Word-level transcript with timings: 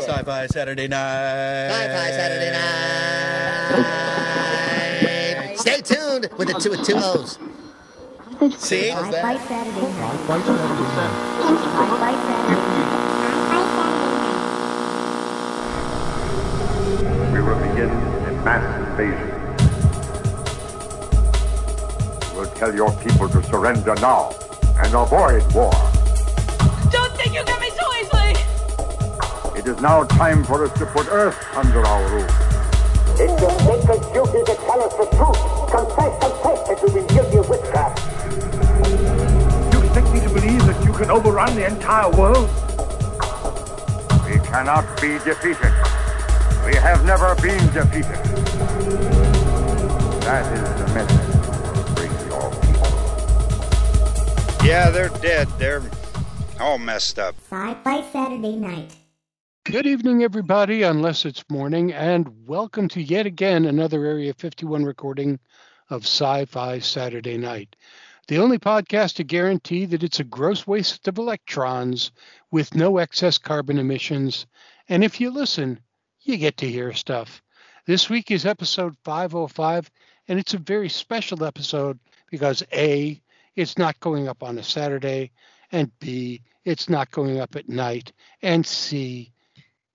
Sci-Fi 0.00 0.46
Saturday 0.46 0.88
night. 0.88 1.68
Sci-Fi 1.70 2.10
Saturday 2.10 2.52
night. 5.32 5.58
Stay 5.58 5.80
tuned 5.80 6.28
with 6.38 6.48
the 6.48 6.54
two 6.54 6.70
with 6.70 6.84
two 6.84 6.96
O's. 6.96 7.38
See? 8.58 8.88
How's 8.88 9.04
Sci-Fi 9.06 9.34
that? 9.34 9.48
Saturday 9.48 9.80
night. 9.80 10.18
Sci-Fi 10.20 10.40
Saturday 10.42 10.86
night. 10.96 11.72
We 17.32 17.40
will 17.40 17.58
begin 17.60 17.90
a 17.90 17.90
mass 18.44 18.64
invasion. 18.88 19.28
We'll 22.34 22.52
tell 22.56 22.74
your 22.74 22.90
people 23.02 23.28
to 23.28 23.42
surrender 23.44 23.94
now 23.96 24.32
and 24.82 24.94
avoid 24.94 25.44
war. 25.54 25.91
It 29.62 29.68
is 29.68 29.80
now 29.80 30.02
time 30.02 30.42
for 30.42 30.64
us 30.64 30.76
to 30.76 30.86
put 30.86 31.06
Earth 31.06 31.38
under 31.54 31.86
our 31.86 32.10
rule. 32.10 32.26
It's 33.14 33.40
your 33.40 33.52
sacred 33.60 34.02
duty 34.12 34.42
to 34.44 34.56
tell 34.56 34.82
us 34.82 34.92
the 34.94 35.06
truth. 35.14 35.38
Confess, 35.70 36.18
confess 36.18 36.66
that 36.66 36.82
you've 36.82 36.94
been 36.94 37.06
guilty 37.06 37.36
of 37.38 37.48
witchcraft. 37.48 38.02
You 39.72 39.78
expect 39.84 40.12
me 40.12 40.18
to 40.18 40.28
believe 40.30 40.66
that 40.66 40.84
you 40.84 40.92
can 40.92 41.12
overrun 41.12 41.54
the 41.54 41.64
entire 41.64 42.10
world? 42.10 42.50
We 44.26 44.40
cannot 44.48 44.84
be 45.00 45.20
defeated. 45.20 45.72
We 46.66 46.74
have 46.74 47.04
never 47.04 47.36
been 47.36 47.64
defeated. 47.72 48.18
That 50.22 50.44
is 50.52 50.68
the 50.80 50.86
message 50.92 51.36
to 51.86 51.92
bring 51.94 52.10
your 52.28 52.50
people. 52.66 52.90
Yeah, 54.66 54.90
they're 54.90 55.10
dead. 55.20 55.46
They're 55.56 55.82
all 56.58 56.78
messed 56.78 57.20
up. 57.20 57.36
Sci-Fi 57.48 58.10
Saturday 58.10 58.56
night. 58.56 58.96
Good 59.72 59.86
evening, 59.86 60.22
everybody, 60.22 60.82
unless 60.82 61.24
it's 61.24 61.48
morning, 61.48 61.94
and 61.94 62.46
welcome 62.46 62.88
to 62.88 63.00
yet 63.00 63.24
again 63.24 63.64
another 63.64 64.04
Area 64.04 64.34
51 64.34 64.84
recording 64.84 65.40
of 65.88 66.02
Sci 66.02 66.44
Fi 66.44 66.78
Saturday 66.78 67.38
Night, 67.38 67.74
the 68.28 68.36
only 68.36 68.58
podcast 68.58 69.14
to 69.14 69.24
guarantee 69.24 69.86
that 69.86 70.02
it's 70.02 70.20
a 70.20 70.24
gross 70.24 70.66
waste 70.66 71.08
of 71.08 71.16
electrons 71.16 72.12
with 72.50 72.74
no 72.74 72.98
excess 72.98 73.38
carbon 73.38 73.78
emissions. 73.78 74.44
And 74.90 75.02
if 75.02 75.22
you 75.22 75.30
listen, 75.30 75.80
you 76.20 76.36
get 76.36 76.58
to 76.58 76.68
hear 76.68 76.92
stuff. 76.92 77.42
This 77.86 78.10
week 78.10 78.30
is 78.30 78.44
episode 78.44 78.94
505, 79.04 79.90
and 80.28 80.38
it's 80.38 80.52
a 80.52 80.58
very 80.58 80.90
special 80.90 81.44
episode 81.44 81.98
because 82.30 82.62
A, 82.74 83.18
it's 83.56 83.78
not 83.78 83.98
going 84.00 84.28
up 84.28 84.42
on 84.42 84.58
a 84.58 84.62
Saturday, 84.62 85.30
and 85.70 85.90
B, 85.98 86.42
it's 86.66 86.90
not 86.90 87.10
going 87.10 87.40
up 87.40 87.56
at 87.56 87.70
night, 87.70 88.12
and 88.42 88.66
C, 88.66 89.31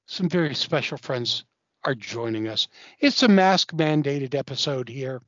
some 0.08 0.30
very 0.30 0.56
special 0.56 0.98
friends 0.98 1.44
are 1.84 1.94
joining 1.94 2.48
us. 2.48 2.68
It's 3.00 3.24
a 3.24 3.28
mask 3.28 3.72
mandated 3.74 4.34
episode 4.34 4.90
here. 4.90 5.22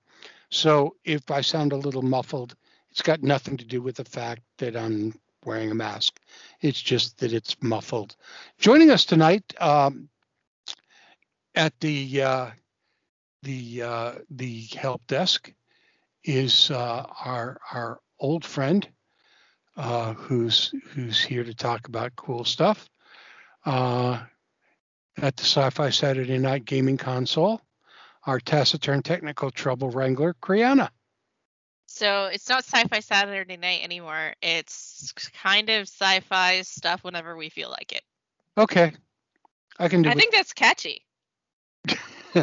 So 0.49 0.95
if 1.03 1.29
I 1.29 1.41
sound 1.41 1.73
a 1.73 1.77
little 1.77 2.01
muffled, 2.01 2.55
it's 2.89 3.01
got 3.01 3.21
nothing 3.21 3.57
to 3.57 3.65
do 3.65 3.81
with 3.81 3.97
the 3.97 4.05
fact 4.05 4.41
that 4.57 4.75
I'm 4.75 5.13
wearing 5.45 5.69
a 5.69 5.75
mask. 5.75 6.19
It's 6.61 6.81
just 6.81 7.19
that 7.19 7.33
it's 7.33 7.55
muffled. 7.61 8.15
Joining 8.57 8.89
us 8.89 9.05
tonight 9.05 9.43
um, 9.61 10.09
at 11.55 11.77
the 11.79 12.23
uh, 12.23 12.49
the 13.43 13.83
uh, 13.83 14.11
the 14.31 14.63
help 14.75 15.05
desk 15.07 15.53
is 16.23 16.71
uh, 16.71 17.05
our 17.23 17.59
our 17.71 17.99
old 18.19 18.43
friend 18.43 18.87
uh, 19.77 20.13
who's 20.13 20.73
who's 20.93 21.21
here 21.21 21.43
to 21.43 21.53
talk 21.53 21.87
about 21.87 22.15
cool 22.15 22.43
stuff. 22.43 22.89
At 25.17 25.35
the 25.35 25.43
Sci-Fi 25.43 25.89
Saturday 25.89 26.37
Night 26.37 26.65
Gaming 26.65 26.97
Console, 26.97 27.61
our 28.25 28.39
taciturn 28.39 29.01
technical 29.01 29.51
trouble 29.51 29.89
wrangler, 29.89 30.33
Kriana. 30.41 30.89
So 31.87 32.25
it's 32.27 32.47
not 32.47 32.63
sci-fi 32.63 32.99
Saturday 32.99 33.57
night 33.57 33.83
anymore. 33.83 34.33
It's 34.41 35.11
kind 35.41 35.69
of 35.69 35.87
sci-fi 35.87 36.61
stuff 36.61 37.03
whenever 37.03 37.35
we 37.35 37.49
feel 37.49 37.69
like 37.69 37.91
it. 37.91 38.03
Okay, 38.57 38.93
I 39.79 39.87
can 39.89 40.03
do 40.03 40.09
I 40.09 40.13
think 40.13 40.31
that's 40.31 40.53
catchy. 40.53 41.03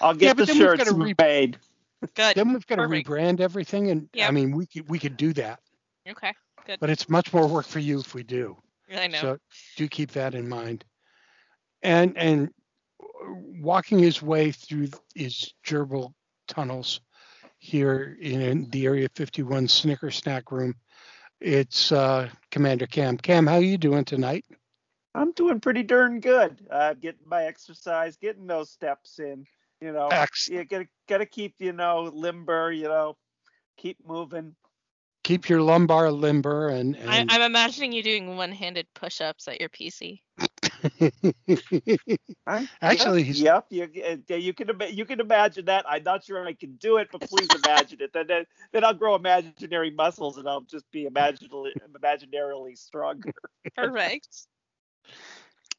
I'll 0.00 0.16
Yeah, 0.16 0.32
get 0.32 0.36
but 0.36 0.46
the 0.46 0.46
then 0.46 0.56
we've 0.58 0.66
shirts 0.68 0.84
gotta 0.84 0.96
re- 0.96 1.14
made. 1.18 1.58
Good. 2.14 2.36
then 2.36 2.52
we've 2.52 2.66
got 2.66 2.76
to 2.76 2.82
rebrand 2.82 3.40
everything, 3.40 3.90
and 3.90 4.08
I 4.20 4.30
mean 4.30 4.52
we 4.56 4.66
could 4.66 4.88
we 4.88 4.98
could 4.98 5.16
do 5.16 5.32
that, 5.34 5.60
Okay. 6.08 6.32
Good. 6.64 6.80
but 6.80 6.90
it's 6.90 7.08
much 7.08 7.32
more 7.32 7.46
work 7.46 7.66
for 7.66 7.78
you 7.80 8.00
if 8.00 8.14
we 8.14 8.22
do. 8.22 8.56
I 8.90 9.06
know. 9.08 9.20
So 9.20 9.38
do 9.76 9.86
keep 9.88 10.12
that 10.12 10.34
in 10.34 10.48
mind. 10.48 10.84
And 11.82 12.16
and 12.16 12.50
walking 13.60 13.98
his 13.98 14.22
way 14.22 14.52
through 14.52 14.88
his 15.14 15.52
gerbil 15.66 16.12
tunnels 16.46 17.00
here 17.58 18.16
in 18.20 18.68
the 18.70 18.86
Area 18.86 19.08
51 19.14 19.68
Snicker 19.68 20.10
Snack 20.10 20.50
Room, 20.52 20.74
it's 21.40 21.92
uh, 21.92 22.28
Commander 22.50 22.86
Cam. 22.86 23.16
Cam, 23.16 23.46
how 23.46 23.56
are 23.56 23.62
you 23.62 23.78
doing 23.78 24.04
tonight? 24.04 24.44
I'm 25.14 25.32
doing 25.32 25.60
pretty 25.60 25.82
darn 25.82 26.20
good. 26.20 26.66
Uh, 26.70 26.94
getting 26.94 27.26
my 27.26 27.44
exercise, 27.44 28.16
getting 28.16 28.46
those 28.46 28.70
steps 28.70 29.18
in. 29.18 29.46
You 29.80 29.92
know, 29.92 30.08
Ex- 30.08 30.48
you 30.48 30.64
gotta 30.64 30.88
gotta 31.08 31.26
keep 31.26 31.54
you 31.58 31.72
know 31.72 32.10
limber. 32.12 32.72
You 32.72 32.88
know, 32.88 33.16
keep 33.76 33.98
moving. 34.06 34.54
Keep 35.24 35.48
your 35.48 35.60
lumbar 35.60 36.10
limber 36.10 36.68
and, 36.68 36.96
I, 37.06 37.18
and 37.18 37.30
I'm 37.30 37.42
imagining 37.42 37.92
you 37.92 38.02
doing 38.02 38.36
one-handed 38.38 38.86
push-ups 38.94 39.46
at 39.46 39.60
your 39.60 39.68
PC. 39.68 40.22
Huh? 42.46 42.62
Actually, 42.82 43.22
yep, 43.22 43.66
yep. 43.70 43.90
You 43.94 44.36
you 44.36 44.52
can 44.54 44.68
you 44.90 45.04
can 45.04 45.20
imagine 45.20 45.66
that. 45.66 45.84
I'm 45.88 46.02
not 46.02 46.24
sure 46.24 46.46
I 46.46 46.54
can 46.54 46.76
do 46.76 46.96
it, 46.98 47.08
but 47.12 47.22
please 47.22 47.48
imagine 47.54 48.00
it. 48.00 48.12
Then 48.12 48.26
then, 48.26 48.44
then 48.72 48.84
I'll 48.84 48.94
grow 48.94 49.14
imaginary 49.14 49.90
muscles 49.90 50.38
and 50.38 50.48
I'll 50.48 50.62
just 50.62 50.90
be 50.90 51.06
imaginarily 51.06 51.72
imaginarily 51.92 52.76
stronger. 52.78 53.32
Perfect. 53.76 54.28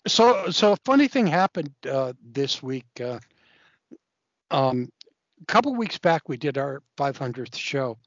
so 0.08 0.50
so 0.50 0.74
a 0.74 0.78
funny 0.86 1.08
thing 1.08 1.28
happened 1.28 1.74
uh, 1.90 2.14
this 2.24 2.62
week. 2.62 2.88
Uh, 3.00 3.20
um, 4.52 4.90
a 5.42 5.46
couple 5.46 5.76
weeks 5.76 5.98
back, 5.98 6.28
we 6.28 6.38
did 6.38 6.58
our 6.58 6.81
500th 6.98 7.56
show, 7.56 7.98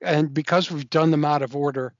and 0.00 0.32
because 0.32 0.70
we've 0.70 0.88
done 0.90 1.10
them 1.10 1.24
out 1.24 1.42
of 1.42 1.56
order, 1.56 1.94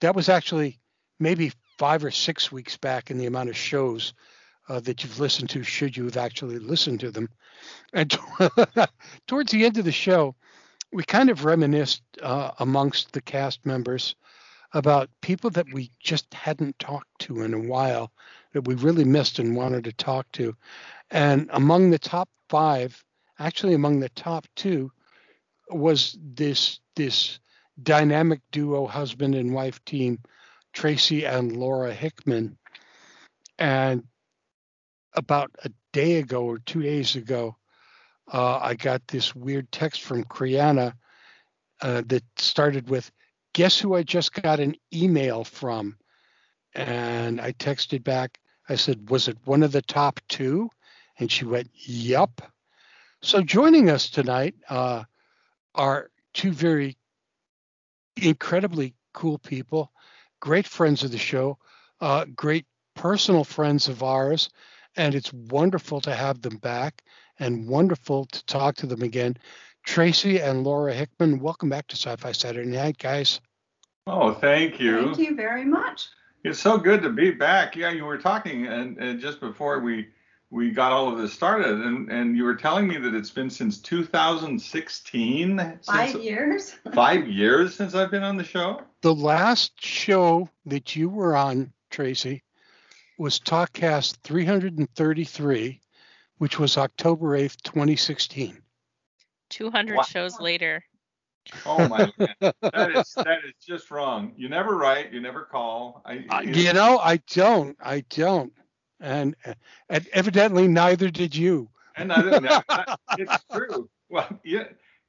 that 0.00 0.16
was 0.16 0.28
actually 0.28 0.80
maybe 1.20 1.52
five 1.78 2.04
or 2.04 2.10
six 2.10 2.50
weeks 2.52 2.76
back 2.76 3.10
in 3.10 3.18
the 3.18 3.26
amount 3.26 3.48
of 3.48 3.56
shows 3.56 4.14
uh, 4.68 4.80
that 4.80 5.02
you've 5.02 5.20
listened 5.20 5.50
to, 5.50 5.62
should 5.62 5.96
you 5.96 6.04
have 6.04 6.16
actually 6.16 6.58
listened 6.58 7.00
to 7.00 7.10
them. 7.10 7.28
And 7.92 8.16
towards 9.26 9.52
the 9.52 9.64
end 9.64 9.78
of 9.78 9.84
the 9.84 9.92
show, 9.92 10.34
we 10.92 11.04
kind 11.04 11.30
of 11.30 11.44
reminisced 11.44 12.02
uh, 12.22 12.52
amongst 12.58 13.12
the 13.12 13.22
cast 13.22 13.64
members 13.64 14.14
about 14.74 15.10
people 15.20 15.50
that 15.50 15.72
we 15.72 15.90
just 16.00 16.32
hadn't 16.32 16.78
talked 16.78 17.18
to 17.18 17.42
in 17.42 17.54
a 17.54 17.58
while 17.58 18.10
that 18.52 18.66
we 18.66 18.74
really 18.74 19.04
missed 19.04 19.38
and 19.38 19.56
wanted 19.56 19.84
to 19.84 19.92
talk 19.92 20.30
to. 20.32 20.54
And 21.10 21.48
among 21.52 21.90
the 21.90 21.98
top 21.98 22.28
five, 22.48 23.02
actually 23.38 23.74
among 23.74 24.00
the 24.00 24.08
top 24.10 24.46
two, 24.56 24.90
was 25.70 26.18
this 26.20 26.80
this 26.96 27.38
dynamic 27.82 28.40
duo 28.50 28.86
husband 28.86 29.34
and 29.34 29.54
wife 29.54 29.82
team, 29.84 30.18
Tracy 30.72 31.24
and 31.24 31.56
Laura 31.56 31.92
Hickman. 31.92 32.56
And 33.58 34.04
about 35.14 35.50
a 35.64 35.70
day 35.92 36.16
ago 36.16 36.44
or 36.44 36.58
two 36.58 36.82
days 36.82 37.16
ago, 37.16 37.56
uh, 38.32 38.58
I 38.58 38.74
got 38.74 39.06
this 39.08 39.34
weird 39.34 39.70
text 39.70 40.02
from 40.02 40.24
Kriana 40.24 40.94
uh, 41.80 42.02
that 42.06 42.24
started 42.36 42.88
with, 42.88 43.10
"Guess 43.52 43.78
who 43.78 43.94
I 43.94 44.02
just 44.02 44.32
got 44.32 44.60
an 44.60 44.76
email 44.92 45.44
from?" 45.44 45.98
And 46.74 47.40
I 47.40 47.52
texted 47.52 48.02
back. 48.04 48.38
I 48.68 48.76
said, 48.76 49.10
"Was 49.10 49.28
it 49.28 49.36
one 49.44 49.62
of 49.62 49.72
the 49.72 49.82
top 49.82 50.20
two? 50.28 50.70
And 51.18 51.30
she 51.30 51.44
went, 51.44 51.70
"Yup." 51.74 52.40
So 53.20 53.42
joining 53.42 53.90
us 53.90 54.08
tonight 54.08 54.54
uh, 54.68 55.04
are 55.74 56.10
two 56.32 56.52
very 56.52 56.96
incredibly 58.16 58.94
cool 59.12 59.38
people, 59.38 59.91
great 60.42 60.66
friends 60.66 61.04
of 61.04 61.12
the 61.12 61.18
show, 61.18 61.56
uh, 62.00 62.24
great 62.34 62.66
personal 62.96 63.44
friends 63.44 63.86
of 63.86 64.02
ours, 64.02 64.50
and 64.96 65.14
it's 65.14 65.32
wonderful 65.32 66.00
to 66.00 66.12
have 66.12 66.42
them 66.42 66.56
back 66.56 67.00
and 67.38 67.68
wonderful 67.68 68.24
to 68.26 68.44
talk 68.46 68.74
to 68.74 68.86
them 68.86 69.02
again. 69.02 69.36
Tracy 69.86 70.40
and 70.40 70.64
Laura 70.64 70.92
Hickman, 70.92 71.38
welcome 71.38 71.68
back 71.68 71.86
to 71.86 71.96
Sci-Fi 71.96 72.32
Saturday 72.32 72.68
Night, 72.68 72.98
guys. 72.98 73.40
Oh, 74.08 74.34
thank 74.34 74.80
you. 74.80 75.14
Thank 75.14 75.18
you 75.18 75.36
very 75.36 75.64
much. 75.64 76.08
It's 76.42 76.58
so 76.58 76.76
good 76.76 77.02
to 77.02 77.10
be 77.10 77.30
back. 77.30 77.76
Yeah, 77.76 77.90
you 77.90 78.04
were 78.04 78.18
talking 78.18 78.66
and, 78.66 78.98
and 78.98 79.20
just 79.20 79.38
before 79.38 79.78
we 79.78 80.08
we 80.52 80.70
got 80.70 80.92
all 80.92 81.10
of 81.10 81.16
this 81.18 81.32
started, 81.32 81.80
and, 81.80 82.10
and 82.10 82.36
you 82.36 82.44
were 82.44 82.54
telling 82.54 82.86
me 82.86 82.98
that 82.98 83.14
it's 83.14 83.30
been 83.30 83.48
since 83.48 83.78
2016. 83.78 85.58
Five 85.82 86.10
since, 86.10 86.22
years. 86.22 86.76
Five 86.94 87.26
years 87.26 87.74
since 87.74 87.94
I've 87.94 88.10
been 88.10 88.22
on 88.22 88.36
the 88.36 88.44
show. 88.44 88.82
The 89.00 89.14
last 89.14 89.82
show 89.82 90.50
that 90.66 90.94
you 90.94 91.08
were 91.08 91.34
on, 91.34 91.72
Tracy, 91.90 92.42
was 93.16 93.40
TalkCast 93.40 94.18
333, 94.24 95.80
which 96.36 96.58
was 96.58 96.76
October 96.76 97.28
8th, 97.38 97.62
2016. 97.62 98.58
200 99.48 99.96
Wow. 99.96 100.02
shows 100.02 100.38
later. 100.38 100.84
Oh 101.64 101.88
my 101.88 102.12
god, 102.18 102.54
that 102.62 102.90
is 102.94 103.14
that 103.16 103.38
is 103.44 103.54
just 103.66 103.90
wrong. 103.90 104.32
You 104.36 104.48
never 104.48 104.76
write, 104.76 105.12
you 105.12 105.20
never 105.20 105.42
call. 105.44 106.02
I, 106.04 106.24
Uh, 106.28 106.42
it- 106.42 106.56
you 106.56 106.72
know, 106.74 106.98
I 106.98 107.16
don't. 107.16 107.76
I 107.82 108.00
don't. 108.10 108.52
And, 109.02 109.34
and 109.90 110.08
evidently 110.12 110.68
neither 110.68 111.10
did 111.10 111.34
you. 111.34 111.68
And 111.96 112.12
I 112.12 112.22
didn't. 112.22 112.46
I- 112.46 112.96
it's 113.18 113.44
true. 113.52 113.90
Well, 114.08 114.28
yeah, 114.44 114.64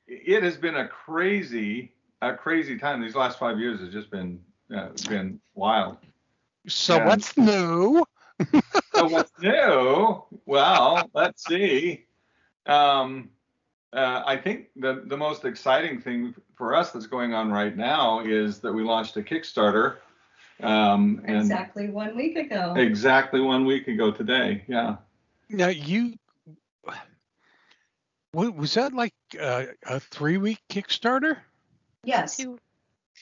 it 0.08 0.44
has 0.44 0.58
been 0.58 0.76
a 0.76 0.88
crazy, 0.88 1.94
a 2.22 2.34
crazy 2.34 2.78
time. 2.78 3.02
These 3.02 3.16
last 3.16 3.38
five 3.40 3.60
years 3.60 3.80
has 3.80 3.90
just 3.90 4.10
been 4.10 4.42
uh, 4.76 4.90
been 5.08 5.40
wild. 5.54 5.98
So 6.68 6.98
Yeah. 6.98 7.08
what's 7.08 7.38
new? 7.38 8.04
So 8.96 9.08
what's 9.08 9.32
new? 9.40 10.24
Well, 10.46 11.10
let's 11.14 11.46
see. 11.46 12.06
Um, 12.66 13.30
uh, 13.94 14.24
I 14.26 14.38
think 14.38 14.68
the 14.76 15.04
the 15.06 15.18
most 15.18 15.46
exciting 15.46 16.02
thing 16.02 16.34
for 16.56 16.74
us 16.76 16.92
that's 16.92 17.08
going 17.08 17.34
on 17.34 17.52
right 17.52 17.76
now 17.78 18.22
is 18.22 18.60
that 18.60 18.74
we 18.74 18.84
launched 18.84 19.16
a 19.18 19.22
Kickstarter. 19.22 19.98
Um, 20.62 21.22
and 21.26 21.38
Exactly 21.38 21.90
one 21.90 22.16
week 22.16 22.38
ago. 22.38 22.74
exactly 22.78 23.42
one 23.42 23.66
week 23.66 23.88
ago 23.88 24.12
today. 24.12 24.64
Yeah. 24.68 24.98
Now 25.50 25.68
you 25.68 26.14
was 28.34 28.74
that 28.74 28.94
like 28.94 29.14
uh, 29.40 29.66
a 29.86 30.00
three 30.00 30.38
week 30.38 30.60
Kickstarter? 30.70 31.38
Yes. 32.04 32.44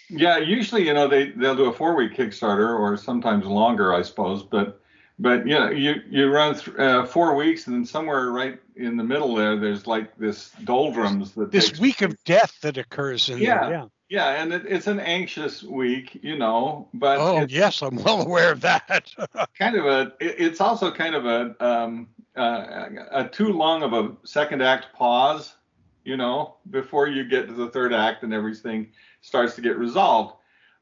Yeah, 0.10 0.38
usually 0.38 0.86
you 0.88 0.94
know 0.94 1.08
they 1.08 1.32
they'll 1.32 1.56
do 1.56 1.66
a 1.66 1.74
four 1.74 1.96
week 1.96 2.14
Kickstarter 2.14 2.78
or 2.80 2.96
sometimes 2.98 3.46
longer, 3.46 3.94
I 3.94 4.04
suppose. 4.04 4.44
But 4.44 4.80
but 5.20 5.46
you 5.46 5.58
know 5.60 5.70
you 5.70 5.96
you 6.10 6.32
run 6.32 6.56
th- 6.56 6.78
uh, 6.78 7.06
four 7.06 7.36
weeks 7.36 7.68
and 7.68 7.76
then 7.76 7.86
somewhere 7.86 8.32
right 8.32 8.60
in 8.76 8.96
the 8.98 9.04
middle 9.04 9.36
there, 9.36 9.58
there's 9.58 9.86
like 9.86 10.16
this 10.18 10.52
doldrums 10.64 11.32
that 11.34 11.52
This 11.52 11.68
takes 11.68 11.80
week 11.80 12.02
of 12.02 12.16
death 12.24 12.58
that 12.62 12.78
occurs 12.78 13.30
in 13.30 13.40
Yeah. 13.40 13.60
there. 13.62 13.72
Yeah. 13.72 13.86
Yeah, 14.12 14.42
and 14.44 14.52
it, 14.52 14.64
it's 14.68 14.88
an 14.88 15.00
anxious 15.00 15.64
week, 15.64 16.20
you 16.22 16.38
know, 16.38 16.90
but 16.94 17.18
Oh 17.18 17.46
yes, 17.48 17.82
I'm 17.82 17.96
well 17.96 18.22
aware 18.22 18.52
of 18.52 18.60
that. 18.60 19.10
kind 19.58 19.78
of 19.78 19.86
a. 19.86 20.12
it- 20.20 20.36
It's 20.38 20.60
also 20.60 20.92
kind 20.92 21.16
of 21.16 21.26
a 21.26 21.56
um, 21.66 22.10
uh, 22.36 22.90
a 23.12 23.30
too 23.30 23.54
long 23.54 23.84
of 23.84 23.94
a 23.94 24.12
second 24.26 24.62
act 24.62 24.88
pause, 24.94 25.56
you 26.04 26.18
know, 26.18 26.56
before 26.72 27.08
you 27.08 27.24
get 27.24 27.48
to 27.48 27.54
the 27.54 27.70
third 27.70 27.94
act 27.94 28.24
and 28.24 28.34
everything 28.34 28.92
starts 29.22 29.56
to 29.56 29.62
get 29.62 29.78
resolved. 29.78 30.36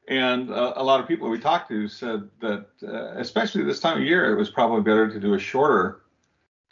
And 0.08 0.50
uh, 0.50 0.72
a 0.74 0.82
lot 0.82 0.98
of 0.98 1.06
people 1.06 1.30
we 1.30 1.38
talked 1.38 1.68
to 1.68 1.86
said 1.86 2.28
that, 2.40 2.66
uh, 2.82 3.12
especially 3.16 3.62
this 3.62 3.78
time 3.78 3.98
of 3.98 4.02
year, 4.04 4.32
it 4.32 4.36
was 4.36 4.50
probably 4.50 4.80
better 4.80 5.08
to 5.08 5.20
do 5.20 5.34
a 5.34 5.38
shorter 5.38 6.00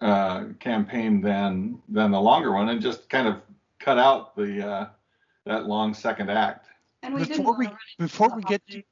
uh, 0.00 0.46
campaign 0.58 1.20
than 1.20 1.78
than 1.88 2.10
the 2.10 2.20
longer 2.20 2.50
one, 2.52 2.68
and 2.68 2.82
just 2.82 3.08
kind 3.08 3.28
of 3.28 3.36
cut 3.78 3.96
out 3.96 4.34
the 4.34 4.66
uh, 4.68 4.86
that 5.46 5.66
long 5.66 5.94
second 5.94 6.30
act. 6.30 6.66
And 7.02 7.14
we 7.14 7.20
didn't 7.24 7.38
before 7.38 7.56
we 7.58 7.66
wanna 7.66 7.76
run 7.76 7.80
into 7.98 8.04
before 8.04 8.36
we 8.36 8.42
get 8.42 8.66
to. 8.68 8.82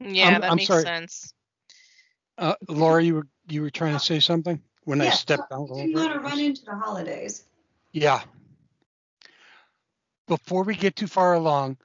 Yeah, 0.00 0.28
I'm- 0.28 0.40
that 0.40 0.50
I'm 0.50 0.56
makes 0.56 0.66
sorry. 0.66 0.82
sense. 0.84 1.34
uh, 2.38 2.54
Laura, 2.68 3.02
you 3.02 3.14
were 3.16 3.28
you 3.48 3.62
were 3.62 3.70
trying 3.70 3.92
to 3.94 3.98
say 4.00 4.18
something 4.20 4.62
when 4.84 5.00
I 5.00 5.06
Yeah, 5.06 5.10
stepped 5.10 5.52
out. 5.52 5.68
Didn't 5.68 5.94
over 5.96 6.04
want 6.08 6.12
to 6.14 6.20
run 6.20 6.38
into 6.40 6.64
the 6.64 6.74
holidays. 6.74 7.44
Yeah. 7.92 8.22
Before 10.26 10.62
we 10.62 10.74
get 10.76 10.96
too 10.96 11.08
far 11.08 11.34
along, 11.34 11.76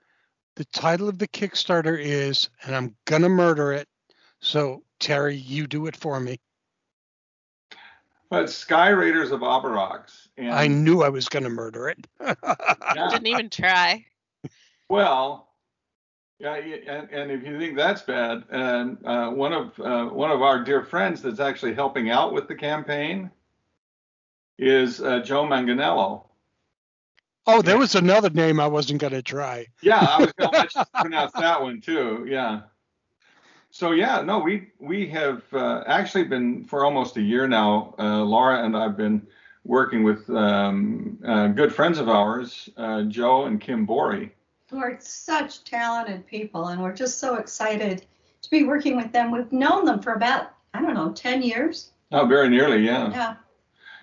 the 0.56 0.65
title 0.65 1.09
of 1.09 1.18
the 1.18 1.27
Kickstarter 1.27 2.00
is, 2.00 2.50
and 2.63 2.75
I'm 2.75 2.95
gonna 3.06 3.27
murder 3.30 3.74
it. 3.74 3.89
So 4.39 4.83
Terry, 5.00 5.36
you 5.36 5.68
do 5.68 5.88
it 5.88 5.95
for 5.95 6.19
me. 6.19 6.39
But 8.36 8.50
Sky 8.50 8.90
Raiders 8.90 9.32
of 9.32 9.40
Aberox. 9.40 10.28
And 10.38 10.52
I 10.52 10.68
knew 10.68 11.02
I 11.04 11.08
was 11.08 11.30
gonna 11.30 11.50
murder 11.50 11.88
it. 11.88 12.06
yeah, 12.20 12.36
Didn't 13.10 13.28
even 13.28 13.50
try. 13.50 14.04
well, 14.90 15.54
yeah, 16.40 16.58
yeah, 16.58 16.76
and, 16.86 17.10
and 17.12 17.32
if 17.32 17.46
you 17.46 17.58
think 17.58 17.78
that's 17.78 18.02
bad, 18.02 18.44
and 18.50 18.98
uh, 19.06 19.30
one 19.30 19.54
of 19.54 19.80
uh, 19.80 20.08
one 20.08 20.32
of 20.32 20.42
our 20.42 20.62
dear 20.66 20.84
friends 20.84 21.22
that's 21.22 21.40
actually 21.40 21.76
helping 21.76 22.10
out 22.10 22.34
with 22.34 22.50
the 22.50 22.56
campaign 22.56 23.32
is 24.60 25.00
uh, 25.00 25.22
Joe 25.22 25.46
Manganiello. 25.46 26.26
oh, 27.48 27.62
there 27.62 27.78
was 27.78 27.96
another 27.96 28.32
name 28.32 28.60
I 28.60 28.68
wasn't 28.68 29.00
gonna 29.00 29.22
try. 29.22 29.68
Yeah, 29.82 30.00
I 30.02 30.20
was 30.20 30.34
going 30.34 30.68
to 30.74 30.86
pronounce 30.94 31.32
that 31.32 31.62
one 31.62 31.80
too. 31.80 32.26
Yeah. 32.28 32.64
So 33.75 33.92
yeah, 33.92 34.22
no, 34.22 34.39
we 34.39 34.69
we 34.80 35.06
have 35.07 35.44
uh, 35.51 35.83
actually 35.86 36.24
been 36.24 36.63
for 36.63 36.86
almost 36.86 37.18
a 37.18 37.22
year 37.22 37.45
now. 37.45 37.94
Uh, 38.00 38.24
Laura 38.24 38.63
and 38.63 38.74
I've 38.77 38.95
been 38.95 39.27
working 39.66 40.06
with 40.06 40.30
um, 40.30 41.19
uh, 41.27 41.48
good 41.48 41.75
friends 41.75 42.00
of 42.00 42.07
ours, 42.07 42.69
uh, 42.77 43.01
Joe 43.01 43.48
and 43.48 43.60
Kim 43.60 43.86
Borey. 43.86 44.30
Who 44.69 44.77
are 44.77 44.95
such 45.01 45.66
talented 45.66 46.25
people, 46.25 46.69
and 46.69 46.81
we're 46.81 46.94
just 46.94 47.19
so 47.19 47.36
excited 47.36 48.06
to 48.44 48.50
be 48.50 48.63
working 48.63 48.95
with 48.95 49.12
them. 49.12 49.30
We've 49.30 49.51
known 49.51 49.83
them 49.83 50.00
for 50.00 50.13
about 50.13 50.54
I 50.74 50.81
don't 50.81 50.94
know, 50.94 51.12
ten 51.12 51.44
years. 51.44 51.92
Oh, 52.13 52.25
very 52.25 52.48
nearly, 52.48 52.77
yeah. 52.77 53.10
Yeah, 53.12 53.36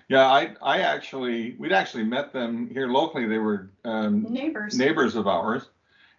Yeah, 0.07 0.27
I 0.27 0.53
I 0.61 0.81
actually 0.81 1.55
we'd 1.57 1.73
actually 1.73 2.03
met 2.03 2.31
them 2.31 2.69
here 2.71 2.89
locally. 2.89 3.25
They 3.25 3.39
were 3.39 3.71
um, 3.85 4.31
neighbors. 4.31 4.77
neighbors 4.77 5.15
of 5.15 5.25
ours, 5.25 5.71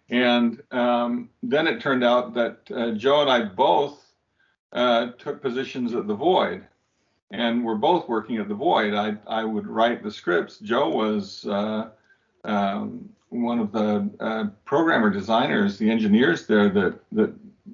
and 0.09 0.61
um, 0.71 1.29
then 1.43 1.67
it 1.67 1.81
turned 1.81 2.03
out 2.03 2.33
that 2.33 2.59
uh, 2.75 2.91
Joe 2.91 3.21
and 3.21 3.29
I 3.29 3.43
both 3.43 4.03
uh, 4.73 5.11
took 5.17 5.41
positions 5.41 5.93
at 5.93 6.07
the 6.07 6.15
Void, 6.15 6.65
and 7.31 7.63
we're 7.63 7.75
both 7.75 8.07
working 8.07 8.37
at 8.37 8.47
the 8.47 8.55
Void. 8.55 8.93
I 8.93 9.15
I 9.27 9.43
would 9.43 9.67
write 9.67 10.03
the 10.03 10.11
scripts. 10.11 10.59
Joe 10.59 10.89
was 10.89 11.45
uh, 11.45 11.89
um, 12.43 13.09
one 13.29 13.59
of 13.59 13.71
the 13.71 14.09
uh, 14.19 14.45
programmer 14.65 15.09
designers, 15.09 15.77
the 15.77 15.89
engineers 15.89 16.45
there 16.47 16.69
that 16.69 16.99
that 17.11 17.33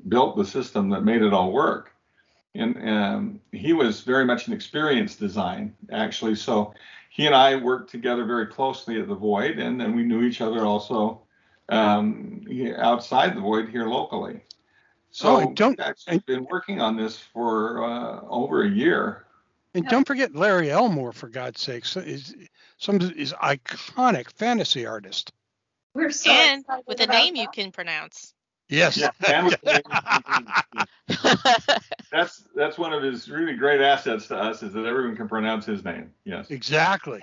built 0.10 0.38
the 0.38 0.46
system 0.46 0.90
that 0.90 1.04
made 1.04 1.22
it 1.22 1.34
all 1.34 1.52
work 1.52 1.92
and 2.56 2.90
um, 2.90 3.42
he 3.52 3.74
was 3.74 4.02
very 4.02 4.26
much 4.26 4.48
an 4.48 4.54
experienced 4.54 5.20
design 5.20 5.74
actually 5.92 6.36
so 6.36 6.74
he 7.10 7.26
and 7.26 7.36
i 7.36 7.56
worked 7.56 7.90
together 7.90 8.26
very 8.26 8.48
closely 8.48 9.00
at 9.00 9.08
the 9.08 9.16
void 9.16 9.60
and 9.60 9.80
then 9.80 9.96
we 9.96 10.04
knew 10.04 10.24
each 10.24 10.42
other 10.42 10.66
also 10.66 11.22
um, 11.72 12.46
outside 12.78 13.36
the 13.36 13.42
void 13.42 13.70
here 13.70 13.86
locally 13.88 14.42
so 15.10 15.42
Oh, 15.42 15.54
don't- 15.54 15.78
we've 15.78 15.88
actually 15.88 16.20
been 16.20 16.46
working 16.46 16.80
on 16.82 16.96
this 16.98 17.18
for 17.18 17.84
uh, 17.84 18.22
over 18.30 18.64
a 18.64 18.70
year 18.70 19.26
And 19.74 19.88
don't 19.88 20.06
forget 20.06 20.36
Larry 20.36 20.70
Elmore, 20.70 21.14
for 21.14 21.30
God's 21.30 21.62
sakes, 21.62 21.96
is 21.98 22.36
some 22.78 23.00
is 23.16 23.32
iconic 23.34 24.30
fantasy 24.32 24.86
artist. 24.86 25.32
We're 25.94 26.12
so 26.12 26.32
and 26.32 26.66
with 26.88 27.00
a 27.00 27.04
about 27.06 27.14
name 27.16 27.36
you 27.38 27.48
can 27.50 27.72
pronounce. 27.72 28.34
Yes. 28.70 28.98
Yeah, 28.98 29.12
and 29.28 29.46
with 29.48 29.62
the- 29.62 29.82
that's 32.12 32.44
that's 32.56 32.78
one 32.78 32.94
of 32.94 33.04
his 33.04 33.30
really 33.30 33.56
great 33.56 33.82
assets 33.82 34.28
to 34.28 34.38
us 34.38 34.64
is 34.64 34.74
that 34.74 34.86
everyone 34.86 35.16
can 35.16 35.28
pronounce 35.30 35.66
his 35.66 35.84
name 35.84 36.12
yes 36.26 36.50
exactly. 36.52 37.22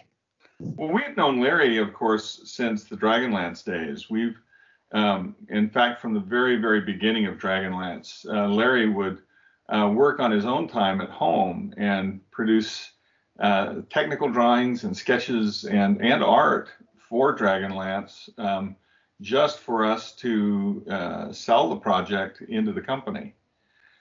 Well, 0.61 0.89
we've 0.89 1.17
known 1.17 1.41
Larry, 1.41 1.79
of 1.79 1.93
course, 1.95 2.41
since 2.45 2.85
the 2.85 2.97
Dragonlance 2.97 3.65
days. 3.65 4.11
We've, 4.11 4.37
um, 4.93 5.37
in 5.49 5.71
fact, 5.71 6.01
from 6.01 6.15
the 6.15 6.21
very, 6.21 6.57
very 6.57 6.81
beginning 6.81 7.27
of 7.27 7.37
Dragonlance, 7.37 8.27
uh, 8.27 8.49
Larry 8.49 8.89
would 8.89 9.19
uh, 9.69 9.91
work 9.95 10.19
on 10.19 10.33
his 10.33 10.45
own 10.45 10.67
time 10.67 11.01
at 11.01 11.11
home 11.11 11.75
and 11.77 12.21
produce 12.33 12.91
uh, 13.39 13.77
technical 13.89 14.29
drawings 14.31 14.83
and 14.83 14.97
sketches 14.97 15.65
and, 15.65 16.03
and 16.03 16.25
art 16.25 16.71
for 17.09 17.37
Dragonlance 17.37 18.29
um, 18.39 18.75
just 19.21 19.61
for 19.61 19.85
us 19.85 20.13
to 20.17 20.85
uh, 20.91 21.33
sell 21.33 21.69
the 21.69 21.77
project 21.77 22.41
into 22.43 22.73
the 22.73 22.81
company. 22.81 23.35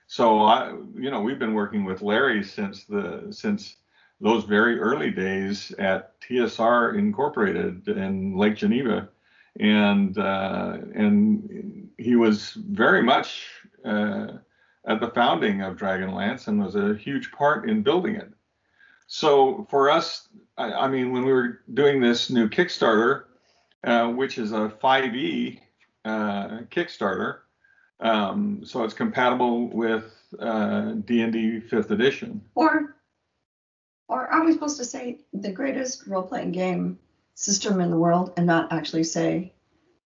So 0.07 0.41
I, 0.41 0.69
you 0.95 1.11
know, 1.11 1.21
we've 1.21 1.39
been 1.39 1.53
working 1.53 1.85
with 1.85 2.01
Larry 2.01 2.43
since 2.43 2.85
the 2.85 3.27
since 3.29 3.75
those 4.19 4.43
very 4.45 4.79
early 4.79 5.11
days 5.11 5.71
at 5.77 6.19
TSR 6.21 6.97
Incorporated 6.97 7.87
in 7.87 8.35
Lake 8.35 8.55
Geneva, 8.55 9.09
and 9.59 10.17
uh, 10.17 10.77
and 10.95 11.89
he 11.97 12.15
was 12.15 12.53
very 12.53 13.03
much 13.03 13.45
uh, 13.85 14.27
at 14.87 14.99
the 14.99 15.09
founding 15.09 15.61
of 15.61 15.75
Dragonlance 15.75 16.47
and 16.47 16.63
was 16.63 16.75
a 16.75 16.95
huge 16.95 17.31
part 17.31 17.69
in 17.69 17.83
building 17.83 18.15
it. 18.15 18.31
So 19.07 19.67
for 19.69 19.89
us, 19.89 20.27
I, 20.57 20.71
I 20.73 20.87
mean, 20.87 21.11
when 21.11 21.25
we 21.25 21.31
were 21.31 21.61
doing 21.73 22.01
this 22.01 22.29
new 22.29 22.49
Kickstarter, 22.49 23.23
uh, 23.83 24.07
which 24.09 24.37
is 24.37 24.51
a 24.51 24.71
5e 24.81 25.59
uh, 26.05 26.47
Kickstarter, 26.69 27.39
um, 27.99 28.61
so 28.63 28.83
it's 28.83 28.93
compatible 28.93 29.69
with 29.69 30.13
uh, 30.39 30.91
D&D 31.05 31.61
Fifth 31.61 31.91
Edition. 31.91 32.41
Or, 32.55 32.96
or 34.07 34.27
are 34.27 34.45
we 34.45 34.53
supposed 34.53 34.77
to 34.77 34.85
say 34.85 35.19
the 35.33 35.51
greatest 35.51 36.07
role-playing 36.07 36.51
game 36.51 36.99
system 37.35 37.81
in 37.81 37.91
the 37.91 37.97
world 37.97 38.33
and 38.37 38.45
not 38.45 38.71
actually 38.71 39.03
say 39.03 39.53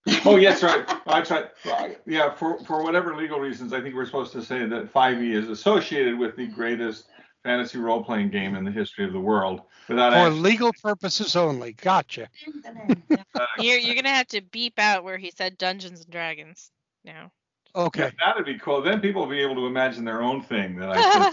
Oh 0.24 0.36
yes, 0.36 0.62
right. 0.64 0.84
That's 1.06 1.30
right. 1.30 1.98
Yeah, 2.06 2.34
for 2.34 2.58
for 2.64 2.82
whatever 2.82 3.16
legal 3.16 3.38
reasons, 3.38 3.72
I 3.72 3.80
think 3.80 3.94
we're 3.94 4.06
supposed 4.06 4.32
to 4.32 4.42
say 4.42 4.66
that 4.66 4.92
5e 4.92 5.32
is 5.32 5.48
associated 5.48 6.18
with 6.18 6.36
the 6.36 6.46
greatest 6.48 7.06
fantasy 7.44 7.78
role 7.78 8.02
playing 8.02 8.30
game 8.30 8.56
in 8.56 8.64
the 8.64 8.70
history 8.70 9.04
of 9.04 9.12
the 9.12 9.20
world. 9.20 9.62
Without 9.88 10.12
For 10.12 10.18
actually, 10.18 10.40
legal 10.40 10.72
purposes 10.82 11.36
only. 11.36 11.74
Gotcha. 11.74 12.28
You're 13.58 13.78
you're 13.78 13.94
gonna 13.94 14.08
have 14.08 14.28
to 14.28 14.40
beep 14.40 14.78
out 14.78 15.04
where 15.04 15.18
he 15.18 15.30
said 15.30 15.58
Dungeons 15.58 16.00
and 16.00 16.10
Dragons 16.10 16.70
now. 17.04 17.30
Okay. 17.74 18.02
Yeah, 18.04 18.10
that'd 18.26 18.44
be 18.44 18.58
cool. 18.58 18.82
Then 18.82 19.00
people 19.00 19.22
will 19.22 19.30
be 19.30 19.40
able 19.40 19.54
to 19.54 19.66
imagine 19.66 20.04
their 20.04 20.22
own 20.22 20.42
thing 20.42 20.76
that 20.76 20.90
I 20.90 21.32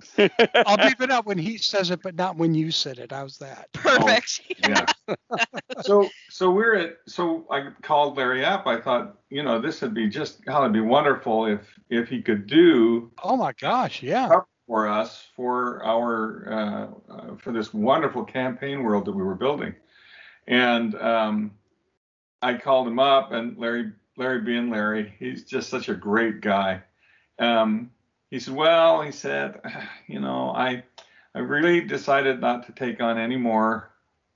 said. 0.02 0.30
I'll 0.66 0.76
beep 0.76 1.00
it 1.00 1.10
up 1.10 1.26
when 1.26 1.38
he 1.38 1.58
says 1.58 1.90
it, 1.90 2.02
but 2.02 2.16
not 2.16 2.36
when 2.36 2.54
you 2.54 2.70
said 2.72 2.98
it. 2.98 3.12
How's 3.12 3.38
that? 3.38 3.70
Perfect. 3.72 4.42
yeah. 4.66 4.84
so 5.82 6.08
so 6.28 6.50
we're 6.50 6.74
at 6.74 6.96
so 7.06 7.46
I 7.50 7.68
called 7.82 8.16
Larry 8.16 8.44
up. 8.44 8.66
I 8.66 8.80
thought, 8.80 9.18
you 9.30 9.42
know, 9.44 9.60
this 9.60 9.80
would 9.82 9.94
be 9.94 10.08
just 10.08 10.40
how 10.48 10.62
it'd 10.62 10.72
be 10.72 10.80
wonderful 10.80 11.46
if 11.46 11.60
if 11.88 12.08
he 12.08 12.20
could 12.20 12.46
do 12.46 13.12
Oh 13.22 13.36
my 13.36 13.52
gosh, 13.60 14.02
yeah. 14.02 14.40
for 14.66 14.88
us 14.88 15.28
for 15.36 15.84
our 15.84 16.52
uh, 16.52 17.12
uh, 17.12 17.36
for 17.36 17.52
this 17.52 17.72
wonderful 17.72 18.24
campaign 18.24 18.82
world 18.82 19.04
that 19.04 19.12
we 19.12 19.22
were 19.22 19.36
building. 19.36 19.74
And 20.48 20.94
um, 20.96 21.52
I 22.42 22.54
called 22.54 22.88
him 22.88 22.98
up, 22.98 23.30
and 23.32 23.56
Larry 23.58 23.92
Larry 24.16 24.40
being 24.40 24.70
Larry, 24.70 25.14
he's 25.18 25.44
just 25.44 25.68
such 25.68 25.88
a 25.88 25.94
great 25.94 26.40
guy. 26.40 26.82
Um, 27.38 27.90
he 28.30 28.40
said, 28.40 28.54
"Well," 28.54 29.02
he 29.02 29.12
said, 29.12 29.60
"you 30.06 30.20
know, 30.20 30.50
I 30.50 30.84
I 31.34 31.40
really 31.40 31.82
decided 31.82 32.40
not 32.40 32.66
to 32.66 32.72
take 32.72 33.00
on 33.00 33.18
any 33.18 33.36
more 33.36 33.90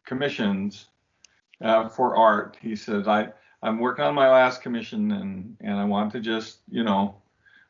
commissions 0.05 0.87
uh, 1.63 1.89
for 1.89 2.17
art." 2.17 2.57
He 2.61 2.77
said, 2.77 3.09
"I 3.09 3.29
I'm 3.63 3.79
working 3.79 4.05
on 4.05 4.15
my 4.15 4.31
last 4.31 4.63
commission, 4.63 5.13
and 5.13 5.57
and 5.61 5.75
I 5.79 5.85
want 5.85 6.13
to 6.13 6.21
just 6.21 6.59
you 6.71 6.85
know." 6.85 7.17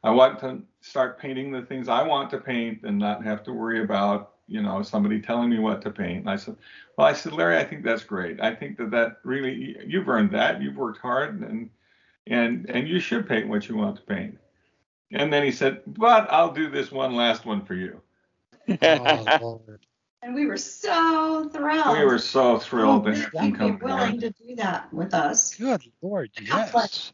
I 0.03 0.11
want 0.11 0.39
to 0.41 0.63
start 0.81 1.19
painting 1.19 1.53
the 1.53 1.61
things 1.61 1.89
I 1.89 2.03
want 2.03 2.31
to 2.31 2.39
paint 2.39 2.85
and 2.85 2.99
not 2.99 3.23
have 3.23 3.43
to 3.45 3.53
worry 3.53 3.83
about, 3.83 4.37
you 4.49 4.63
know, 4.63 4.83
somebody 4.83 5.21
telling 5.21 5.51
me 5.51 5.59
what 5.59 5.83
to 5.83 5.91
paint. 5.91 6.21
And 6.21 6.31
I 6.31 6.37
said, 6.37 6.57
well, 6.97 7.07
I 7.07 7.13
said, 7.13 7.35
Larry, 7.35 7.59
I 7.59 7.65
think 7.65 7.85
that's 7.85 8.03
great. 8.03 8.41
I 8.41 8.55
think 8.55 8.79
that 8.79 8.91
that 8.93 9.19
really, 9.25 9.77
you've 9.87 10.09
earned 10.09 10.31
that. 10.31 10.63
You've 10.63 10.77
worked 10.77 11.01
hard 11.01 11.41
and, 11.43 11.69
and, 12.27 12.69
and 12.69 12.89
you 12.89 13.01
should 13.01 13.29
paint 13.29 13.49
what 13.49 13.69
you 13.69 13.77
want 13.77 13.97
to 13.97 14.03
paint. 14.03 14.39
And 15.13 15.33
then 15.33 15.45
he 15.45 15.51
said, 15.51 15.83
but 15.87 16.33
I'll 16.33 16.53
do 16.53 16.71
this 16.71 16.93
one 16.93 17.15
last 17.17 17.45
one 17.45 17.65
for 17.65 17.75
you. 17.75 18.01
Oh, 18.83 19.61
And 20.23 20.35
we 20.35 20.45
were 20.45 20.59
so 20.59 21.49
thrilled. 21.51 21.99
We 21.99 22.05
were 22.05 22.19
so 22.19 22.59
thrilled 22.59 23.07
to 23.07 23.13
that 23.13 23.19
have 23.19 23.33
him 23.33 23.45
you'd 23.45 23.53
be 23.53 23.59
come 23.59 23.79
willing 23.79 24.19
down. 24.19 24.21
to 24.21 24.31
do 24.31 24.57
that 24.57 24.93
with 24.93 25.15
us. 25.15 25.55
Good 25.55 25.83
Lord, 26.03 26.31
yes. 26.39 27.13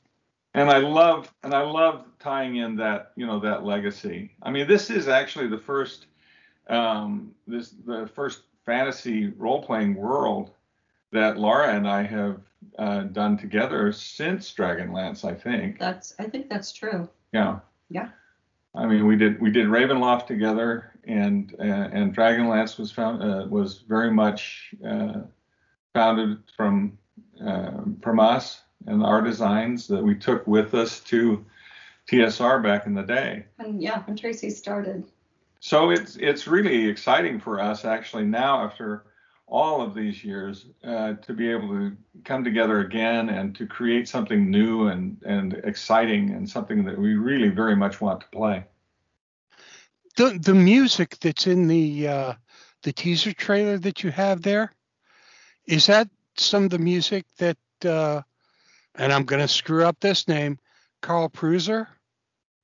and 0.54 0.68
I 0.68 0.78
love 0.78 1.32
and 1.44 1.54
I 1.54 1.62
love 1.62 2.04
tying 2.18 2.56
in 2.56 2.74
that 2.76 3.12
you 3.14 3.24
know 3.24 3.38
that 3.40 3.64
legacy. 3.64 4.32
I 4.42 4.50
mean, 4.50 4.66
this 4.66 4.90
is 4.90 5.06
actually 5.06 5.46
the 5.46 5.58
first 5.58 6.06
um, 6.68 7.32
this 7.46 7.74
the 7.84 8.10
first 8.12 8.42
fantasy 8.64 9.28
role 9.28 9.62
playing 9.62 9.94
world 9.94 10.50
that 11.12 11.38
Laura 11.38 11.74
and 11.74 11.88
I 11.88 12.02
have 12.02 12.40
uh, 12.78 13.02
done 13.02 13.36
together 13.36 13.92
since 13.92 14.52
Dragonlance. 14.52 15.24
I 15.24 15.34
think. 15.34 15.78
That's 15.78 16.14
I 16.18 16.24
think 16.24 16.48
that's 16.48 16.72
true. 16.72 17.08
Yeah. 17.32 17.60
Yeah. 17.88 18.08
I 18.74 18.86
mean, 18.86 19.06
we 19.06 19.16
did 19.16 19.40
we 19.40 19.50
did 19.50 19.66
Ravenloft 19.68 20.26
together, 20.26 20.92
and 21.04 21.54
uh, 21.58 21.62
and 21.62 22.14
Dragonlance 22.14 22.78
was 22.78 22.92
found 22.92 23.22
uh, 23.22 23.46
was 23.48 23.78
very 23.88 24.10
much 24.10 24.74
uh, 24.86 25.20
founded 25.94 26.38
from 26.56 26.98
uh, 27.44 27.70
from 28.02 28.20
us 28.20 28.62
and 28.86 29.02
our 29.02 29.22
designs 29.22 29.88
that 29.88 30.02
we 30.02 30.14
took 30.14 30.46
with 30.46 30.74
us 30.74 31.00
to 31.00 31.44
TSR 32.08 32.62
back 32.62 32.86
in 32.86 32.94
the 32.94 33.02
day. 33.02 33.46
And 33.58 33.82
yeah, 33.82 34.02
when 34.04 34.16
Tracy 34.16 34.50
started. 34.50 35.04
So 35.60 35.90
it's 35.90 36.16
it's 36.16 36.46
really 36.46 36.86
exciting 36.86 37.40
for 37.40 37.60
us 37.60 37.84
actually 37.84 38.24
now 38.24 38.64
after 38.64 39.04
all 39.48 39.80
of 39.80 39.94
these 39.94 40.24
years 40.24 40.66
uh, 40.84 41.14
to 41.14 41.32
be 41.32 41.50
able 41.50 41.68
to 41.68 41.96
come 42.24 42.42
together 42.42 42.80
again 42.80 43.28
and 43.28 43.54
to 43.56 43.66
create 43.66 44.08
something 44.08 44.50
new 44.50 44.88
and 44.88 45.16
and 45.24 45.54
exciting 45.64 46.30
and 46.30 46.48
something 46.48 46.84
that 46.84 46.98
we 46.98 47.14
really 47.14 47.48
very 47.48 47.76
much 47.76 48.00
want 48.00 48.20
to 48.20 48.26
play. 48.28 48.64
The 50.16 50.38
the 50.42 50.54
music 50.54 51.18
that's 51.20 51.46
in 51.46 51.68
the 51.68 52.08
uh, 52.08 52.32
the 52.82 52.92
teaser 52.92 53.32
trailer 53.32 53.78
that 53.78 54.02
you 54.02 54.10
have 54.10 54.42
there, 54.42 54.72
is 55.66 55.86
that 55.86 56.08
some 56.36 56.64
of 56.64 56.70
the 56.70 56.78
music 56.78 57.24
that 57.38 57.58
uh, 57.84 58.22
and 58.96 59.12
I'm 59.12 59.24
gonna 59.24 59.48
screw 59.48 59.84
up 59.84 60.00
this 60.00 60.26
name, 60.26 60.58
Carl 61.02 61.28
Pruser? 61.28 61.86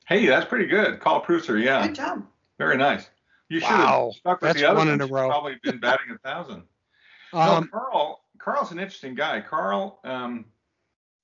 Hey, 0.07 0.27
that's 0.27 0.47
pretty 0.47 0.67
good. 0.67 0.99
Carl 1.01 1.23
Pruser, 1.25 1.63
yeah. 1.63 1.87
Good 1.87 1.97
job. 1.97 2.27
Very 2.59 2.77
nice. 2.77 3.09
You 3.49 3.61
should 3.61 3.69
Wow, 3.69 4.07
have 4.07 4.15
stuck 4.17 4.41
with 4.43 4.49
that's 4.49 4.61
the 4.61 4.67
other 4.69 4.79
one 4.79 4.89
in 4.89 4.99
ones. 4.99 5.03
a 5.03 5.05
You've 5.05 5.13
row. 5.13 5.29
Probably 5.29 5.57
been 5.63 5.79
batting 5.79 6.11
a 6.15 6.19
thousand. 6.19 6.63
Um, 7.33 7.69
no, 7.73 7.79
Carl. 7.79 8.21
Carl's 8.39 8.73
an 8.73 8.79
interesting 8.79 9.15
guy. 9.15 9.41
Carl 9.41 10.01
um, 10.05 10.45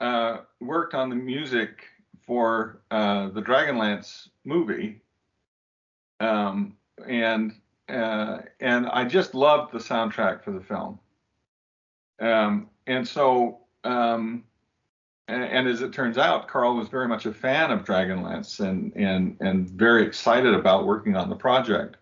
uh, 0.01 0.39
worked 0.61 0.95
on 0.95 1.09
the 1.11 1.17
music 1.17 1.85
for 2.25 2.81
uh, 2.91 3.29
the 3.31 3.43
Dragonlance 3.43 4.29
movie, 4.45 5.01
um, 6.21 6.77
and 7.07 7.55
uh, 7.89 8.39
and 8.61 8.87
I 8.87 9.05
just 9.05 9.35
loved 9.35 9.73
the 9.73 9.79
soundtrack 9.79 10.45
for 10.45 10.53
the 10.53 10.61
film. 10.61 10.99
Um, 12.21 12.69
and 12.87 13.07
so, 13.07 13.61
um, 13.85 14.45
and, 15.27 15.43
and 15.43 15.69
as 15.69 15.83
it 15.83 15.93
turns 15.93 16.19
out, 16.19 16.49
Carl 16.49 16.77
was 16.77 16.89
very 16.89 17.09
much 17.09 17.27
a 17.27 17.33
fan 17.33 17.71
of 17.71 17.85
Dragonlance 17.85 18.61
and 18.61 18.93
and 18.95 19.37
and 19.41 19.69
very 19.71 20.07
excited 20.07 20.55
about 20.55 20.87
working 20.87 21.17
on 21.17 21.29
the 21.29 21.37
project. 21.37 21.97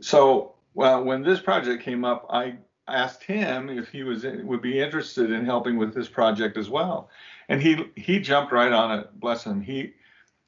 So, 0.00 0.54
well, 0.74 1.02
when 1.02 1.22
this 1.22 1.40
project 1.40 1.82
came 1.82 2.04
up, 2.04 2.26
I 2.28 2.56
asked 2.88 3.22
him 3.22 3.70
if 3.70 3.88
he 3.88 4.02
was 4.02 4.24
would 4.24 4.62
be 4.62 4.80
interested 4.80 5.30
in 5.30 5.44
helping 5.44 5.76
with 5.76 5.94
this 5.94 6.08
project 6.08 6.56
as 6.56 6.68
well, 6.68 7.10
and 7.48 7.62
he 7.62 7.90
he 7.96 8.20
jumped 8.20 8.52
right 8.52 8.72
on 8.72 8.98
it. 8.98 9.20
Bless 9.20 9.44
him. 9.44 9.60
He 9.60 9.94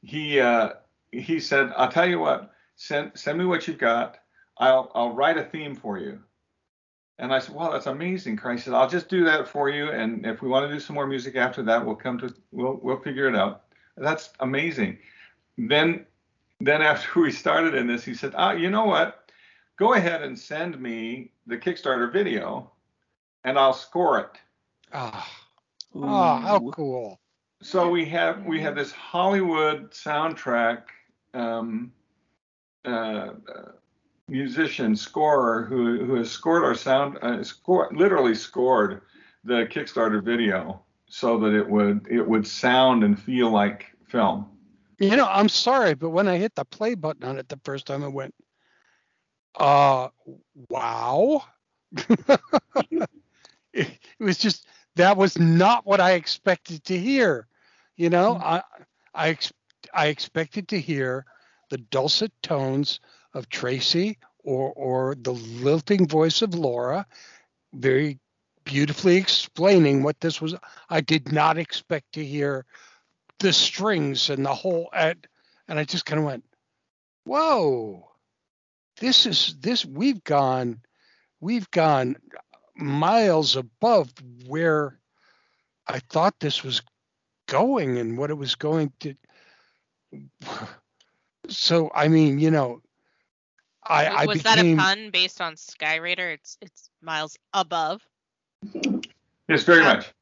he 0.03 0.41
uh, 0.41 0.71
he 1.13 1.41
said, 1.41 1.73
"I'll 1.77 1.91
tell 1.91 2.09
you 2.09 2.19
what. 2.19 2.53
Send 2.77 3.13
send 3.15 3.39
me 3.39 3.45
what 3.45 3.67
you've 3.67 3.79
got. 3.79 4.19
I'll 4.59 4.91
I'll 4.95 5.13
write 5.13 5.39
a 5.39 5.45
theme 5.45 5.75
for 5.75 5.99
you." 5.99 6.21
And 7.19 7.33
I 7.33 7.39
said, 7.39 7.55
"Well, 7.55 7.73
that's 7.73 7.87
amazing." 7.87 8.39
He 8.39 8.59
said, 8.59 8.75
"I'll 8.75 8.89
just 8.89 9.09
do 9.09 9.25
that 9.25 9.49
for 9.49 9.71
you, 9.71 9.91
and 9.91 10.27
if 10.27 10.43
we 10.43 10.49
want 10.49 10.69
to 10.69 10.75
do 10.75 10.81
some 10.81 10.95
more 10.95 11.07
music 11.07 11.37
after 11.37 11.63
that, 11.63 11.85
we'll 11.85 11.97
come 11.97 12.19
to 12.19 12.35
we'll 12.53 12.79
we'll 12.83 13.01
figure 13.01 13.29
it 13.29 13.37
out." 13.37 13.65
That's 13.97 14.31
amazing. 14.41 14.99
Then 15.57 16.05
then 16.61 16.83
after 16.83 17.21
we 17.21 17.33
started 17.33 17.75
in 17.75 17.87
this, 17.87 18.05
he 18.05 18.15
said, 18.15 18.35
"Ah, 18.37 18.53
you 18.53 18.69
know 18.69 18.85
what? 18.85 19.31
Go 19.79 19.95
ahead 19.95 20.23
and 20.23 20.39
send 20.39 20.79
me 20.81 21.31
the 21.47 21.57
Kickstarter 21.57 22.13
video, 22.13 22.71
and 23.45 23.59
I'll 23.59 23.73
score 23.73 24.19
it." 24.21 24.31
Ah, 24.93 25.29
oh, 25.95 26.37
how 26.39 26.71
cool. 26.71 27.21
So 27.63 27.89
we 27.89 28.05
have 28.07 28.45
we 28.45 28.61
have 28.61 28.77
this 28.77 28.93
Hollywood 28.93 29.91
soundtrack 29.91 30.83
um, 31.35 31.93
uh, 32.85 32.89
uh, 32.89 33.33
musician 34.29 34.95
scorer 34.95 35.65
who 35.65 36.05
who 36.05 36.15
has 36.17 36.31
scored 36.31 36.65
our 36.65 36.75
sound 36.75 37.19
uh, 37.23 37.43
score 37.43 37.89
literally 37.93 38.35
scored 38.35 39.03
the 39.45 39.67
Kickstarter 39.67 40.23
video 40.23 40.83
so 41.09 41.39
that 41.39 41.55
it 41.55 41.69
would 41.69 42.07
it 42.11 42.27
would 42.27 42.47
sound 42.47 43.05
and 43.05 43.21
feel 43.21 43.51
like 43.51 43.87
film. 44.09 44.47
You 44.99 45.17
know, 45.17 45.27
I'm 45.29 45.49
sorry, 45.49 45.95
but 45.95 46.11
when 46.11 46.27
I 46.27 46.39
hit 46.39 46.55
the 46.55 46.65
play 46.65 46.95
button 46.95 47.25
on 47.25 47.39
it 47.39 47.49
the 47.49 47.61
first 47.65 47.87
time, 47.87 48.03
I 48.03 48.09
went, 48.09 48.35
uh, 49.57 50.09
wow. 50.69 51.43
it, 52.91 53.09
it 53.73 53.91
was 54.19 54.39
just 54.39 54.67
that 54.97 55.17
was 55.17 55.39
not 55.39 55.87
what 55.87 56.01
I 56.01 56.13
expected 56.13 56.85
to 56.85 56.99
hear. 56.99 57.47
You 57.97 58.11
know, 58.11 58.37
I 58.37 58.63
I 59.15 59.29
ex- 59.31 59.53
I 59.95 60.09
expected 60.09 60.69
to 60.69 60.81
hear 60.81 61.25
the 61.71 61.79
dulcet 61.79 62.33
tones 62.43 63.01
of 63.35 63.49
Tracy 63.49 64.19
or 64.45 64.73
or 64.73 65.15
the 65.15 65.33
lilting 65.33 66.07
voice 66.07 66.43
of 66.43 66.55
Laura, 66.55 67.07
very 67.73 68.19
beautifully 68.65 69.17
explaining 69.17 70.03
what 70.03 70.21
this 70.21 70.41
was. 70.41 70.55
I 70.91 71.01
did 71.01 71.33
not 71.33 71.59
expect 71.59 72.13
to 72.15 72.25
hear 72.25 72.67
the 73.39 73.53
strings 73.53 74.31
and 74.31 74.45
the 74.45 74.55
whole 74.55 74.89
and, 74.93 75.27
and 75.69 75.79
I 75.79 75.85
just 75.85 76.07
kind 76.07 76.19
of 76.19 76.25
went, 76.27 76.45
whoa, 77.25 78.09
this 78.99 79.27
is 79.27 79.57
this 79.61 79.85
we've 79.85 80.23
gone 80.25 80.81
we've 81.41 81.71
gone 81.71 82.17
miles 82.77 83.57
above 83.57 84.13
where 84.47 84.99
I 85.87 86.01
thought 86.01 86.39
this 86.41 86.63
was 86.63 86.83
going 87.47 87.99
and 87.99 88.19
what 88.19 88.31
it 88.31 88.39
was 88.39 88.55
going 88.55 88.93
to 89.01 89.15
so 91.49 91.91
I 91.95 92.09
mean, 92.09 92.39
you 92.39 92.51
know, 92.51 92.81
I, 93.85 94.07
I 94.07 94.27
was 94.27 94.39
became 94.39 94.77
that 94.77 94.85
a 94.85 94.95
pun 94.95 95.11
based 95.11 95.41
on 95.41 95.55
Skyraider? 95.55 96.35
It's 96.35 96.59
it's 96.61 96.91
miles 97.01 97.37
above. 97.53 98.03
Yes, 99.49 99.63
very 99.63 99.83
much. 99.83 100.13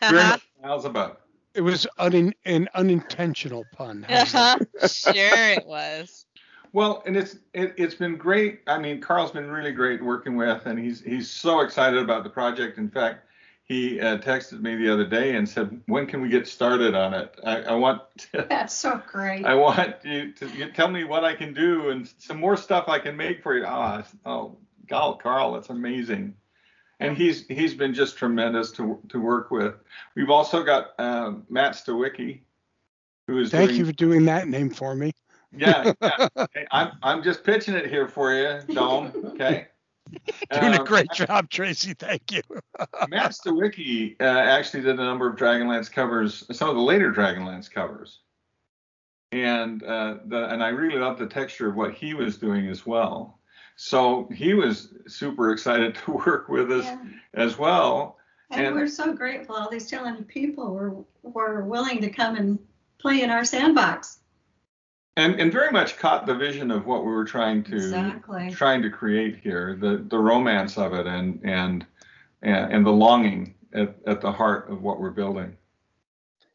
Very 0.00 0.14
much 0.14 0.48
miles 0.62 0.84
above. 0.84 1.16
It 1.54 1.60
was 1.62 1.86
un- 1.98 2.34
an 2.44 2.68
unintentional 2.74 3.66
pun. 3.72 4.06
Uh-huh. 4.08 4.58
sure 4.86 5.50
it 5.50 5.66
was. 5.66 6.26
Well, 6.72 7.02
and 7.06 7.16
it's 7.16 7.36
it, 7.52 7.74
it's 7.76 7.94
been 7.94 8.16
great. 8.16 8.60
I 8.66 8.78
mean, 8.78 9.00
Carl's 9.00 9.32
been 9.32 9.50
really 9.50 9.72
great 9.72 10.02
working 10.02 10.36
with, 10.36 10.66
and 10.66 10.78
he's 10.78 11.00
he's 11.00 11.28
so 11.30 11.60
excited 11.60 12.00
about 12.00 12.22
the 12.22 12.30
project. 12.30 12.78
In 12.78 12.88
fact, 12.88 13.26
he 13.64 14.00
uh, 14.00 14.18
texted 14.18 14.60
me 14.60 14.76
the 14.76 14.92
other 14.92 15.06
day 15.06 15.36
and 15.36 15.48
said, 15.48 15.80
"When 15.86 16.06
can 16.06 16.20
we 16.20 16.28
get 16.28 16.46
started 16.46 16.94
on 16.94 17.14
it? 17.14 17.34
I, 17.44 17.62
I 17.62 17.74
want 17.74 18.02
to, 18.32 18.46
That's 18.48 18.74
so 18.74 19.02
great. 19.10 19.44
I 19.44 19.54
want 19.54 19.96
you 20.04 20.32
to 20.32 20.48
you 20.48 20.70
tell 20.70 20.88
me 20.88 21.04
what 21.04 21.24
I 21.24 21.34
can 21.34 21.54
do 21.54 21.90
and 21.90 22.12
some 22.18 22.38
more 22.38 22.56
stuff 22.56 22.88
I 22.88 23.00
can 23.00 23.16
make 23.16 23.42
for 23.42 23.56
you." 23.56 23.64
Ah, 23.66 24.04
oh, 24.24 24.56
God, 24.86 25.20
Carl, 25.20 25.52
that's 25.52 25.70
amazing. 25.70 26.34
And 27.00 27.16
he's 27.16 27.46
he's 27.46 27.74
been 27.74 27.94
just 27.94 28.16
tremendous 28.16 28.70
to 28.72 29.00
to 29.08 29.20
work 29.20 29.50
with. 29.50 29.74
We've 30.14 30.30
also 30.30 30.62
got 30.62 30.90
uh, 30.98 31.32
Matt 31.48 31.72
Stawicki, 31.72 32.40
who 33.26 33.38
is 33.38 33.50
Thank 33.50 33.70
doing, 33.70 33.78
you 33.78 33.86
for 33.86 33.92
doing 33.92 34.24
that 34.26 34.46
name 34.48 34.70
for 34.70 34.94
me. 34.94 35.12
Yeah, 35.56 35.92
yeah. 36.00 36.28
Hey, 36.54 36.66
I'm 36.70 36.92
I'm 37.02 37.22
just 37.22 37.44
pitching 37.44 37.74
it 37.74 37.86
here 37.88 38.08
for 38.08 38.32
you, 38.34 38.60
Dome. 38.74 39.12
Okay. 39.34 39.66
Doing 40.52 40.74
a 40.74 40.80
Um, 40.80 40.84
great 40.86 41.10
job, 41.12 41.48
Tracy. 41.50 41.94
Thank 41.94 42.32
you. 42.32 42.42
Matt 43.08 43.30
Stawicki 43.32 44.16
uh, 44.20 44.24
actually 44.24 44.82
did 44.82 44.98
a 44.98 45.04
number 45.04 45.28
of 45.28 45.36
Dragonlance 45.36 45.90
covers, 45.90 46.44
some 46.56 46.68
of 46.68 46.74
the 46.74 46.82
later 46.82 47.12
Dragonlance 47.12 47.70
covers, 47.70 48.20
and 49.32 49.82
uh, 49.82 50.16
the 50.26 50.48
and 50.48 50.62
I 50.62 50.68
really 50.68 50.98
loved 50.98 51.20
the 51.20 51.26
texture 51.26 51.68
of 51.68 51.76
what 51.76 51.94
he 51.94 52.14
was 52.14 52.38
doing 52.38 52.68
as 52.68 52.84
well. 52.86 53.38
So 53.76 54.28
he 54.34 54.52
was 54.54 54.92
super 55.06 55.52
excited 55.52 55.94
to 56.04 56.10
work 56.26 56.48
with 56.48 56.70
us 56.72 56.84
Yeah. 56.84 56.98
as 57.34 57.56
well. 57.58 58.18
And, 58.50 58.66
And- 58.66 58.74
we're 58.76 58.88
so 58.88 59.12
grateful 59.12 59.54
all 59.54 59.70
these 59.70 59.88
talented 59.88 60.26
people 60.28 60.74
were 60.74 61.04
were 61.22 61.62
willing 61.64 62.00
to 62.00 62.10
come 62.10 62.34
and 62.36 62.58
play 62.98 63.22
in 63.22 63.30
our 63.30 63.44
sandbox. 63.44 64.18
And 65.20 65.40
and 65.40 65.52
very 65.52 65.70
much 65.70 65.98
caught 65.98 66.26
the 66.26 66.34
vision 66.34 66.70
of 66.70 66.86
what 66.86 67.04
we 67.04 67.12
were 67.12 67.24
trying 67.24 67.62
to 67.64 67.76
Exactly. 67.76 68.50
trying 68.50 68.82
to 68.82 68.90
create 68.90 69.38
here 69.42 69.76
the 69.80 69.98
the 70.08 70.18
romance 70.18 70.78
of 70.78 70.92
it 70.94 71.06
and 71.06 71.40
and 71.44 71.86
and, 72.42 72.72
and 72.72 72.86
the 72.86 72.90
longing 72.92 73.54
at, 73.74 73.96
at 74.06 74.20
the 74.20 74.32
heart 74.32 74.70
of 74.70 74.82
what 74.82 75.00
we're 75.00 75.10
building 75.10 75.56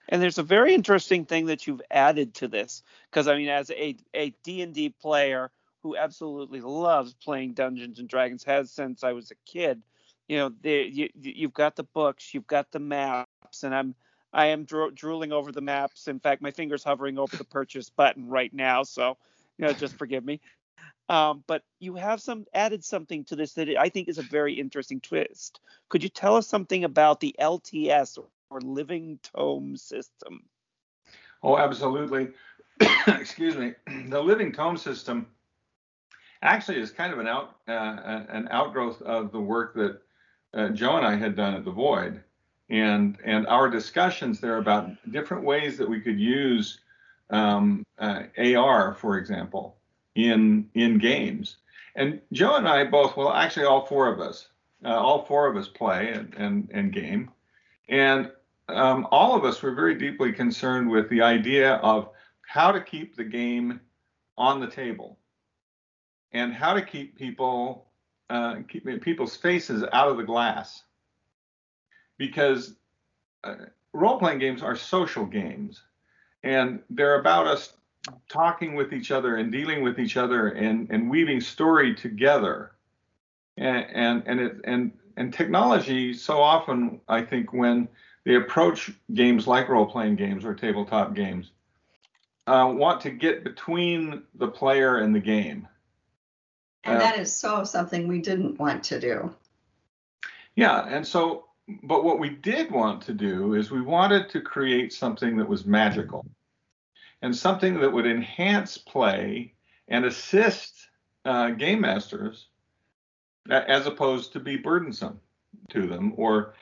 And 0.10 0.22
there's 0.22 0.38
a 0.38 0.44
very 0.44 0.74
interesting 0.74 1.26
thing 1.26 1.48
that 1.48 1.68
you've 1.68 1.82
added 1.92 2.36
to 2.36 2.48
this, 2.48 2.84
because 3.10 3.28
I 3.28 3.38
mean, 3.38 3.50
as 3.50 3.72
a 3.72 3.98
a 4.14 4.32
D&D 4.44 4.90
player 5.02 5.52
who 5.82 5.96
absolutely 5.98 6.62
loves 6.62 7.14
playing 7.14 7.54
Dungeons 7.54 8.00
and 8.00 8.10
Dragons, 8.10 8.44
has 8.44 8.72
since 8.72 9.04
I 9.04 9.14
was 9.14 9.32
a 9.32 9.36
kid, 9.46 9.82
you 10.28 10.38
know, 10.38 10.52
there 10.62 10.82
you, 10.84 11.10
you've 11.22 11.54
got 11.54 11.76
the 11.76 11.84
books, 11.84 12.34
you've 12.34 12.48
got 12.48 12.72
the 12.72 12.80
maps, 12.80 13.64
and 13.64 13.74
I'm 13.76 13.96
I 14.36 14.48
am 14.48 14.66
dro- 14.66 14.92
drooling 14.92 15.32
over 15.32 15.52
the 15.52 15.62
maps. 15.62 16.08
In 16.08 16.20
fact, 16.20 16.42
my 16.42 16.52
finger's 16.52 16.84
hovering 16.84 17.18
over 17.18 17.38
the 17.38 17.46
purchase 17.46 17.90
button 17.90 18.28
right 18.28 18.54
now, 18.54 18.84
so 18.84 19.18
you 19.58 19.66
know, 19.66 19.74
just 19.74 19.96
forgive 19.96 20.26
me. 20.26 20.42
Um, 21.08 21.44
but 21.48 21.64
you 21.80 21.96
have 21.96 22.22
some 22.22 22.46
added 22.54 22.84
something 22.84 23.24
to 23.26 23.36
this 23.36 23.54
that 23.54 23.70
I 23.80 23.90
think 23.90 24.10
is 24.10 24.18
a 24.18 24.24
very 24.24 24.54
interesting 24.54 25.00
twist. 25.00 25.62
Could 25.88 26.04
you 26.04 26.10
tell 26.10 26.36
us 26.36 26.48
something 26.48 26.84
about 26.84 27.20
the 27.20 27.36
LTS 27.40 28.18
or 28.50 28.60
Living 28.62 29.20
Tome 29.24 29.78
system? 29.78 30.44
Oh, 31.42 31.58
absolutely. 31.58 32.30
Excuse 33.08 33.56
me. 33.56 33.74
The 34.10 34.22
living 34.22 34.52
tome 34.52 34.78
system 34.78 35.28
actually 36.42 36.80
is 36.80 36.92
kind 36.92 37.14
of 37.14 37.20
an 37.20 37.28
out 37.28 37.56
uh, 37.68 38.26
an 38.30 38.48
outgrowth 38.52 39.02
of 39.02 39.32
the 39.32 39.40
work 39.40 39.76
that 39.76 40.02
uh, 40.54 40.70
Joe 40.70 40.98
and 40.98 41.06
I 41.06 41.16
had 41.16 41.36
done 41.36 41.54
at 41.54 41.66
the 41.66 41.72
Void, 41.72 42.24
and 42.70 43.18
and 43.24 43.46
our 43.48 43.70
discussions 43.70 44.40
there 44.40 44.58
about 44.58 44.90
different 45.12 45.44
ways 45.44 45.78
that 45.78 45.90
we 45.90 46.02
could 46.02 46.20
use 46.20 46.80
um, 47.30 47.86
uh, 48.00 48.24
AR, 48.38 48.96
for 48.96 49.18
example, 49.18 49.78
in 50.16 50.70
in 50.74 50.98
games. 50.98 51.58
And 51.96 52.20
Joe 52.34 52.56
and 52.56 52.68
I 52.68 52.84
both, 52.86 53.16
well, 53.16 53.32
actually 53.32 53.66
all 53.66 53.86
four 53.86 54.12
of 54.12 54.20
us, 54.20 54.50
uh, 54.84 54.90
all 54.90 55.26
four 55.26 55.48
of 55.48 55.56
us 55.56 55.68
play 55.68 56.12
and 56.12 56.34
and, 56.36 56.70
and 56.74 56.92
game, 56.92 57.32
and 57.90 58.32
um, 58.70 59.08
all 59.12 59.36
of 59.36 59.46
us 59.46 59.62
were 59.62 59.76
very 59.76 59.96
deeply 59.96 60.32
concerned 60.32 60.90
with 60.90 61.10
the 61.10 61.22
idea 61.22 61.76
of 61.76 62.10
how 62.48 62.72
to 62.72 62.82
keep 62.82 63.16
the 63.16 63.24
game 63.24 63.80
on 64.38 64.60
the 64.60 64.68
table. 64.68 65.18
And 66.32 66.54
how 66.54 66.74
to 66.74 66.82
keep 66.82 67.18
people 67.18 67.86
uh, 68.30 68.56
keep 68.68 68.86
people's 69.02 69.38
faces 69.38 69.84
out 69.94 70.10
of 70.10 70.18
the 70.18 70.24
glass 70.24 70.84
because 72.18 72.74
uh, 73.44 73.56
role-playing 73.94 74.40
games 74.40 74.62
are 74.62 74.76
social 74.76 75.26
games 75.26 75.82
and 76.44 76.80
they're 76.90 77.20
about 77.20 77.48
us 77.48 77.74
talking 78.30 78.76
with 78.76 78.94
each 78.94 79.12
other 79.12 79.38
and 79.38 79.52
dealing 79.52 79.82
with 79.82 80.00
each 80.00 80.18
other 80.18 80.50
and, 80.50 80.90
and 80.92 81.10
weaving 81.10 81.42
story 81.42 81.96
together 81.96 82.72
and 83.58 83.86
and 83.94 84.24
and 84.28 84.40
it 84.40 84.58
and 84.66 84.92
and 85.18 85.34
technology 85.34 86.14
so 86.14 86.42
often 86.42 87.00
i 87.08 87.22
think 87.22 87.54
when 87.54 87.88
they 88.26 88.36
approach 88.36 88.92
games 89.14 89.48
like 89.48 89.70
role-playing 89.70 90.16
games 90.16 90.44
or 90.46 90.54
tabletop 90.54 91.14
games 91.16 91.52
uh, 92.48 92.72
want 92.76 93.02
to 93.02 93.10
get 93.10 93.44
between 93.44 94.22
the 94.36 94.48
player 94.48 94.98
and 94.98 95.16
the 95.16 95.20
game 95.20 95.68
And 96.84 96.98
Uh, 96.98 97.00
that 97.00 97.18
is 97.20 97.34
so 97.36 97.64
something 97.64 98.08
we 98.08 98.20
didn't 98.20 98.60
want 98.60 98.84
to 98.86 99.00
do. 99.00 99.34
Yeah, 100.56 100.86
and 100.88 101.06
so, 101.06 101.46
but 101.84 102.04
what 102.04 102.20
we 102.20 102.30
did 102.30 102.72
want 102.72 103.02
to 103.04 103.14
do 103.14 103.56
is 103.56 103.72
we 103.72 103.82
wanted 103.82 104.30
to 104.30 104.42
create 104.42 104.94
something 104.94 105.38
that 105.38 105.48
was 105.48 105.66
magical 105.66 106.26
and 107.22 107.36
something 107.36 107.80
that 107.80 107.92
would 107.92 108.06
enhance 108.06 108.78
play 108.78 109.54
and 109.88 110.06
assist 110.06 110.90
uh, 111.26 111.50
game 111.52 111.82
masters 111.82 112.48
as 113.50 113.88
opposed 113.88 114.34
to 114.34 114.40
be 114.40 114.58
burdensome 114.58 115.20
to 115.70 115.88
them 115.88 116.14
or 116.18 116.54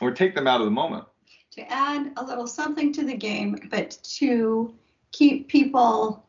or 0.00 0.10
take 0.10 0.34
them 0.34 0.46
out 0.46 0.60
of 0.60 0.64
the 0.64 0.70
moment. 0.70 1.04
To 1.52 1.72
add 1.72 2.12
a 2.16 2.24
little 2.24 2.46
something 2.46 2.92
to 2.94 3.04
the 3.04 3.16
game, 3.16 3.56
but 3.70 3.98
to 4.18 4.74
keep 5.12 5.48
people 5.48 6.26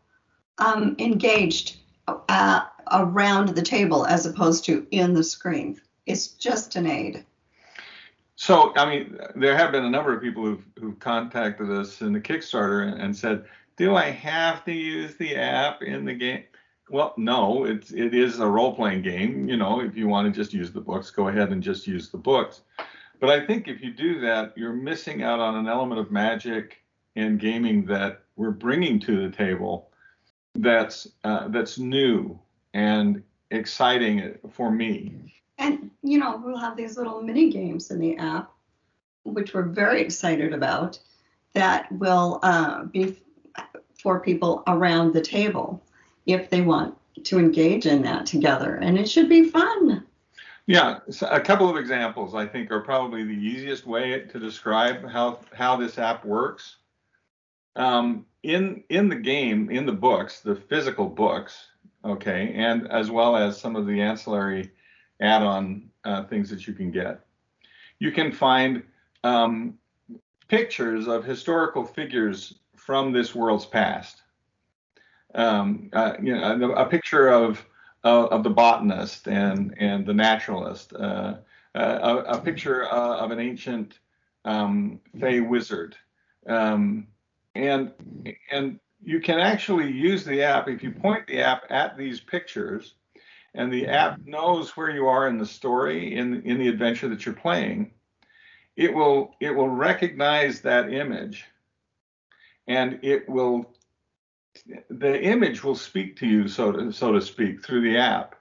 um, 0.60 0.96
engaged 1.00 1.78
uh, 2.08 2.66
around 2.92 3.50
the 3.50 3.62
table 3.62 4.06
as 4.06 4.26
opposed 4.26 4.66
to 4.66 4.86
in 4.92 5.14
the 5.14 5.24
screen. 5.24 5.82
It's 6.06 6.28
just 6.28 6.76
an 6.76 6.86
aid. 6.86 7.26
So, 8.36 8.74
I 8.76 8.90
mean, 8.90 9.18
there 9.36 9.56
have 9.56 9.72
been 9.72 9.86
a 9.86 9.90
number 9.90 10.14
of 10.14 10.22
people 10.22 10.44
who've, 10.44 10.66
who've 10.80 11.00
contacted 11.00 11.70
us 11.70 12.02
in 12.02 12.14
the 12.14 12.20
Kickstarter 12.20 12.88
and, 12.88 13.02
and 13.02 13.16
said, 13.16 13.46
"Do 13.78 13.96
I 13.96 14.10
have 14.10 14.66
to 14.66 14.72
use 14.72 15.16
the 15.16 15.36
app 15.36 15.84
in 15.84 16.06
the 16.06 16.14
game?" 16.14 16.44
Well, 16.90 17.14
no, 17.18 17.66
it's 17.66 17.92
it 17.92 18.14
is 18.14 18.40
a 18.40 18.48
role-playing 18.48 19.04
game. 19.04 19.48
You 19.48 19.58
know, 19.58 19.82
if 19.82 19.96
you 19.96 20.08
want 20.08 20.34
to 20.34 20.42
just 20.42 20.54
use 20.54 20.72
the 20.72 20.82
books, 20.82 21.12
go 21.12 21.28
ahead 21.28 21.52
and 21.52 21.62
just 21.62 21.88
use 21.88 22.10
the 22.10 22.18
books. 22.18 22.62
But 23.20 23.30
I 23.30 23.46
think 23.46 23.68
if 23.68 23.82
you 23.82 23.94
do 23.94 24.20
that, 24.22 24.58
you're 24.58 24.74
missing 24.74 25.24
out 25.24 25.40
on 25.40 25.56
an 25.56 25.68
element 25.68 26.02
of 26.02 26.12
magic 26.12 26.84
and 27.16 27.40
gaming 27.40 27.86
that 27.86 28.24
we're 28.36 28.52
bringing 28.52 29.00
to 29.02 29.22
the 29.22 29.36
table. 29.36 29.90
That's 30.56 31.08
uh, 31.24 31.48
that's 31.50 31.78
new 31.78 32.40
and 32.74 33.24
exciting 33.52 34.38
for 34.52 34.72
me. 34.72 35.34
And 35.58 35.92
you 36.02 36.18
know, 36.18 36.42
we'll 36.44 36.58
have 36.58 36.76
these 36.76 36.98
little 36.98 37.22
mini 37.22 37.50
games 37.50 37.92
in 37.92 38.00
the 38.00 38.18
app, 38.18 38.52
which 39.24 39.54
we're 39.54 39.64
very 39.64 40.02
excited 40.02 40.54
about, 40.54 41.00
that 41.54 41.92
will 41.92 42.40
uh, 42.44 42.84
be 42.86 43.18
for 44.02 44.20
people 44.20 44.64
around 44.68 45.14
the 45.14 45.22
table 45.22 45.82
if 46.26 46.50
they 46.50 46.62
want 46.62 46.96
to 47.24 47.40
engage 47.40 47.86
in 47.86 48.02
that 48.02 48.26
together. 48.26 48.76
And 48.76 48.98
it 48.98 49.10
should 49.10 49.30
be 49.30 49.50
fun. 49.50 50.06
Yeah, 50.66 51.00
so 51.10 51.28
a 51.28 51.42
couple 51.42 51.70
of 51.70 51.78
examples 51.78 52.36
I 52.36 52.46
think 52.46 52.72
are 52.72 52.80
probably 52.80 53.24
the 53.24 53.32
easiest 53.32 53.86
way 53.86 54.22
to 54.22 54.40
describe 54.40 55.10
how 55.10 55.40
how 55.54 55.76
this 55.76 55.98
app 55.98 56.24
works. 56.26 56.78
Um, 57.76 58.26
in 58.44 58.84
in 58.90 59.10
the 59.10 59.16
game, 59.16 59.70
in 59.70 59.86
the 59.86 59.94
books, 59.94 60.40
the 60.40 60.56
physical 60.56 61.08
books, 61.08 61.68
okay, 62.06 62.54
and 62.56 62.88
as 62.90 63.12
well 63.12 63.36
as 63.36 63.60
some 63.60 63.76
of 63.76 63.86
the 63.86 64.00
ancillary 64.00 64.72
add-on 65.22 65.90
uh, 66.04 66.24
things 66.26 66.50
that 66.50 66.68
you 66.68 66.74
can 66.74 66.92
get, 66.92 67.26
you 68.00 68.12
can 68.12 68.32
find 68.32 68.84
um, 69.24 69.78
pictures 70.48 71.08
of 71.08 71.24
historical 71.24 71.86
figures 71.86 72.60
from 72.76 73.12
this 73.12 73.34
world's 73.34 73.66
past. 73.66 74.22
Um, 75.36 75.90
uh, 75.94 76.14
you 76.22 76.36
know, 76.36 76.44
a, 76.44 76.84
a 76.84 76.90
picture 76.90 77.30
of 77.30 77.66
uh, 78.04 78.26
of 78.28 78.44
the 78.44 78.50
botanist 78.50 79.28
and 79.28 79.74
and 79.78 80.06
the 80.06 80.14
naturalist, 80.14 80.94
uh, 80.94 81.36
uh, 81.76 82.24
a, 82.28 82.38
a 82.38 82.42
picture 82.42 82.86
uh, 82.86 83.18
of 83.18 83.32
an 83.32 83.40
ancient 83.40 84.00
um, 84.46 85.00
fey 85.20 85.40
wizard, 85.40 85.96
um, 86.48 87.08
and 87.56 87.92
and 88.52 88.80
you 89.04 89.20
can 89.20 89.40
actually 89.40 89.92
use 89.92 90.24
the 90.24 90.44
app 90.44 90.68
if 90.68 90.84
you 90.84 90.92
point 90.92 91.26
the 91.28 91.40
app 91.40 91.64
at 91.70 91.98
these 91.98 92.20
pictures, 92.20 92.96
and 93.54 93.72
the 93.72 93.88
app 93.88 94.20
knows 94.26 94.76
where 94.76 94.90
you 94.90 95.08
are 95.08 95.28
in 95.28 95.38
the 95.38 95.46
story 95.46 96.16
in 96.16 96.42
in 96.44 96.58
the 96.58 96.68
adventure 96.68 97.08
that 97.10 97.26
you're 97.26 97.36
playing, 97.36 97.92
it 98.76 98.94
will 98.94 99.36
it 99.40 99.52
will 99.52 99.70
recognize 99.70 100.62
that 100.62 100.94
image, 100.94 101.46
and 102.68 103.00
it 103.04 103.28
will 103.30 103.74
the 104.90 105.22
image 105.22 105.64
will 105.64 105.76
speak 105.76 106.16
to 106.18 106.28
you, 106.28 106.48
so 106.48 106.72
to 106.72 106.92
so 106.92 107.12
to 107.12 107.22
speak, 107.22 107.64
through 107.64 107.82
the 107.82 107.98
app. 107.98 108.36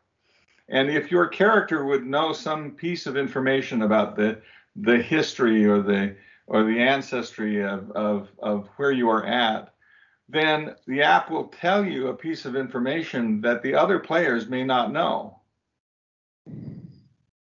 And 0.69 0.89
if 0.89 1.11
your 1.11 1.27
character 1.27 1.85
would 1.85 2.07
know 2.07 2.33
some 2.33 2.71
piece 2.71 3.07
of 3.07 3.17
information 3.17 3.83
about 3.83 4.17
the 4.17 4.41
the 4.77 4.99
history 4.99 5.67
or 5.67 5.83
the 5.83 6.17
or 6.47 6.65
the 6.65 6.81
ancestry 6.81 7.65
of, 7.65 7.91
of, 7.93 8.29
of 8.43 8.69
where 8.77 8.91
you 8.91 9.09
are 9.09 9.25
at, 9.25 9.72
then 10.29 10.75
the 10.87 11.03
app 11.03 11.31
will 11.31 11.49
tell 11.49 11.85
you 11.85 12.09
a 12.09 12.15
piece 12.15 12.45
of 12.45 12.57
information 12.57 13.41
that 13.43 13.63
the 13.63 13.75
other 13.75 13.99
players 13.99 14.49
may 14.49 14.65
not 14.65 14.93
know. 14.93 15.41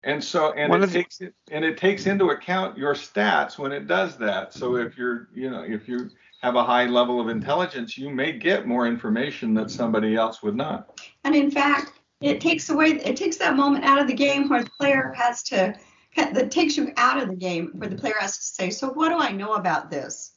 And 0.03 0.23
so 0.23 0.53
and 0.53 0.69
One 0.69 0.81
it 0.81 0.85
of 0.85 0.91
the- 0.93 0.99
takes 0.99 1.19
and 1.51 1.65
it 1.65 1.77
takes 1.77 2.05
into 2.05 2.29
account 2.29 2.77
your 2.77 2.93
stats 2.93 3.57
when 3.57 3.71
it 3.71 3.87
does 3.87 4.17
that. 4.17 4.53
So 4.53 4.75
if 4.77 4.97
you're 4.97 5.29
you 5.33 5.49
know 5.49 5.63
if 5.63 5.87
you 5.87 6.09
have 6.41 6.55
a 6.55 6.63
high 6.63 6.85
level 6.85 7.19
of 7.19 7.29
intelligence, 7.29 7.97
you 7.97 8.09
may 8.09 8.31
get 8.31 8.67
more 8.67 8.87
information 8.87 9.53
that 9.55 9.71
somebody 9.71 10.15
else 10.15 10.43
would 10.43 10.55
not. 10.55 11.01
And 11.23 11.35
in 11.35 11.49
fact, 11.49 11.93
it 12.21 12.39
takes 12.39 12.69
away, 12.69 12.89
it 12.91 13.17
takes 13.17 13.37
that 13.37 13.55
moment 13.55 13.83
out 13.85 13.99
of 13.99 14.07
the 14.07 14.13
game 14.13 14.47
where 14.47 14.63
the 14.63 14.69
player 14.79 15.13
has 15.17 15.41
to, 15.43 15.75
that 16.15 16.51
takes 16.51 16.77
you 16.77 16.93
out 16.95 17.21
of 17.21 17.29
the 17.29 17.35
game 17.35 17.71
where 17.73 17.89
the 17.89 17.95
player 17.95 18.15
has 18.19 18.37
to 18.37 18.43
say, 18.43 18.69
so 18.69 18.89
what 18.89 19.09
do 19.09 19.17
I 19.17 19.31
know 19.31 19.55
about 19.55 19.89
this 19.89 20.33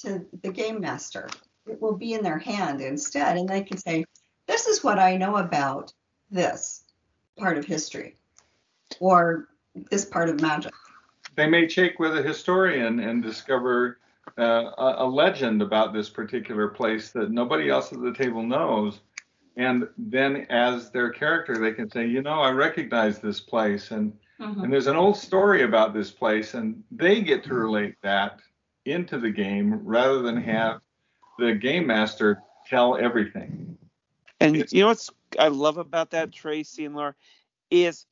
to 0.00 0.24
the 0.42 0.52
game 0.52 0.80
master? 0.82 1.28
It 1.68 1.80
will 1.80 1.96
be 1.96 2.14
in 2.14 2.22
their 2.22 2.38
hand 2.38 2.80
instead, 2.80 3.36
and 3.36 3.48
they 3.48 3.62
can 3.62 3.78
say, 3.78 4.04
this 4.46 4.66
is 4.66 4.82
what 4.82 4.98
I 4.98 5.16
know 5.16 5.36
about 5.36 5.92
this 6.30 6.84
part 7.36 7.58
of 7.58 7.64
history 7.64 8.16
or 9.00 9.48
this 9.90 10.04
part 10.04 10.28
of 10.28 10.40
magic. 10.40 10.72
they 11.36 11.46
may 11.46 11.66
check 11.66 11.98
with 11.98 12.16
a 12.16 12.22
historian 12.22 13.00
and 13.00 13.22
discover 13.22 13.98
uh, 14.38 14.70
a, 14.78 14.94
a 14.98 15.06
legend 15.06 15.62
about 15.62 15.92
this 15.92 16.08
particular 16.08 16.68
place 16.68 17.10
that 17.10 17.30
nobody 17.30 17.70
else 17.70 17.92
at 17.92 18.00
the 18.00 18.12
table 18.12 18.42
knows. 18.42 19.00
And 19.56 19.88
then, 19.98 20.46
as 20.50 20.90
their 20.90 21.10
character, 21.10 21.58
they 21.58 21.72
can 21.72 21.90
say, 21.90 22.06
you 22.06 22.22
know, 22.22 22.40
I 22.40 22.50
recognize 22.50 23.18
this 23.18 23.40
place, 23.40 23.90
and 23.90 24.12
and 24.38 24.72
there's 24.72 24.86
an 24.86 24.94
old 24.94 25.16
story 25.16 25.62
about 25.62 25.92
this 25.92 26.12
place, 26.12 26.54
and 26.54 26.84
they 26.92 27.20
get 27.22 27.42
to 27.44 27.54
relate 27.54 27.96
that 28.02 28.38
into 28.84 29.18
the 29.18 29.30
game 29.30 29.84
rather 29.84 30.22
than 30.22 30.36
have 30.40 30.80
the 31.38 31.54
game 31.54 31.86
master 31.86 32.42
tell 32.66 32.96
everything. 32.96 33.76
And 34.40 34.56
you 34.72 34.82
know 34.82 34.88
what's 34.88 35.10
I 35.38 35.48
love 35.48 35.78
about 35.78 36.10
that, 36.10 36.32
Tracy 36.32 36.84
and 36.84 36.94
Laura, 36.94 37.14
is 37.70 38.06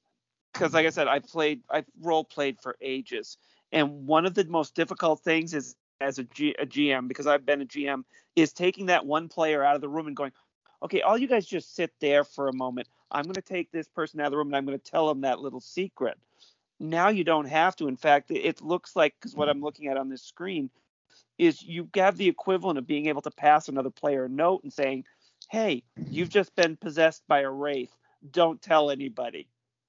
because 0.52 0.74
like 0.74 0.86
I 0.86 0.90
said, 0.90 1.08
I 1.08 1.18
played, 1.18 1.60
I've 1.70 1.86
role 2.00 2.24
played 2.24 2.58
for 2.60 2.76
ages, 2.80 3.38
and 3.72 4.06
one 4.06 4.26
of 4.26 4.34
the 4.34 4.44
most 4.44 4.74
difficult 4.74 5.20
things 5.20 5.54
is 5.54 5.76
as 6.00 6.18
a, 6.18 6.24
G, 6.24 6.54
a 6.58 6.66
GM 6.66 7.08
because 7.08 7.26
I've 7.26 7.46
been 7.46 7.62
a 7.62 7.66
GM 7.66 8.04
is 8.34 8.52
taking 8.52 8.86
that 8.86 9.06
one 9.06 9.28
player 9.28 9.64
out 9.64 9.74
of 9.74 9.80
the 9.80 9.88
room 9.88 10.06
and 10.06 10.16
going, 10.16 10.32
okay, 10.82 11.00
all 11.00 11.16
you 11.16 11.26
guys 11.26 11.46
just 11.46 11.74
sit 11.74 11.92
there 12.00 12.24
for 12.24 12.48
a 12.48 12.52
moment. 12.52 12.88
I'm 13.10 13.24
going 13.24 13.34
to 13.34 13.42
take 13.42 13.70
this 13.70 13.88
person 13.88 14.20
out 14.20 14.26
of 14.26 14.32
the 14.32 14.36
room 14.36 14.48
and 14.48 14.56
I'm 14.56 14.66
going 14.66 14.78
to 14.78 14.90
tell 14.90 15.08
them 15.08 15.22
that 15.22 15.40
little 15.40 15.60
secret. 15.60 16.18
Now 16.78 17.08
you 17.08 17.24
don't 17.24 17.46
have 17.46 17.76
to. 17.76 17.88
In 17.88 17.96
fact, 17.96 18.30
it- 18.30 18.44
it 18.44 18.60
looks 18.60 18.94
like 18.94 19.14
because 19.18 19.34
what 19.34 19.48
mm-hmm. 19.48 19.58
I'm 19.58 19.62
looking 19.62 19.88
at 19.88 19.96
on 19.96 20.08
this 20.08 20.22
screen 20.22 20.70
is 21.38 21.62
you 21.62 21.88
have 21.94 22.16
the 22.16 22.28
equivalent 22.28 22.78
of 22.78 22.86
being 22.86 23.06
able 23.06 23.22
to 23.22 23.30
pass 23.30 23.68
another 23.68 23.90
player 23.90 24.24
a 24.24 24.28
note 24.28 24.62
and 24.62 24.72
saying, 24.72 25.04
hey, 25.50 25.82
you've 26.08 26.30
just 26.30 26.54
been 26.56 26.76
possessed 26.76 27.22
by 27.28 27.40
a 27.40 27.50
wraith. 27.50 27.94
Don't 28.30 28.60
tell 28.60 28.90
anybody. 28.90 29.48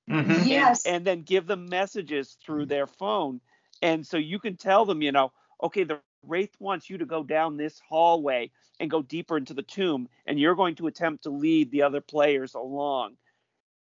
Mm-hmm. 0.10 0.48
Yes. 0.48 0.86
And, 0.86 0.98
and 0.98 1.06
then 1.06 1.22
give 1.24 1.48
them 1.48 1.68
messages 1.70 2.38
through 2.46 2.68
their 2.68 2.88
phone. 2.88 3.42
And 3.82 4.06
so 4.06 4.18
you 4.18 4.40
can 4.40 4.56
tell 4.56 4.86
them, 4.86 5.02
you 5.02 5.12
know, 5.12 5.32
okay, 5.62 5.84
the 5.84 6.00
wraith 6.24 6.56
wants 6.60 6.90
you 6.90 6.98
to 6.98 7.06
go 7.06 7.24
down 7.24 7.58
this 7.58 7.80
hallway 7.88 8.52
and 8.80 8.92
go 8.92 9.02
deeper 9.02 9.38
into 9.38 9.54
the 9.54 9.64
tomb, 9.64 10.08
and 10.26 10.40
you're 10.40 10.56
going 10.56 10.76
to 10.76 10.88
attempt 10.88 11.24
to 11.24 11.30
lead 11.30 11.72
the 11.72 11.82
other 11.82 12.02
players 12.02 12.54
along. 12.54 13.16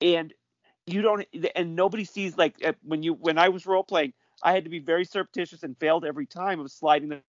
And 0.01 0.33
you 0.85 1.01
don't, 1.01 1.25
and 1.55 1.75
nobody 1.75 2.03
sees 2.03 2.37
like 2.37 2.55
when 2.83 3.01
you 3.03 3.13
when 3.13 3.37
I 3.37 3.49
was 3.49 3.65
role 3.65 3.83
playing, 3.83 4.13
I 4.43 4.51
had 4.51 4.65
to 4.65 4.69
be 4.69 4.79
very 4.79 5.05
surreptitious 5.05 5.63
and 5.63 5.77
failed 5.77 6.05
every 6.05 6.25
time 6.25 6.59
of 6.59 6.71
sliding 6.71 7.09
the 7.09 7.15
over 7.15 7.23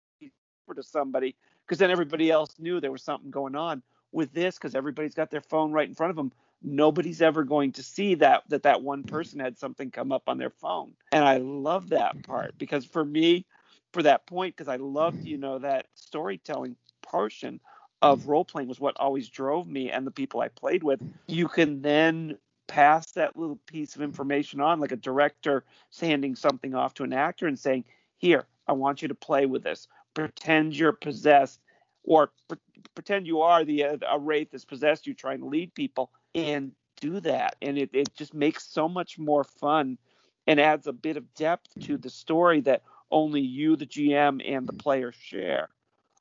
to 0.74 0.82
somebody 0.82 1.34
because 1.66 1.78
then 1.78 1.90
everybody 1.90 2.30
else 2.30 2.54
knew 2.58 2.80
there 2.80 2.92
was 2.92 3.02
something 3.02 3.30
going 3.30 3.54
on 3.54 3.82
with 4.12 4.32
this 4.32 4.56
because 4.56 4.74
everybody's 4.74 5.14
got 5.14 5.30
their 5.30 5.40
phone 5.40 5.72
right 5.72 5.88
in 5.88 5.94
front 5.94 6.10
of 6.10 6.16
them 6.16 6.32
nobody's 6.62 7.20
ever 7.22 7.44
going 7.44 7.72
to 7.72 7.82
see 7.82 8.14
that 8.14 8.42
that 8.48 8.62
that 8.62 8.82
one 8.82 9.02
person 9.02 9.40
had 9.40 9.58
something 9.58 9.90
come 9.90 10.12
up 10.12 10.22
on 10.28 10.38
their 10.38 10.50
phone. 10.50 10.92
And 11.10 11.24
i 11.24 11.38
love 11.38 11.88
that 11.90 12.22
part 12.22 12.56
because 12.58 12.84
for 12.84 13.04
me 13.04 13.44
for 13.92 14.02
that 14.04 14.26
point 14.26 14.56
because 14.56 14.68
i 14.68 14.76
loved 14.76 15.24
you 15.24 15.36
know 15.36 15.58
that 15.58 15.86
storytelling 15.94 16.76
portion 17.02 17.60
of 18.00 18.26
role 18.26 18.44
playing 18.44 18.68
was 18.68 18.80
what 18.80 18.96
always 18.98 19.28
drove 19.28 19.68
me 19.68 19.90
and 19.90 20.06
the 20.06 20.10
people 20.10 20.40
i 20.40 20.48
played 20.48 20.82
with. 20.82 21.00
You 21.26 21.48
can 21.48 21.82
then 21.82 22.38
pass 22.66 23.12
that 23.12 23.36
little 23.36 23.58
piece 23.66 23.96
of 23.96 24.02
information 24.02 24.60
on 24.60 24.80
like 24.80 24.92
a 24.92 24.96
director 24.96 25.64
handing 26.00 26.34
something 26.34 26.74
off 26.74 26.94
to 26.94 27.04
an 27.04 27.12
actor 27.12 27.46
and 27.46 27.58
saying 27.58 27.84
here 28.16 28.46
i 28.66 28.72
want 28.72 29.02
you 29.02 29.08
to 29.08 29.14
play 29.14 29.46
with 29.46 29.62
this 29.62 29.88
pretend 30.14 30.76
you're 30.76 30.92
possessed 30.92 31.60
or 32.04 32.32
pre- 32.48 32.58
pretend 32.94 33.26
you 33.26 33.40
are 33.42 33.64
the 33.64 33.84
uh, 33.84 33.96
a 34.10 34.18
wraith 34.18 34.50
that's 34.50 34.64
possessed 34.64 35.06
you 35.06 35.14
trying 35.14 35.38
to 35.40 35.46
lead 35.46 35.74
people 35.74 36.10
and 36.34 36.72
do 37.00 37.20
that 37.20 37.56
and 37.62 37.78
it, 37.78 37.90
it 37.92 38.14
just 38.14 38.34
makes 38.34 38.64
so 38.64 38.88
much 38.88 39.18
more 39.18 39.44
fun 39.44 39.98
and 40.46 40.60
adds 40.60 40.86
a 40.86 40.92
bit 40.92 41.16
of 41.16 41.34
depth 41.34 41.68
to 41.80 41.96
the 41.96 42.10
story 42.10 42.60
that 42.60 42.82
only 43.10 43.40
you 43.40 43.76
the 43.76 43.86
gm 43.86 44.40
and 44.46 44.66
the 44.66 44.72
player 44.72 45.12
share 45.12 45.68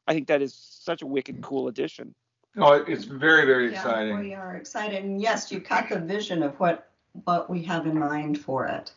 i 0.07 0.13
think 0.13 0.27
that 0.27 0.41
is 0.41 0.53
such 0.53 1.01
a 1.01 1.07
wicked 1.07 1.41
cool 1.41 1.67
addition 1.67 2.13
Oh, 2.57 2.73
it's 2.73 3.05
very, 3.05 3.45
very 3.45 3.71
Yeah, 3.71 3.77
exciting. 3.77 4.19
we 4.19 4.33
are 4.33 4.55
excited, 4.55 5.03
and 5.05 5.21
yes, 5.21 5.51
you 5.51 5.59
got 5.59 5.87
the 5.87 5.99
vision 5.99 6.43
of 6.43 6.59
what 6.59 6.89
what 7.23 7.49
we 7.49 7.63
have 7.63 7.87
in 7.87 7.97
mind 7.97 8.39
for 8.39 8.65
it. 8.65 8.91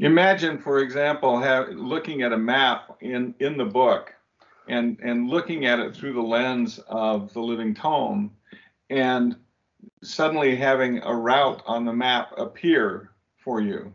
Imagine, 0.00 0.56
for 0.56 0.78
example, 0.78 1.38
have, 1.38 1.68
looking 1.70 2.22
at 2.22 2.32
a 2.32 2.38
map 2.38 2.96
in, 3.00 3.34
in 3.38 3.58
the 3.58 3.66
book 3.66 4.14
and, 4.66 4.98
and 5.02 5.28
looking 5.28 5.66
at 5.66 5.78
it 5.78 5.94
through 5.94 6.14
the 6.14 6.22
lens 6.22 6.78
of 6.88 7.30
the 7.34 7.40
living 7.40 7.74
tome 7.74 8.30
and 8.88 9.36
suddenly 10.02 10.56
having 10.56 11.02
a 11.02 11.14
route 11.14 11.62
on 11.66 11.84
the 11.84 11.92
map 11.92 12.32
appear 12.38 13.10
for 13.36 13.60
you. 13.60 13.92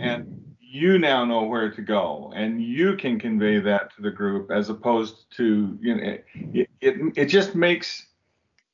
And 0.00 0.56
you 0.60 0.98
now 0.98 1.24
know 1.24 1.44
where 1.44 1.70
to 1.70 1.82
go 1.82 2.32
and 2.34 2.60
you 2.60 2.96
can 2.96 3.20
convey 3.20 3.60
that 3.60 3.94
to 3.94 4.02
the 4.02 4.10
group 4.10 4.50
as 4.50 4.70
opposed 4.70 5.26
to, 5.36 5.78
you 5.80 5.94
know, 5.94 6.02
it, 6.02 6.68
it, 6.80 6.96
it 7.16 7.24
just 7.26 7.54
makes 7.54 8.07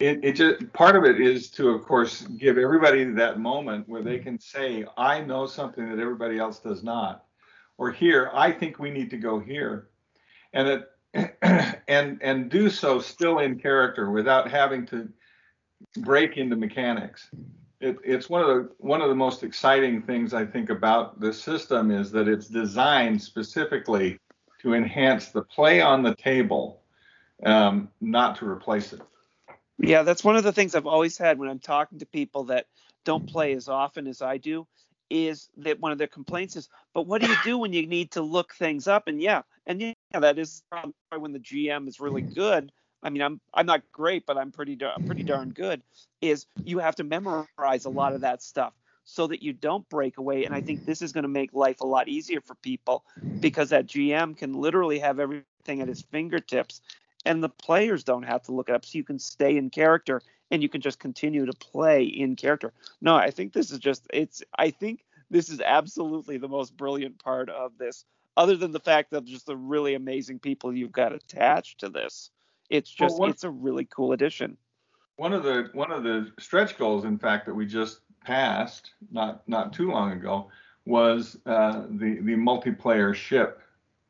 it, 0.07 0.21
it 0.23 0.33
just 0.33 0.73
part 0.73 0.97
of 0.97 1.05
it 1.05 1.21
is 1.21 1.51
to 1.51 1.71
of 1.71 1.85
course 1.85 2.23
give 2.39 2.59
everybody 2.59 3.05
that 3.05 3.39
moment 3.39 3.89
where 3.89 4.03
they 4.03 4.19
can 4.19 4.39
say 4.39 4.85
i 4.97 5.21
know 5.21 5.47
something 5.47 5.89
that 5.89 5.99
everybody 5.99 6.39
else 6.39 6.59
does 6.59 6.83
not 6.83 7.25
or 7.79 7.91
here 7.91 8.31
i 8.35 8.51
think 8.51 8.79
we 8.79 8.91
need 8.91 9.11
to 9.11 9.17
go 9.17 9.39
here. 9.39 9.89
And 10.53 10.69
it 10.69 10.91
and 11.89 12.19
and 12.23 12.51
do 12.51 12.69
so 12.69 13.01
still 13.01 13.39
in 13.39 13.59
character 13.59 14.11
without 14.11 14.51
having 14.51 14.87
to 14.87 15.09
break 15.99 16.37
into 16.37 16.57
mechanics. 16.57 17.29
It, 17.81 17.99
it's 18.05 18.29
one 18.29 18.41
of 18.41 18.49
the 18.49 18.71
one 18.79 19.01
of 19.01 19.09
the 19.09 19.15
most 19.15 19.43
exciting 19.43 20.03
things 20.03 20.33
i 20.33 20.45
think 20.45 20.71
about 20.71 21.21
this 21.21 21.41
system 21.41 21.91
is 21.91 22.11
that 22.13 22.29
it's 22.29 22.49
designed 22.49 23.21
specifically 23.21 24.19
to 24.63 24.75
enhance 24.75 25.29
the 25.29 25.43
play 25.43 25.81
on 25.81 26.03
the 26.03 26.15
table 26.15 26.81
um, 27.45 27.91
not 28.01 28.37
to 28.37 28.49
replace 28.49 28.93
it 28.93 29.03
Yeah, 29.79 30.03
that's 30.03 30.25
one 30.25 30.37
of 30.37 30.45
the 30.45 30.53
things 30.53 30.75
I've 30.75 30.87
always 30.87 31.19
had 31.19 31.39
when 31.39 31.49
I'm 31.49 31.59
talking 31.59 31.99
to 31.99 32.07
people 32.07 32.45
that 32.45 32.67
don't 33.05 33.27
play 33.27 33.53
as 33.55 33.69
often 33.69 34.07
as 34.07 34.23
I 34.23 34.39
do. 34.39 34.67
Is 35.11 35.49
that 35.59 35.81
one 35.81 35.93
of 35.93 35.99
their 35.99 36.07
complaints 36.09 36.57
is, 36.57 36.69
but 36.95 37.07
what 37.07 37.21
do 37.21 37.29
you 37.29 37.37
do 37.45 37.59
when 37.59 37.73
you 37.73 37.87
need 37.87 38.13
to 38.13 38.23
look 38.23 38.55
things 38.55 38.89
up? 38.89 39.07
And 39.07 39.21
yeah, 39.21 39.43
and 39.67 39.81
yeah, 39.81 39.93
that 40.21 40.39
is 40.39 40.63
probably 40.71 40.95
when 41.19 41.33
the 41.33 41.39
GM 41.39 41.89
is 41.89 42.01
really 42.01 42.23
good. 42.23 42.73
I 43.03 43.11
mean, 43.11 43.23
I'm 43.23 43.41
I'm 43.53 43.67
not 43.67 43.83
great, 43.93 44.25
but 44.27 44.39
I'm 44.39 44.51
pretty 44.51 44.77
dar- 44.77 44.99
pretty 45.05 45.23
darn 45.23 45.51
good. 45.51 45.83
Is 46.23 46.47
you 46.65 46.79
have 46.79 46.97
to 46.97 47.05
memorize 47.05 47.85
a 47.85 47.91
lot 47.91 48.15
of 48.15 48.23
that 48.23 48.43
stuff 48.43 48.73
so 49.05 49.27
that 49.27 49.43
you 49.43 49.53
don't 49.53 49.89
break 49.91 50.17
away. 50.17 50.47
And 50.47 50.55
I 50.55 50.63
think 50.63 50.85
this 50.85 51.03
is 51.03 51.13
going 51.13 51.25
to 51.25 51.29
make 51.29 51.53
life 51.53 51.81
a 51.83 51.87
lot 51.87 52.09
easier 52.09 52.41
for 52.41 52.55
people 52.57 53.05
because 53.43 53.69
that 53.71 53.87
GM 53.87 54.37
can 54.37 54.55
literally 54.55 55.01
have 55.01 55.21
everything 55.21 55.83
at 55.83 55.89
his 55.89 56.03
fingertips 56.11 56.81
and 57.25 57.43
the 57.43 57.49
players 57.49 58.05
don't 58.05 58.25
have 58.25 58.43
to 58.43 58.53
look 58.53 58.69
it 58.69 58.75
up 58.75 58.85
so 58.85 58.97
you 58.99 59.05
can 59.05 59.19
stay 59.19 59.57
in 59.57 59.71
character 59.71 60.21
and 60.51 60.63
you 60.63 60.69
can 60.69 60.81
just 60.81 60.99
continue 60.99 61.47
to 61.47 61.53
play 61.55 62.05
in 62.05 62.37
character. 62.37 62.73
No 63.01 63.15
i 63.17 63.31
think 63.31 63.53
this 63.53 63.71
is 63.71 63.79
just 63.79 64.07
it's 64.13 64.43
i 64.59 64.71
think 64.71 65.05
this 65.31 65.49
is 65.49 65.61
absolutely 65.61 66.37
the 66.39 66.49
most 66.49 66.77
brilliant 66.77 67.19
part 67.19 67.49
of 67.49 67.77
this 67.79 68.05
other 68.37 68.57
than 68.57 68.73
the 68.73 68.81
fact 68.81 69.13
of 69.13 69.25
just 69.25 69.47
the 69.47 69.57
really 69.57 69.95
amazing 69.95 70.39
people 70.39 70.75
you've 70.75 70.93
got 70.93 71.13
attached 71.13 71.81
to 71.81 71.89
this. 71.89 72.31
It's 72.71 72.95
Well, 72.99 73.09
just 73.09 73.21
one- 73.21 73.31
it's 73.31 73.45
a 73.45 73.51
really 73.51 73.85
cool 73.85 74.13
addition. 74.13 74.57
One 75.17 75.33
of 75.33 75.45
the 75.45 75.71
one 75.75 75.93
of 75.93 76.03
the 76.03 76.33
stretch 76.41 76.77
goals, 76.77 77.05
in 77.05 77.19
fact, 77.19 77.47
that 77.47 77.55
we 77.55 77.67
just 77.67 78.01
passed 78.25 78.91
not 79.13 79.47
not 79.49 79.73
too 79.73 79.91
long 79.91 80.13
ago, 80.13 80.51
was 80.87 81.39
uh, 81.47 81.85
the 81.89 82.21
the 82.21 82.35
multiplayer 82.35 83.15
ship 83.15 83.61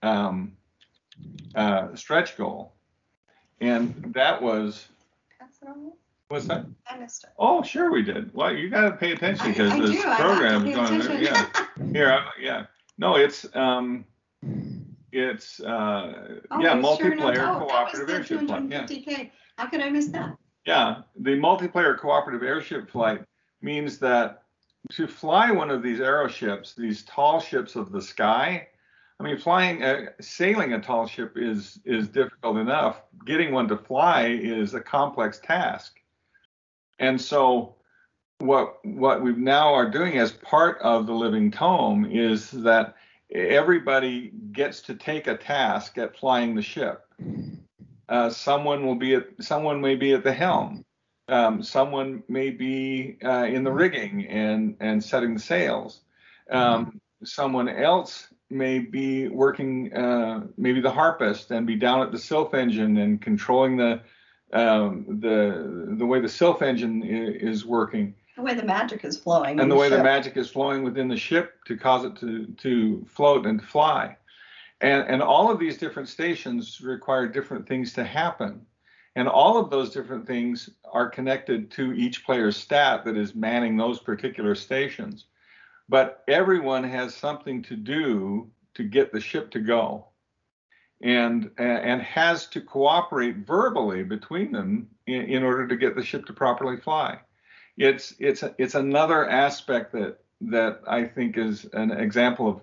um, 0.03 0.57
uh, 1.55 1.95
stretch 1.95 2.37
goal, 2.39 2.74
and 3.61 4.13
that 4.15 4.41
was 4.43 4.87
That's 5.41 5.59
what 5.61 5.71
I'm- 5.71 5.93
what's 6.29 6.47
that? 6.47 6.67
I 6.89 6.99
missed 6.99 7.25
it. 7.25 7.31
Oh, 7.39 7.63
sure 7.63 7.91
we 7.93 8.03
did. 8.03 8.33
Well, 8.35 8.53
you 8.55 8.69
got 8.71 8.91
to 8.91 8.97
pay 8.97 9.13
attention 9.13 9.49
because 9.49 9.73
this 9.79 9.91
do, 10.03 10.09
I 10.09 10.15
have 10.15 10.19
to 10.19 10.25
program 10.25 10.67
is 10.67 10.75
going. 10.77 11.01
attention. 11.01 11.23
Yeah, 11.23 11.67
here, 11.93 12.13
I, 12.13 12.29
yeah. 12.41 12.67
No, 12.99 13.17
it's 13.17 13.47
um, 13.55 14.05
it's 15.13 15.61
uh, 15.61 16.39
Oh, 16.51 16.61
yeah, 16.61 16.75
I 16.75 16.81
sure 16.83 16.97
multiplayer 17.13 17.57
Oh, 17.57 17.67
cooperative 17.67 18.11
airship 18.11 18.41
flight. 18.47 18.65
Yeah. 18.71 18.85
250K. 18.85 19.31
How 19.59 19.67
could 19.67 19.81
I 19.81 19.91
miss 19.91 20.09
that? 20.09 20.37
Yeah, 20.67 21.03
the 21.19 21.33
multiplayer 21.33 21.99
cooperative 21.99 22.43
airship 22.43 22.91
flight 22.91 23.23
means 23.63 23.99
that 23.99 24.43
to 24.93 25.07
fly 25.07 25.51
one 25.51 25.71
of 25.71 25.83
these 25.83 25.99
aeroships, 25.99 26.75
these 26.75 27.05
tall 27.05 27.41
ships 27.41 27.77
of 27.77 27.93
the 27.93 28.01
sky, 28.03 28.69
I 29.21 29.23
mean, 29.23 29.39
flying, 29.39 29.83
uh, 29.83 30.07
sailing 30.21 30.73
a 30.73 30.81
tall 30.81 31.07
ship 31.07 31.35
is 31.37 31.79
is 31.85 32.09
difficult 32.09 32.57
enough. 32.57 33.03
Getting 33.25 33.53
one 33.53 33.69
to 33.69 33.77
fly 33.77 34.27
is 34.27 34.75
a 34.75 34.81
complex 34.81 35.39
task. 35.39 35.95
And 36.99 37.21
so, 37.21 37.77
what 38.39 38.85
what 38.85 39.23
we 39.23 39.33
now 39.33 39.73
are 39.73 39.89
doing 39.89 40.19
as 40.19 40.33
part 40.33 40.79
of 40.81 41.07
the 41.07 41.13
Living 41.13 41.51
Tome 41.51 42.07
is 42.07 42.51
that 42.51 42.97
everybody 43.33 44.33
gets 44.53 44.81
to 44.83 44.95
take 44.95 45.27
a 45.27 45.37
task 45.37 45.97
at 45.97 46.17
flying 46.17 46.55
the 46.55 46.63
ship. 46.63 47.05
Uh, 48.09 48.31
someone 48.31 48.85
will 48.85 48.97
be 48.97 49.15
at 49.15 49.27
someone 49.41 49.81
may 49.81 49.95
be 49.95 50.13
at 50.13 50.25
the 50.25 50.33
helm. 50.33 50.85
Um, 51.29 51.63
someone 51.63 52.23
may 52.29 52.51
be 52.51 53.17
uh, 53.25 53.45
in 53.45 53.63
the 53.63 53.73
rigging 53.73 54.27
and 54.27 54.77
and 54.81 55.03
setting 55.03 55.35
the 55.35 55.41
sails. 55.41 56.01
Um, 56.51 57.01
someone 57.23 57.69
else 57.69 58.29
may 58.55 58.79
be 58.79 59.29
working, 59.29 59.93
uh, 59.93 60.47
maybe 60.57 60.81
the 60.81 60.91
harpist, 60.91 61.51
and 61.51 61.67
be 61.67 61.75
down 61.77 62.01
at 62.01 62.13
the 62.13 62.19
sylph 62.19 62.55
engine 62.55 62.97
and 62.99 63.21
controlling 63.21 63.77
the 63.77 64.01
um, 64.53 65.05
the 65.21 65.95
the 65.99 66.07
way 66.07 66.21
the 66.21 66.29
sylph 66.29 66.63
engine 66.63 67.03
i- 67.03 67.37
is 67.45 67.67
working. 67.67 68.15
The 68.37 68.43
way 68.43 68.55
the 68.55 68.65
magic 68.65 69.05
is 69.05 69.17
flowing. 69.19 69.59
and 69.61 69.71
the 69.71 69.75
way 69.77 69.89
the 69.89 70.03
magic 70.03 70.37
is 70.37 70.49
flowing 70.51 70.83
within 70.85 71.09
the 71.09 71.17
ship 71.17 71.55
to 71.67 71.77
cause 71.77 72.05
it 72.05 72.17
to 72.17 72.47
to 72.47 73.05
float 73.07 73.47
and 73.47 73.63
fly. 73.63 74.17
And 74.81 75.07
and 75.09 75.21
all 75.23 75.51
of 75.51 75.59
these 75.59 75.77
different 75.79 76.09
stations 76.09 76.81
require 76.81 77.27
different 77.27 77.67
things 77.67 77.93
to 77.95 78.05
happen. 78.05 78.65
And 79.17 79.29
all 79.29 79.59
of 79.59 79.71
those 79.71 79.91
different 79.91 80.27
things 80.27 80.71
are 80.93 81.09
connected 81.09 81.71
to 81.73 81.93
each 81.93 82.25
player's 82.25 82.57
stat 82.57 83.05
that 83.05 83.17
is 83.17 83.35
manning 83.35 83.77
those 83.77 84.01
particular 84.01 84.55
stations 84.57 85.27
but 85.89 86.25
everyone 86.29 86.85
has 86.85 87.15
something 87.15 87.63
to 87.63 87.77
do 87.77 88.51
to 88.75 88.83
get 88.83 89.13
the 89.13 89.21
ship 89.21 89.51
to 89.51 89.61
go 89.61 90.07
and 91.03 91.51
and 91.59 92.01
has 92.03 92.47
to 92.47 92.61
cooperate 92.61 93.39
verbally 93.39 94.03
between 94.03 94.53
them 94.53 94.89
in, 95.07 95.23
in 95.23 95.43
order 95.43 95.67
to 95.67 95.77
get 95.77 95.95
the 95.97 96.05
ship 96.05 96.25
to 96.27 96.33
properly 96.33 96.77
fly 96.77 97.19
it's 97.77 98.15
it's 98.19 98.45
it's 98.59 98.75
another 98.75 99.29
aspect 99.29 99.93
that 99.93 100.19
that 100.41 100.81
I 100.87 101.05
think 101.05 101.39
is 101.39 101.67
an 101.73 101.91
example 101.91 102.49
of 102.49 102.61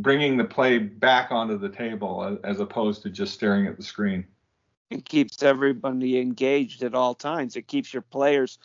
bringing 0.00 0.36
the 0.36 0.44
play 0.44 0.78
back 0.78 1.30
onto 1.30 1.58
the 1.58 1.68
table 1.68 2.24
as, 2.24 2.54
as 2.56 2.60
opposed 2.60 3.02
to 3.02 3.10
just 3.10 3.34
staring 3.34 3.66
at 3.66 3.76
the 3.76 3.82
screen. 3.82 4.26
It 4.90 5.04
keeps 5.04 5.42
everybody 5.42 6.20
engaged 6.20 6.82
at 6.82 6.94
all 6.94 7.14
times. 7.14 7.56
It 7.56 7.66
keeps 7.66 7.92
your 7.92 8.02
players. 8.02 8.58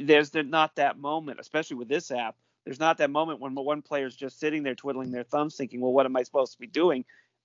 There's 0.00 0.32
not 0.34 0.76
that 0.76 0.98
moment, 0.98 1.40
especially 1.40 1.76
with 1.76 1.88
this 1.88 2.10
app. 2.10 2.36
There's 2.64 2.80
not 2.80 2.98
that 2.98 3.10
moment 3.10 3.40
when 3.40 3.54
one 3.54 3.82
player's 3.82 4.16
just 4.16 4.40
sitting 4.40 4.62
there 4.62 4.74
twiddling 4.74 5.10
their 5.10 5.24
thumbs, 5.24 5.56
thinking, 5.56 5.80
"Well, 5.80 5.92
what 5.92 6.06
am 6.06 6.16
I 6.16 6.22
supposed 6.22 6.52
to 6.52 6.58
be 6.58 6.66
doing?" 6.66 7.04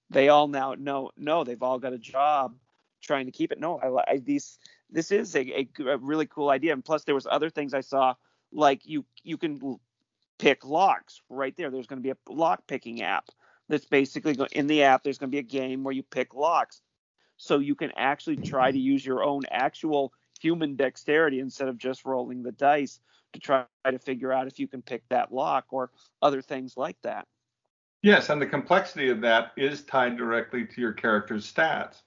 They 0.09 0.29
all 0.29 0.47
now 0.47 0.75
know. 0.75 1.11
No, 1.17 1.43
they've 1.43 1.61
all 1.61 1.79
got 1.79 1.93
a 1.93 1.97
job 1.97 2.55
trying 3.01 3.25
to 3.25 3.31
keep 3.31 3.51
it. 3.51 3.59
No, 3.59 3.79
I, 3.79 4.13
I 4.13 4.17
these. 4.17 4.57
This 4.89 5.11
is 5.11 5.35
a 5.35 5.67
really 5.77 6.25
cool 6.25 6.49
idea. 6.49 6.73
And 6.73 6.83
plus, 6.83 7.03
there 7.03 7.15
was 7.15 7.27
other 7.29 7.49
things 7.49 7.73
I 7.73 7.81
saw, 7.81 8.15
like 8.51 8.85
you 8.85 9.05
you 9.23 9.37
can 9.37 9.79
pick 10.39 10.65
locks 10.65 11.21
right 11.29 11.55
there. 11.57 11.69
There's 11.69 11.87
going 11.87 12.01
to 12.01 12.03
be 12.03 12.11
a 12.11 12.33
lock 12.33 12.65
picking 12.65 13.01
app 13.01 13.29
that's 13.67 13.85
basically 13.85 14.33
go, 14.35 14.47
in 14.51 14.67
the 14.67 14.83
app. 14.83 15.03
There's 15.03 15.17
going 15.17 15.29
to 15.29 15.35
be 15.35 15.39
a 15.39 15.43
game 15.43 15.83
where 15.83 15.93
you 15.93 16.01
pick 16.01 16.33
locks 16.33 16.81
so 17.37 17.59
you 17.59 17.75
can 17.75 17.91
actually 17.95 18.37
try 18.37 18.71
to 18.71 18.79
use 18.79 19.05
your 19.05 19.23
own 19.23 19.43
actual 19.51 20.13
human 20.39 20.75
dexterity 20.75 21.39
instead 21.39 21.67
of 21.67 21.77
just 21.77 22.05
rolling 22.05 22.43
the 22.43 22.51
dice 22.51 22.99
to 23.33 23.39
try 23.39 23.65
to 23.89 23.99
figure 23.99 24.31
out 24.31 24.47
if 24.47 24.59
you 24.59 24.67
can 24.67 24.81
pick 24.81 25.07
that 25.09 25.33
lock 25.33 25.65
or 25.71 25.91
other 26.21 26.41
things 26.41 26.75
like 26.77 26.97
that. 27.03 27.27
Yes, 28.01 28.29
and 28.29 28.41
the 28.41 28.47
complexity 28.47 29.09
of 29.09 29.21
that 29.21 29.51
is 29.57 29.83
tied 29.83 30.17
directly 30.17 30.65
to 30.65 30.81
your 30.81 30.93
character's 30.93 31.51
stats. 31.51 32.01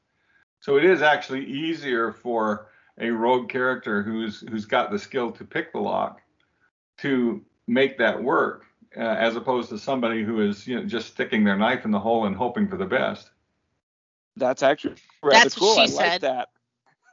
So 0.61 0.77
it 0.77 0.85
is 0.85 1.03
actually 1.03 1.45
easier 1.45 2.13
for 2.13 2.69
a 2.99 3.11
rogue 3.11 3.49
character 3.49 4.03
who's 4.03 4.41
who's 4.41 4.65
got 4.65 4.91
the 4.91 4.99
skill 4.99 5.31
to 5.33 5.45
pick 5.45 5.73
the 5.73 5.81
lock 5.81 6.21
to 6.99 7.45
make 7.67 7.99
that 7.99 8.23
work, 8.23 8.65
uh, 8.97 9.01
as 9.01 9.37
opposed 9.37 9.69
to 9.71 9.79
somebody 9.79 10.23
who 10.23 10.41
is 10.41 10.67
you 10.67 10.77
know 10.77 10.85
just 10.85 11.09
sticking 11.09 11.45
their 11.45 11.57
knife 11.57 11.85
in 11.85 11.91
the 11.91 11.99
hole 11.99 12.27
and 12.27 12.37
hoping 12.37 12.69
for 12.69 12.77
the 12.77 12.87
best. 12.87 13.31
That's 14.37 14.63
actually 14.63 14.97
rather 15.23 15.43
That's 15.43 15.61
what 15.61 15.77
cool. 15.77 15.87
she 15.87 15.93
I 15.93 16.05
like 16.05 16.13
said. 16.13 16.21
that. 16.23 16.49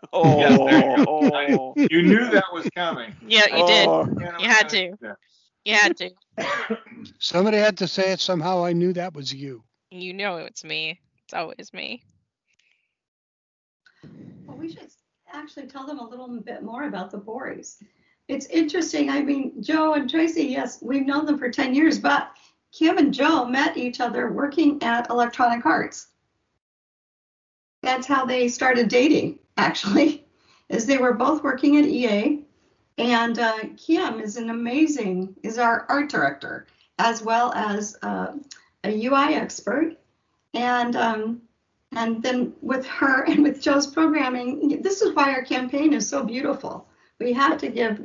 Yeah, 0.13 0.57
there 0.57 0.97
you 0.97 1.05
Oh, 1.07 1.29
go. 1.29 1.73
oh. 1.77 1.87
You 1.89 2.01
knew 2.01 2.29
that 2.29 2.45
was 2.53 2.67
coming. 2.75 3.13
Yeah, 3.25 3.45
you 3.55 3.67
did. 3.67 3.87
Oh. 3.87 4.07
You 4.39 4.47
had 4.47 4.69
to. 4.69 4.95
You 5.65 5.73
had 5.75 5.97
to. 5.97 6.09
Somebody 7.19 7.57
had 7.57 7.77
to 7.79 7.87
say 7.87 8.11
it. 8.11 8.19
Somehow 8.19 8.63
I 8.63 8.73
knew 8.73 8.93
that 8.93 9.13
was 9.13 9.33
you. 9.33 9.63
You 9.91 10.13
know 10.13 10.37
it's 10.37 10.63
me. 10.63 10.99
It's 11.25 11.33
always 11.33 11.73
me. 11.73 12.03
Well, 14.45 14.57
we 14.57 14.69
should 14.71 14.87
actually 15.31 15.67
tell 15.67 15.85
them 15.85 15.99
a 15.99 16.07
little 16.07 16.27
bit 16.39 16.63
more 16.63 16.83
about 16.85 17.11
the 17.11 17.17
Bories. 17.17 17.83
It's 18.27 18.45
interesting. 18.47 19.09
I 19.09 19.21
mean, 19.21 19.61
Joe 19.61 19.93
and 19.93 20.09
Tracy, 20.09 20.43
yes, 20.43 20.79
we've 20.81 21.05
known 21.05 21.25
them 21.25 21.37
for 21.37 21.49
10 21.49 21.73
years, 21.75 21.99
but 21.99 22.31
Kim 22.71 22.97
and 22.97 23.13
Joe 23.13 23.45
met 23.45 23.77
each 23.77 23.99
other 23.99 24.31
working 24.31 24.81
at 24.83 25.09
Electronic 25.09 25.65
Arts. 25.65 26.07
That's 27.81 28.05
how 28.07 28.25
they 28.25 28.47
started 28.49 28.87
dating, 28.89 29.39
actually, 29.59 30.25
is 30.69 30.85
they 30.85 30.97
were 30.97 31.13
both 31.13 31.43
working 31.43 31.77
at 31.77 31.85
EA. 31.85 32.43
And 32.97 33.39
uh, 33.39 33.59
Kim 33.77 34.19
is 34.19 34.35
an 34.35 34.49
amazing, 34.49 35.35
is 35.43 35.57
our 35.57 35.85
art 35.87 36.09
director, 36.09 36.67
as 36.97 37.21
well 37.21 37.53
as 37.53 37.97
uh, 38.01 38.33
a 38.83 39.05
UI 39.05 39.35
expert. 39.35 39.97
And 40.53 40.95
um, 40.95 41.41
and 41.95 42.21
then 42.21 42.53
with 42.61 42.85
her 42.85 43.23
and 43.27 43.43
with 43.43 43.61
Joe's 43.61 43.87
programming, 43.87 44.81
this 44.81 45.01
is 45.01 45.13
why 45.13 45.33
our 45.33 45.43
campaign 45.43 45.93
is 45.93 46.07
so 46.07 46.23
beautiful. 46.23 46.87
We 47.19 47.33
have 47.33 47.57
to 47.59 47.69
give 47.69 48.01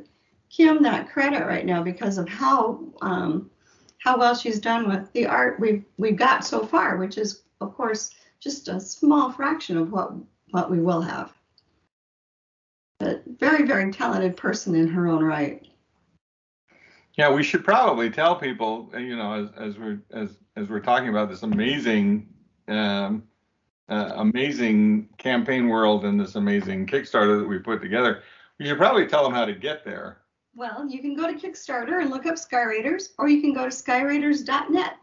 Kim 0.51 0.83
that 0.83 1.11
credit 1.11 1.47
right 1.47 1.67
now 1.67 1.83
because 1.83 2.19
of 2.19 2.29
how 2.29 2.81
um, 3.03 3.51
how 3.99 4.19
well 4.19 4.35
she's 4.35 4.61
done 4.61 4.88
with 4.88 5.12
the 5.12 5.27
art 5.27 5.59
we've 5.59 5.85
we've 5.97 6.17
got 6.17 6.45
so 6.45 6.64
far, 6.64 6.97
which 6.97 7.19
is 7.19 7.43
of 7.61 7.75
course 7.75 8.11
just 8.40 8.69
a 8.69 8.79
small 8.79 9.33
fraction 9.33 9.77
of 9.77 9.90
what 9.90 10.12
what 10.51 10.71
we 10.71 10.81
will 10.81 11.01
have. 11.01 11.33
But 13.05 13.23
very 13.38 13.67
very 13.67 13.93
talented 13.93 14.35
person 14.35 14.75
in 14.75 14.88
her 14.88 15.09
own 15.09 15.23
right. 15.23 15.62
Yeah, 17.19 17.31
we 17.31 17.43
should 17.43 17.62
probably 17.62 18.09
tell 18.09 18.35
people, 18.35 18.90
uh, 18.95 18.97
you 18.97 19.14
know, 19.14 19.35
as, 19.35 19.51
as 19.59 19.79
we're 19.79 20.01
as 20.14 20.31
as 20.57 20.71
we're 20.71 20.81
talking 20.81 21.11
about 21.11 21.29
this 21.29 21.43
amazing, 21.43 22.27
um, 22.67 23.25
uh, 23.90 24.12
amazing 24.17 25.11
campaign 25.19 25.69
world 25.69 26.07
and 26.07 26.19
this 26.19 26.37
amazing 26.37 26.87
Kickstarter 26.87 27.38
that 27.40 27.47
we 27.47 27.59
put 27.59 27.83
together, 27.83 28.23
we 28.59 28.64
should 28.64 28.79
probably 28.79 29.07
tell 29.07 29.23
them 29.23 29.35
how 29.35 29.45
to 29.45 29.53
get 29.53 29.85
there. 29.85 30.23
Well, 30.55 30.88
you 30.88 31.01
can 31.01 31.14
go 31.14 31.31
to 31.31 31.38
Kickstarter 31.38 32.01
and 32.01 32.09
look 32.09 32.25
up 32.25 32.38
Sky 32.38 32.62
Raiders, 32.62 33.12
or 33.19 33.29
you 33.29 33.43
can 33.43 33.53
go 33.53 33.64
to 33.64 33.71
skyraiders.net. 33.71 34.95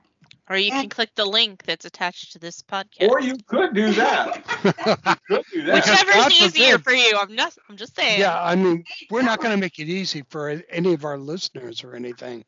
Or 0.51 0.57
you 0.57 0.69
can 0.69 0.89
click 0.89 1.11
the 1.15 1.23
link 1.23 1.63
that's 1.63 1.85
attached 1.85 2.33
to 2.33 2.39
this 2.39 2.61
podcast. 2.61 3.07
Or 3.07 3.21
you 3.21 3.37
could 3.47 3.73
do 3.73 3.93
that. 3.93 4.43
could 5.27 5.45
do 5.53 5.61
that. 5.63 5.75
Whichever 5.75 6.11
God 6.11 6.31
is 6.33 6.41
easier 6.41 6.77
forbid. 6.77 6.83
for 6.83 6.91
you. 6.91 7.17
I'm 7.21 7.33
not. 7.33 7.55
I'm 7.69 7.77
just 7.77 7.95
saying. 7.95 8.19
Yeah, 8.19 8.37
I 8.37 8.55
mean, 8.55 8.83
we're 9.09 9.21
not 9.21 9.39
going 9.39 9.51
to 9.51 9.57
make 9.57 9.79
it 9.79 9.87
easy 9.87 10.25
for 10.29 10.61
any 10.69 10.93
of 10.93 11.05
our 11.05 11.17
listeners 11.17 11.85
or 11.85 11.95
anything. 11.95 12.43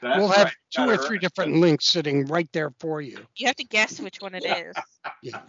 That's 0.00 0.18
we'll 0.18 0.28
have 0.28 0.44
right. 0.44 0.54
two 0.70 0.86
Got 0.86 0.88
or 0.88 0.96
three 0.98 1.16
right. 1.16 1.20
different 1.20 1.56
links 1.56 1.86
sitting 1.86 2.26
right 2.26 2.48
there 2.52 2.70
for 2.78 3.02
you. 3.02 3.18
You 3.34 3.48
have 3.48 3.56
to 3.56 3.64
guess 3.64 3.98
which 3.98 4.18
one 4.20 4.36
it 4.36 4.44
is. 4.44 4.76
Yeah. 5.20 5.40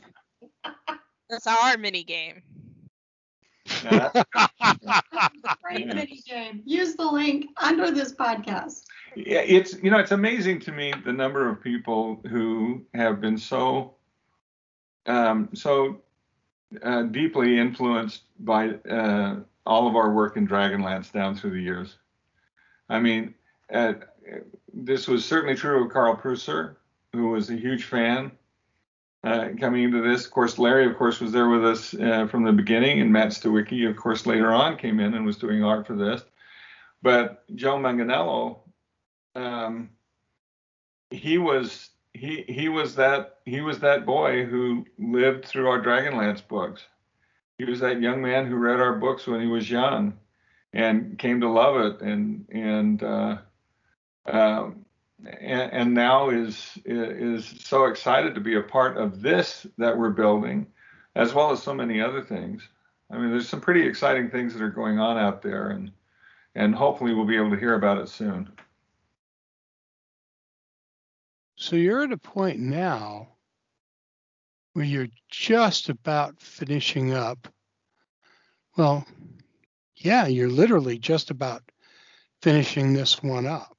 That's 1.30 1.46
our 1.46 1.78
mini 1.78 2.04
game. 2.04 2.42
Yeah, 3.84 4.10
Great 5.64 5.86
Yeah. 5.88 5.94
mini 5.94 6.22
game. 6.28 6.62
Use 6.66 6.96
the 6.96 7.06
link 7.06 7.48
under 7.62 7.92
this 7.92 8.14
podcast. 8.14 8.84
yeah, 9.16 9.40
it's 9.40 9.76
you 9.84 9.90
know 9.92 9.98
it's 10.00 10.12
amazing 10.12 10.60
to 10.62 10.72
me 10.72 10.94
the 11.06 11.14
number 11.14 11.50
of 11.50 11.62
people 11.62 12.22
who 12.30 12.86
have 12.94 13.20
been 13.22 13.38
so 13.38 13.96
um, 15.06 15.50
so 15.54 16.02
uh, 16.84 17.04
deeply 17.04 17.58
influenced 17.58 18.24
by 18.40 18.70
uh, 18.90 19.38
all 19.66 19.88
of 19.88 19.96
our 19.96 20.14
work 20.14 20.38
in 20.38 20.48
Dragonlance 20.48 21.12
down 21.12 21.36
through 21.36 21.52
the 21.52 21.62
years. 21.62 21.98
I 22.90 23.00
mean, 23.00 23.34
uh, 23.74 23.94
this 24.74 25.08
was 25.08 25.26
certainly 25.26 25.56
true 25.56 25.86
of 25.86 25.92
Carl 25.92 26.16
Prusser, 26.16 26.76
who 27.14 27.30
was 27.30 27.50
a 27.50 27.56
huge 27.56 27.86
fan 27.86 28.32
uh, 29.24 29.50
coming 29.60 29.84
into 29.84 30.02
this. 30.02 30.26
Of 30.26 30.32
course, 30.32 30.58
Larry, 30.58 30.86
of 30.86 30.98
course, 30.98 31.20
was 31.20 31.32
there 31.32 31.50
with 31.50 31.66
us 31.66 31.94
uh, 31.94 32.28
from 32.28 32.44
the 32.44 32.52
beginning, 32.52 33.02
and 33.02 33.12
Matt 33.12 33.30
Stawicki, 33.30 33.90
of 33.90 33.98
course, 33.98 34.26
later 34.26 34.54
on 34.54 34.78
came 34.78 35.00
in 35.00 35.14
and 35.14 35.26
was 35.26 35.38
doing 35.38 35.64
art 35.64 35.86
for 35.86 35.96
this. 35.96 36.24
But 37.02 37.44
Joe 37.56 37.78
Manganiello, 37.78 38.60
um, 39.36 39.90
he 41.12 41.38
was 41.38 41.90
he 42.14 42.44
he 42.48 42.70
was 42.70 42.96
that 42.96 43.38
he 43.46 43.62
was 43.62 43.80
that 43.80 44.06
boy 44.06 44.46
who 44.46 44.86
lived 44.98 45.46
through 45.46 45.70
our 45.70 45.82
Dragonlance 45.82 46.46
books. 46.48 46.84
He 47.58 47.66
was 47.66 47.80
that 47.82 48.02
young 48.02 48.22
man 48.22 48.46
who 48.46 48.56
read 48.56 48.80
our 48.80 48.96
books 48.96 49.28
when 49.28 49.42
he 49.42 49.48
was 49.48 49.70
young, 49.70 50.18
and 50.74 51.18
came 51.20 51.42
to 51.42 51.50
love 51.50 51.78
it, 51.78 52.02
and 52.02 52.46
and 52.52 53.04
uh, 53.04 53.38
um, 54.26 54.86
and, 55.26 55.72
and 55.72 55.94
now 55.94 56.30
is 56.30 56.78
is 56.86 57.54
so 57.64 57.86
excited 57.86 58.36
to 58.36 58.42
be 58.42 58.56
a 58.56 58.62
part 58.62 58.98
of 58.98 59.22
this 59.22 59.68
that 59.78 59.98
we're 59.98 60.10
building, 60.10 60.68
as 61.16 61.34
well 61.34 61.52
as 61.52 61.62
so 61.62 61.74
many 61.74 62.02
other 62.02 62.22
things. 62.22 62.68
I 63.12 63.18
mean, 63.18 63.32
there's 63.32 63.50
some 63.50 63.62
pretty 63.62 63.86
exciting 63.86 64.30
things 64.30 64.54
that 64.54 64.62
are 64.62 64.70
going 64.70 65.00
on 65.00 65.18
out 65.18 65.42
there, 65.42 65.70
and 65.70 65.92
and 66.56 66.74
hopefully 66.74 67.14
we'll 67.14 67.26
be 67.26 67.38
able 67.38 67.52
to 67.52 67.60
hear 67.60 67.76
about 67.76 67.98
it 67.98 68.10
soon. 68.10 68.50
So 71.56 71.76
you're 71.76 72.04
at 72.04 72.12
a 72.12 72.18
point 72.18 72.60
now 72.60 73.28
where 74.74 74.86
you're 74.86 75.10
just 75.30 75.90
about 75.90 76.40
finishing 76.40 77.14
up. 77.14 77.48
Well, 78.78 79.06
yeah, 79.98 80.28
you're 80.28 80.50
literally 80.50 80.98
just 80.98 81.32
about 81.32 81.64
finishing 82.42 82.94
this 82.94 83.22
one 83.22 83.46
up. 83.46 83.79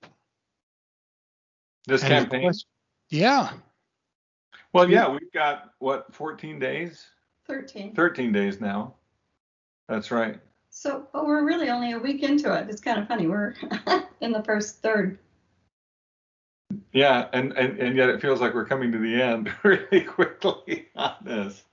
This 1.86 2.02
And 2.02 2.10
campaign. 2.10 2.42
quest- 2.42 2.66
Yeah. 3.08 3.52
Well, 4.72 4.88
yeah, 4.88 5.08
we've 5.08 5.32
got 5.32 5.72
what 5.78 6.14
14 6.14 6.58
days, 6.58 7.08
13. 7.46 7.94
13 7.94 8.32
days 8.32 8.60
now. 8.60 8.94
That's 9.88 10.10
right. 10.12 10.38
So, 10.70 11.08
but 11.12 11.26
we're 11.26 11.44
really 11.44 11.68
only 11.70 11.92
a 11.92 11.98
week 11.98 12.22
into 12.22 12.54
it. 12.54 12.68
It's 12.70 12.80
kind 12.80 13.00
of 13.00 13.08
funny. 13.08 13.26
We're 13.26 13.54
in 14.20 14.30
the 14.30 14.42
first 14.44 14.80
third. 14.82 15.18
Yeah, 16.92 17.26
and, 17.32 17.52
and 17.54 17.78
and 17.80 17.96
yet 17.96 18.08
it 18.10 18.20
feels 18.20 18.40
like 18.40 18.54
we're 18.54 18.64
coming 18.66 18.92
to 18.92 18.98
the 18.98 19.20
end 19.20 19.52
really 19.64 20.02
quickly 20.02 20.86
on 20.94 21.16
this. 21.24 21.64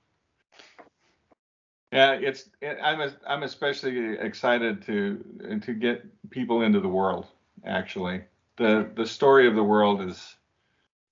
Yeah, 1.92 2.14
it's 2.14 2.50
it, 2.60 2.78
I'm 2.82 3.00
a, 3.00 3.12
I'm 3.26 3.44
especially 3.44 4.18
excited 4.18 4.82
to 4.86 5.60
to 5.64 5.72
get 5.74 6.04
people 6.30 6.62
into 6.62 6.80
the 6.80 6.88
world. 6.88 7.28
Actually, 7.64 8.22
the 8.58 8.90
the 8.94 9.06
story 9.06 9.46
of 9.48 9.54
the 9.54 9.62
world 9.62 10.02
is 10.02 10.36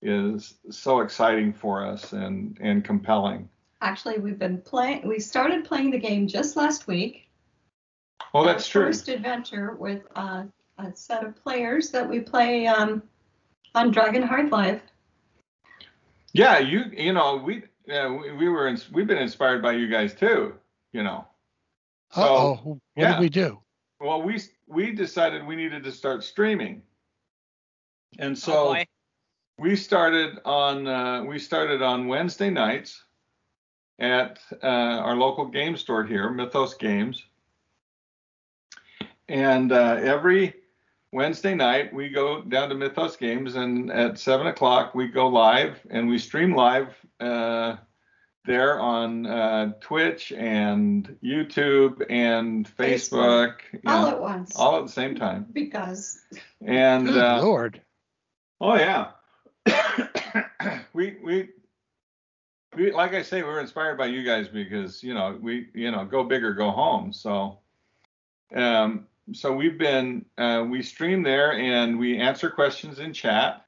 is 0.02 0.54
so 0.70 1.00
exciting 1.00 1.52
for 1.52 1.84
us 1.84 2.12
and 2.12 2.58
and 2.60 2.84
compelling. 2.84 3.48
Actually, 3.80 4.18
we've 4.18 4.38
been 4.38 4.60
playing. 4.60 5.06
We 5.06 5.18
started 5.18 5.64
playing 5.64 5.90
the 5.90 5.98
game 5.98 6.26
just 6.28 6.56
last 6.56 6.86
week. 6.86 7.28
Well, 8.34 8.44
that's 8.44 8.66
Our 8.68 8.72
true. 8.72 8.86
First 8.88 9.08
adventure 9.08 9.76
with 9.78 10.02
uh, 10.16 10.44
a 10.78 10.94
set 10.94 11.24
of 11.24 11.36
players 11.36 11.90
that 11.90 12.08
we 12.08 12.20
play 12.20 12.66
um, 12.66 13.02
on 13.74 13.92
Dragonheart 13.92 14.50
Live. 14.50 14.80
Yeah, 16.32 16.58
you 16.58 16.84
you 16.92 17.12
know 17.12 17.36
we 17.36 17.62
yeah, 17.86 18.08
we, 18.08 18.32
we 18.32 18.48
were 18.48 18.68
ins- 18.68 18.90
we've 18.90 19.06
been 19.06 19.18
inspired 19.18 19.62
by 19.62 19.72
you 19.72 19.88
guys 19.88 20.14
too. 20.14 20.54
You 20.92 21.02
know. 21.02 21.26
So 22.12 22.22
Uh-oh. 22.22 22.54
What 22.64 22.80
yeah. 22.96 23.12
did 23.12 23.20
we 23.20 23.28
do? 23.28 23.60
well, 24.00 24.22
we 24.22 24.40
we 24.66 24.92
decided 24.92 25.46
we 25.46 25.56
needed 25.56 25.84
to 25.84 25.92
start 25.92 26.22
streaming, 26.24 26.82
and 28.18 28.32
Oh 28.32 28.34
so 28.34 28.64
boy. 28.66 28.86
we 29.58 29.76
started 29.76 30.38
on 30.44 30.86
uh, 30.86 31.24
we 31.24 31.38
started 31.38 31.82
on 31.82 32.08
Wednesday 32.08 32.50
nights 32.50 33.02
at 33.98 34.38
uh, 34.62 34.66
our 34.66 35.16
local 35.16 35.46
game 35.46 35.76
store 35.76 36.04
here, 36.04 36.30
Mythos 36.30 36.74
Games, 36.74 37.24
and 39.28 39.72
uh, 39.72 39.98
every 40.00 40.54
Wednesday 41.12 41.54
night 41.54 41.94
we 41.94 42.08
go 42.08 42.42
down 42.42 42.68
to 42.68 42.74
Mythos 42.74 43.16
Games, 43.16 43.56
and 43.56 43.90
at 43.90 44.18
seven 44.18 44.46
o'clock 44.48 44.94
we 44.94 45.08
go 45.08 45.28
live 45.28 45.80
and 45.90 46.08
we 46.08 46.18
stream 46.18 46.54
live 46.54 46.94
uh, 47.20 47.76
there 48.46 48.80
on 48.80 49.26
uh, 49.26 49.72
Twitch 49.80 50.32
and 50.32 51.16
YouTube 51.22 52.04
and 52.08 52.68
Facebook, 52.76 53.54
Facebook. 53.74 53.84
All 53.86 54.06
yeah, 54.06 54.12
at 54.12 54.20
once. 54.20 54.56
all 54.56 54.78
at 54.78 54.86
the 54.86 54.92
same 54.92 55.16
time. 55.16 55.46
Because 55.52 56.20
And 56.64 57.06
Good 57.06 57.18
uh, 57.18 57.42
Lord. 57.42 57.80
Oh 58.60 58.74
yeah. 58.76 59.08
we 60.92 61.16
we 61.22 61.48
we 62.76 62.92
like 62.92 63.14
I 63.14 63.22
say 63.22 63.42
we're 63.42 63.60
inspired 63.60 63.98
by 63.98 64.06
you 64.06 64.22
guys 64.24 64.48
because 64.48 65.02
you 65.02 65.14
know 65.14 65.38
we 65.40 65.68
you 65.74 65.90
know 65.90 66.04
go 66.04 66.24
big 66.24 66.42
or 66.44 66.54
go 66.54 66.70
home. 66.70 67.12
So 67.12 67.58
um 68.54 69.06
so 69.32 69.52
we've 69.52 69.76
been 69.78 70.24
uh, 70.38 70.64
we 70.68 70.82
stream 70.82 71.22
there 71.22 71.54
and 71.54 71.98
we 71.98 72.16
answer 72.18 72.48
questions 72.48 73.00
in 73.00 73.12
chat 73.12 73.64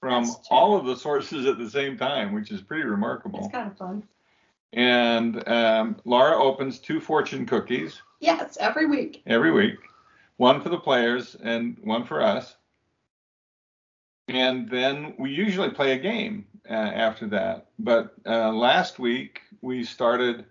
from 0.00 0.26
all 0.50 0.76
of 0.76 0.84
the 0.84 0.96
sources 1.06 1.46
at 1.46 1.58
the 1.58 1.70
same 1.70 1.96
time, 1.96 2.34
which 2.34 2.50
is 2.50 2.60
pretty 2.60 2.84
remarkable. 2.84 3.38
it's 3.40 3.52
kind 3.52 3.70
of 3.70 3.76
fun. 3.78 4.02
And 4.72 5.48
um, 5.48 5.96
Laura 6.04 6.36
opens 6.42 6.78
two 6.78 7.00
fortune 7.00 7.46
cookies 7.46 8.02
Yes, 8.20 8.58
every 8.60 8.86
week. 8.86 9.22
every 9.26 9.52
week, 9.52 9.76
one 10.36 10.60
for 10.60 10.68
the 10.70 10.78
players 10.78 11.36
and 11.42 11.78
one 11.82 12.04
for 12.04 12.20
us. 12.20 12.56
And 14.28 14.68
then 14.68 15.14
we 15.18 15.30
usually 15.30 15.70
play 15.70 15.92
a 15.92 15.98
game 15.98 16.46
uh, 16.68 16.72
after 16.74 17.26
that. 17.28 17.68
But 17.78 18.14
uh, 18.26 18.52
last 18.52 18.98
week 18.98 19.40
we 19.62 19.84
started. 19.84 20.44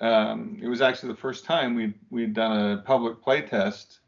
Um, 0.00 0.58
it 0.60 0.66
was 0.66 0.80
actually 0.82 1.10
the 1.12 1.20
first 1.20 1.44
time 1.44 1.74
we 1.76 1.94
we'd 2.10 2.34
done 2.34 2.72
a 2.72 2.82
public 2.82 3.22
play 3.22 3.42
test 3.42 4.00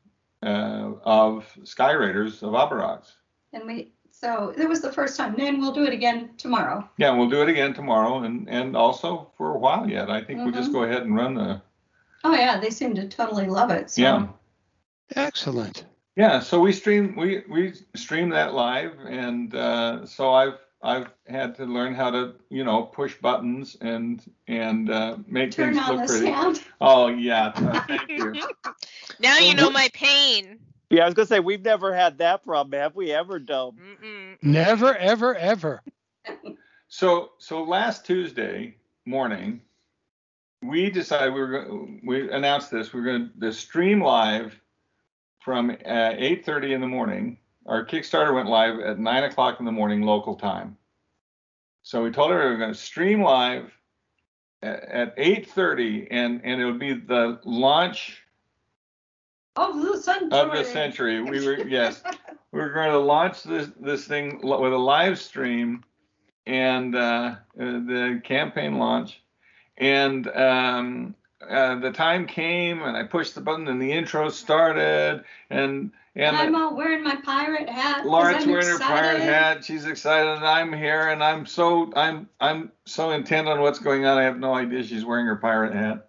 uh, 0.42 0.92
of 1.04 1.46
Sky 1.62 1.92
Raiders 1.92 2.42
of 2.42 2.50
Aberox. 2.54 3.12
And 3.52 3.64
we, 3.66 3.92
so 4.10 4.52
it 4.58 4.68
was 4.68 4.80
the 4.80 4.90
first 4.92 5.16
time. 5.16 5.36
Then 5.36 5.60
we'll 5.60 5.72
do 5.72 5.84
it 5.84 5.92
again 5.92 6.30
tomorrow. 6.36 6.88
Yeah, 6.98 7.10
we'll 7.16 7.30
do 7.30 7.42
it 7.42 7.48
again 7.48 7.74
tomorrow, 7.74 8.24
and 8.24 8.48
and 8.48 8.76
also 8.76 9.30
for 9.36 9.54
a 9.54 9.58
while 9.58 9.88
yet. 9.88 10.10
I 10.10 10.20
think 10.24 10.40
we'll 10.40 10.52
just 10.52 10.70
Mhm. 10.70 10.72
go 10.74 10.82
ahead 10.82 11.02
and 11.02 11.14
run 11.14 11.34
the. 11.34 11.62
Oh, 12.24 12.34
yeah, 12.34 12.58
they 12.58 12.70
seem 12.70 12.94
to 12.94 13.06
totally 13.06 13.46
love 13.46 13.70
it. 13.70 13.90
So 13.90 14.02
Yeah. 14.02 14.26
Excellent. 15.14 15.84
Yeah, 16.16 16.40
so 16.40 16.60
we 16.60 16.72
stream 16.72 17.16
we 17.16 17.42
we 17.48 17.74
stream 17.96 18.28
that 18.30 18.54
live, 18.54 18.92
and 19.08 19.52
uh, 19.54 20.06
so 20.06 20.32
I've 20.32 20.58
I've 20.80 21.08
had 21.26 21.56
to 21.56 21.64
learn 21.64 21.94
how 21.94 22.10
to 22.10 22.34
you 22.50 22.62
know 22.62 22.82
push 22.84 23.16
buttons 23.16 23.76
and 23.80 24.22
and 24.46 24.90
uh, 24.90 25.16
make 25.26 25.50
turn 25.50 25.74
things 25.74 25.88
on 25.88 25.96
look 25.96 26.06
pretty. 26.06 26.26
sound. 26.26 26.62
Oh 26.80 27.08
yeah, 27.08 27.50
thank 27.88 28.08
you. 28.08 28.34
Now 29.18 29.38
you 29.38 29.54
know 29.54 29.70
my 29.70 29.88
pain. 29.92 30.60
Yeah, 30.90 31.02
I 31.02 31.06
was 31.06 31.14
gonna 31.14 31.26
say 31.26 31.40
we've 31.40 31.64
never 31.64 31.92
had 31.92 32.18
that 32.18 32.44
problem, 32.44 32.80
have 32.80 32.94
we 32.94 33.10
ever, 33.10 33.40
Dome? 33.40 33.76
Mm-mm. 33.82 34.36
Never, 34.42 34.96
ever, 34.96 35.34
ever. 35.34 35.82
So 36.86 37.32
so 37.38 37.64
last 37.64 38.06
Tuesday 38.06 38.76
morning, 39.04 39.62
we 40.62 40.90
decided 40.90 41.34
we 41.34 41.40
were 41.40 41.64
going. 41.64 42.00
We 42.06 42.30
announced 42.30 42.70
this. 42.70 42.94
We're 42.94 43.02
going 43.04 43.30
to 43.30 43.32
the 43.36 43.52
stream 43.52 44.00
live 44.00 44.60
from 45.44 45.70
uh, 45.70 45.74
8:30 46.16 46.72
in 46.72 46.80
the 46.80 46.86
morning. 46.86 47.36
Our 47.66 47.84
Kickstarter 47.84 48.34
went 48.34 48.48
live 48.48 48.80
at 48.80 48.98
nine 48.98 49.24
o'clock 49.24 49.60
in 49.60 49.66
the 49.66 49.72
morning 49.72 50.02
local 50.02 50.34
time. 50.34 50.76
So 51.82 52.02
we 52.02 52.10
told 52.10 52.30
her 52.30 52.38
we 52.38 52.50
were 52.52 52.56
going 52.58 52.72
to 52.72 52.78
stream 52.78 53.22
live 53.22 53.70
at, 54.62 54.82
at 54.84 55.16
8:30, 55.18 56.08
and 56.10 56.40
and 56.44 56.60
it 56.60 56.64
would 56.64 56.80
be 56.80 56.94
the 56.94 57.38
launch 57.44 58.22
Of 59.56 59.82
the 59.82 59.98
century. 59.98 60.30
of 60.38 60.50
the 60.52 60.64
century. 60.64 61.20
We 61.22 61.44
were 61.46 61.58
yes, 61.68 62.02
we 62.52 62.60
were 62.60 62.70
going 62.72 62.90
to 62.90 62.98
launch 62.98 63.42
this 63.42 63.70
this 63.78 64.06
thing 64.06 64.40
with 64.42 64.72
a 64.72 64.78
live 64.78 65.18
stream 65.18 65.84
and 66.46 66.94
uh, 66.94 66.98
uh, 66.98 67.36
the 67.58 68.20
campaign 68.24 68.78
launch. 68.78 69.20
And 69.76 70.26
um, 70.28 71.14
uh, 71.40 71.78
the 71.80 71.90
time 71.90 72.26
came, 72.26 72.82
and 72.82 72.96
I 72.96 73.04
pushed 73.04 73.34
the 73.34 73.40
button, 73.40 73.68
and 73.68 73.80
the 73.80 73.92
intro 73.92 74.28
started, 74.30 75.24
and 75.50 75.92
and 76.16 76.36
I'm 76.36 76.54
all 76.54 76.76
wearing 76.76 77.02
my 77.02 77.16
pirate 77.16 77.68
hat. 77.68 78.06
Lauren's 78.06 78.44
I'm 78.44 78.50
wearing 78.50 78.66
her 78.66 78.78
pirate 78.78 79.20
hat. 79.20 79.64
She's 79.64 79.84
excited, 79.84 80.28
and 80.28 80.44
I'm 80.44 80.72
here, 80.72 81.08
and 81.08 81.22
I'm 81.22 81.44
so 81.44 81.92
I'm 81.96 82.28
I'm 82.40 82.70
so 82.84 83.10
intent 83.10 83.48
on 83.48 83.60
what's 83.60 83.78
going 83.78 84.06
on. 84.06 84.16
I 84.16 84.22
have 84.22 84.38
no 84.38 84.54
idea 84.54 84.84
she's 84.84 85.04
wearing 85.04 85.26
her 85.26 85.36
pirate 85.36 85.74
hat. 85.74 86.08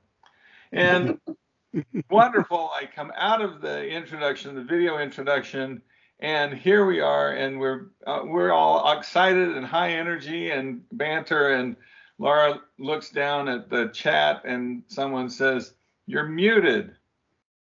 And 0.71 1.19
wonderful. 2.09 2.69
I 2.80 2.86
come 2.86 3.11
out 3.15 3.41
of 3.41 3.61
the 3.61 3.88
introduction, 3.88 4.55
the 4.55 4.63
video 4.63 4.99
introduction, 4.99 5.82
and 6.19 6.53
here 6.53 6.86
we 6.86 7.01
are, 7.01 7.32
and 7.32 7.59
we're 7.59 7.88
uh, 8.05 8.21
we're 8.23 8.51
all 8.51 8.97
excited 8.97 9.57
and 9.57 9.65
high 9.65 9.93
energy 9.93 10.51
and 10.51 10.82
banter. 10.91 11.49
And 11.49 11.76
Laura 12.18 12.61
looks 12.80 13.09
down 13.09 13.47
at 13.49 13.70
the 13.70 13.88
chat, 13.89 14.43
and 14.45 14.84
someone 14.88 15.30
says, 15.30 15.74
"You're 16.07 16.26
muted." 16.26 16.95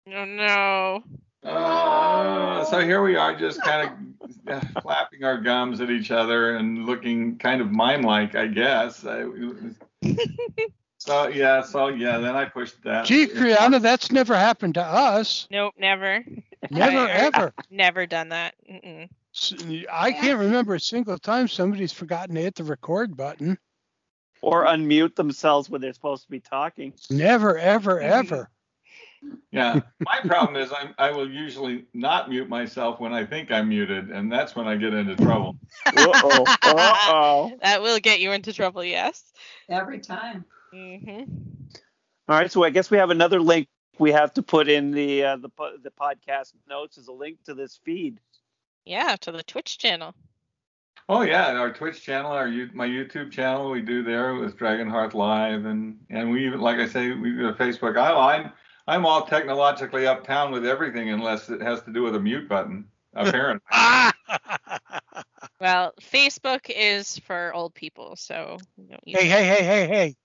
Oh 0.09 0.25
no. 0.25 1.03
Uh, 1.43 2.65
so 2.65 2.81
here 2.81 3.03
we 3.03 3.17
are, 3.17 3.35
just 3.35 3.63
kind 3.63 3.91
of 4.47 4.63
flapping 4.83 5.25
our 5.25 5.39
gums 5.39 5.81
at 5.81 5.91
each 5.91 6.11
other 6.11 6.57
and 6.57 6.85
looking 6.85 7.39
kind 7.39 7.63
of 7.63 7.71
mime-like, 7.71 8.35
I 8.35 8.47
guess. 8.47 9.07
I, 9.07 9.25
so 10.99 11.29
yeah, 11.29 11.63
so 11.63 11.89
yeah, 11.89 12.19
then 12.19 12.37
I 12.37 12.45
pushed 12.45 12.83
that. 12.85 13.07
Gee, 13.07 13.27
Kriana, 13.27 13.81
that's 13.81 14.13
never 14.13 14.35
happened 14.35 14.75
to 14.75 14.83
us. 14.83 15.49
Nope, 15.51 15.75
never. 15.79 16.23
Never, 16.71 17.09
ever. 17.09 17.55
Never 17.71 18.07
done 18.07 18.31
that. 18.31 18.55
Mm-mm. 18.71 19.09
S- 19.35 19.55
I 19.91 20.13
can't 20.13 20.41
remember 20.41 20.75
a 20.75 20.81
single 20.81 21.19
time 21.19 21.49
somebody's 21.49 21.93
forgotten 21.93 22.35
to 22.35 22.43
hit 22.43 22.57
the 22.57 22.65
record 22.65 23.17
button. 23.17 23.59
Or 24.43 24.65
unmute 24.65 25.17
themselves 25.17 25.69
when 25.69 25.81
they're 25.81 25.93
supposed 25.93 26.25
to 26.25 26.31
be 26.31 26.41
talking. 26.41 26.95
Never, 27.11 27.59
ever, 27.59 28.01
ever. 28.01 28.51
Yeah, 29.53 29.81
my 30.01 30.21
problem 30.25 30.57
is 30.57 30.73
I'm, 30.73 30.95
I 30.99 31.11
will 31.11 31.29
usually 31.29 31.85
not 31.93 32.31
mute 32.31 32.49
myself 32.49 33.01
when 33.01 33.13
I 33.13 33.25
think 33.27 33.51
I'm 33.51 33.69
muted, 33.69 34.11
and 34.11 34.33
that's 34.33 34.57
when 34.57 34.67
I 34.67 34.77
get 34.77 34.95
into 34.95 35.17
trouble. 35.17 35.59
Uh-oh. 35.87 36.45
Uh-oh. 36.63 37.53
That 37.63 37.83
will 37.83 37.99
get 37.99 38.21
you 38.21 38.33
into 38.33 38.53
trouble, 38.53 38.83
yes. 38.83 39.23
Every 39.69 39.99
time. 39.99 40.45
hmm 40.73 41.25
All 42.29 42.39
right, 42.39 42.51
so 42.51 42.65
I 42.65 42.71
guess 42.71 42.91
we 42.91 42.97
have 42.97 43.11
another 43.11 43.41
link 43.41 43.69
we 44.01 44.13
have 44.13 44.33
to 44.33 44.43
put 44.43 44.69
in 44.69 44.91
the 44.91 45.25
uh, 45.25 45.37
the 45.37 45.51
the 45.83 45.91
podcast 45.91 46.55
notes 46.67 46.97
is 46.97 47.09
a 47.09 47.13
link 47.13 47.37
to 47.45 47.55
this 47.55 47.79
feed. 47.85 48.19
Yeah, 48.87 49.17
to 49.21 49.31
the 49.31 49.43
Twitch 49.43 49.79
channel. 49.79 50.15
Oh 51.13 51.23
yeah, 51.23 51.55
our 51.55 51.73
Twitch 51.73 52.05
channel, 52.05 52.31
our 52.31 52.47
my 52.73 52.87
YouTube 52.87 53.33
channel, 53.33 53.69
we 53.69 53.81
do 53.81 54.05
there 54.05 54.37
with 54.37 54.57
Dragonheart 54.57 55.13
Live, 55.13 55.65
and 55.65 55.99
and 56.09 56.31
we 56.31 56.47
even 56.47 56.61
like 56.61 56.79
I 56.79 56.87
say, 56.87 57.11
we 57.11 57.33
do 57.33 57.49
a 57.49 57.53
Facebook. 57.55 57.99
I, 57.99 58.37
I'm 58.37 58.53
I'm 58.87 59.05
all 59.05 59.27
technologically 59.27 60.07
uptown 60.07 60.53
with 60.53 60.65
everything 60.65 61.11
unless 61.11 61.51
it 61.51 61.63
has 61.63 61.83
to 61.83 61.93
do 61.93 62.05
with 62.05 62.15
a 62.15 62.21
mute 62.21 62.49
button. 62.49 62.87
Apparently. 63.15 63.61
Well, 65.61 65.93
Facebook 66.01 66.71
is 66.75 67.19
for 67.19 67.53
old 67.53 67.75
people, 67.75 68.17
so 68.17 68.57
you 68.79 68.89
don't 68.89 69.01
Hey, 69.05 69.27
hey, 69.27 69.45
hey, 69.45 69.63
hey, 69.63 69.87
hey. 69.89 70.17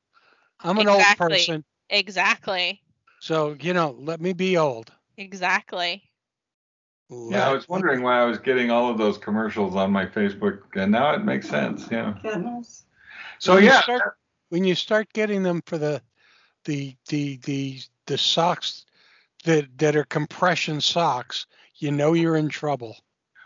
I'm 0.62 0.78
an 0.78 0.88
old 0.88 1.00
Exactly. 1.00 1.40
person, 1.40 1.66
Exactly. 1.90 2.82
so 3.20 3.58
you 3.60 3.74
know, 3.74 3.98
let 4.00 4.22
me 4.22 4.32
be 4.32 4.56
old. 4.56 4.92
Exactly. 5.18 6.04
Yeah, 7.10 7.48
I 7.50 7.54
was 7.54 7.70
wondering 7.70 8.02
why 8.02 8.20
I 8.20 8.26
was 8.26 8.40
getting 8.40 8.72
all 8.72 8.90
of 8.90 8.98
those 8.98 9.18
commercials 9.18 9.76
on 9.76 9.92
my 9.92 10.06
Facebook, 10.06 10.62
and 10.76 10.92
now 10.92 11.14
it 11.14 11.24
makes 11.24 11.48
sense. 11.48 11.88
Yeah. 11.92 12.16
Goodness. 12.22 12.84
So 13.40 13.54
When 13.56 13.64
you 13.64 13.70
yeah, 13.70 13.82
start- 13.82 14.18
when 14.50 14.64
you 14.64 14.76
start 14.76 15.12
getting 15.14 15.44
them 15.44 15.62
for 15.66 15.78
the 15.78 16.02
the 16.66 16.96
the 17.10 17.38
the 17.44 17.80
the 18.08 18.18
socks 18.18 18.86
that 19.44 19.78
that 19.78 19.96
are 19.96 20.04
compression 20.06 20.82
socks, 20.82 21.46
you 21.76 21.92
know 21.92 22.14
you're 22.14 22.38
in 22.38 22.50
trouble. 22.50 22.98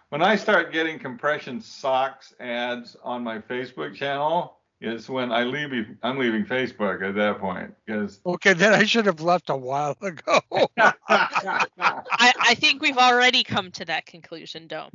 when 0.09 0.21
I 0.21 0.35
start 0.37 0.71
getting 0.71 0.97
compression 0.97 1.59
socks 1.61 2.33
ads 2.39 2.95
on 3.03 3.23
my 3.23 3.39
Facebook 3.39 3.93
channel, 3.95 4.55
is 4.81 5.09
when 5.09 5.31
I 5.33 5.43
leave. 5.43 5.97
I'm 6.01 6.17
leaving 6.17 6.45
Facebook 6.45 7.01
at 7.07 7.13
that 7.15 7.39
point 7.39 7.73
because 7.85 8.19
Okay, 8.25 8.53
then 8.53 8.73
I 8.73 8.85
should 8.85 9.05
have 9.05 9.19
left 9.21 9.49
a 9.49 9.55
while 9.57 9.97
ago. 10.01 10.39
I, 12.19 12.33
I 12.39 12.55
think 12.55 12.81
we've 12.81 12.97
already 12.97 13.43
come 13.43 13.71
to 13.73 13.85
that 13.85 14.05
conclusion, 14.05 14.67
Dome. 14.67 14.91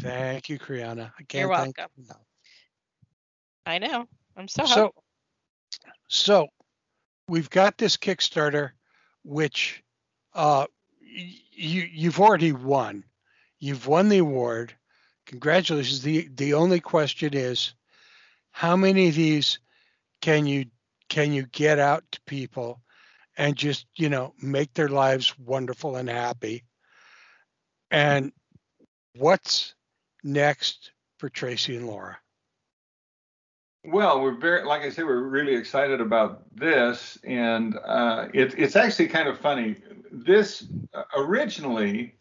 Thank 0.00 0.48
you, 0.48 0.58
Kriana. 0.58 1.12
I 1.18 1.22
can't 1.24 1.48
You're 1.48 1.56
thank 1.56 1.78
welcome. 1.78 1.92
you. 1.96 2.04
I 3.66 3.78
know. 3.78 4.06
I'm 4.36 4.48
so, 4.48 4.64
So, 4.64 4.74
helpful. 4.76 5.04
so 6.08 6.48
we've 7.28 7.50
got 7.50 7.78
this 7.78 7.96
Kickstarter, 7.96 8.70
which 9.24 9.82
uh, 10.34 10.66
you 11.00 11.88
you've 11.92 12.20
already 12.20 12.52
won. 12.52 13.04
You've 13.60 13.86
won 13.86 14.08
the 14.08 14.18
award. 14.18 14.74
Congratulations. 15.26 16.02
the 16.02 16.28
The 16.34 16.54
only 16.54 16.80
question 16.80 17.34
is, 17.34 17.74
how 18.52 18.76
many 18.76 19.08
of 19.08 19.14
these 19.14 19.60
can 20.20 20.46
you 20.46 20.66
can 21.08 21.32
you 21.32 21.44
get 21.46 21.78
out 21.78 22.04
to 22.12 22.20
people 22.22 22.81
and 23.36 23.56
just 23.56 23.86
you 23.96 24.08
know 24.08 24.34
make 24.40 24.74
their 24.74 24.88
lives 24.88 25.38
wonderful 25.38 25.96
and 25.96 26.08
happy? 26.08 26.64
And 27.90 28.32
what's 29.16 29.74
next 30.24 30.92
for 31.18 31.28
Tracy 31.28 31.76
and 31.76 31.86
Laura? 31.86 32.18
Well, 33.84 34.22
we're 34.22 34.38
very, 34.38 34.64
like 34.64 34.82
I 34.82 34.90
said, 34.90 35.06
we're 35.06 35.22
really 35.22 35.56
excited 35.56 36.00
about 36.00 36.44
this, 36.54 37.18
and 37.24 37.76
uh, 37.84 38.28
it, 38.32 38.54
it's 38.56 38.76
actually 38.76 39.08
kind 39.08 39.28
of 39.28 39.40
funny. 39.40 39.76
This 40.12 40.64
uh, 40.94 41.02
originally, 41.16 42.14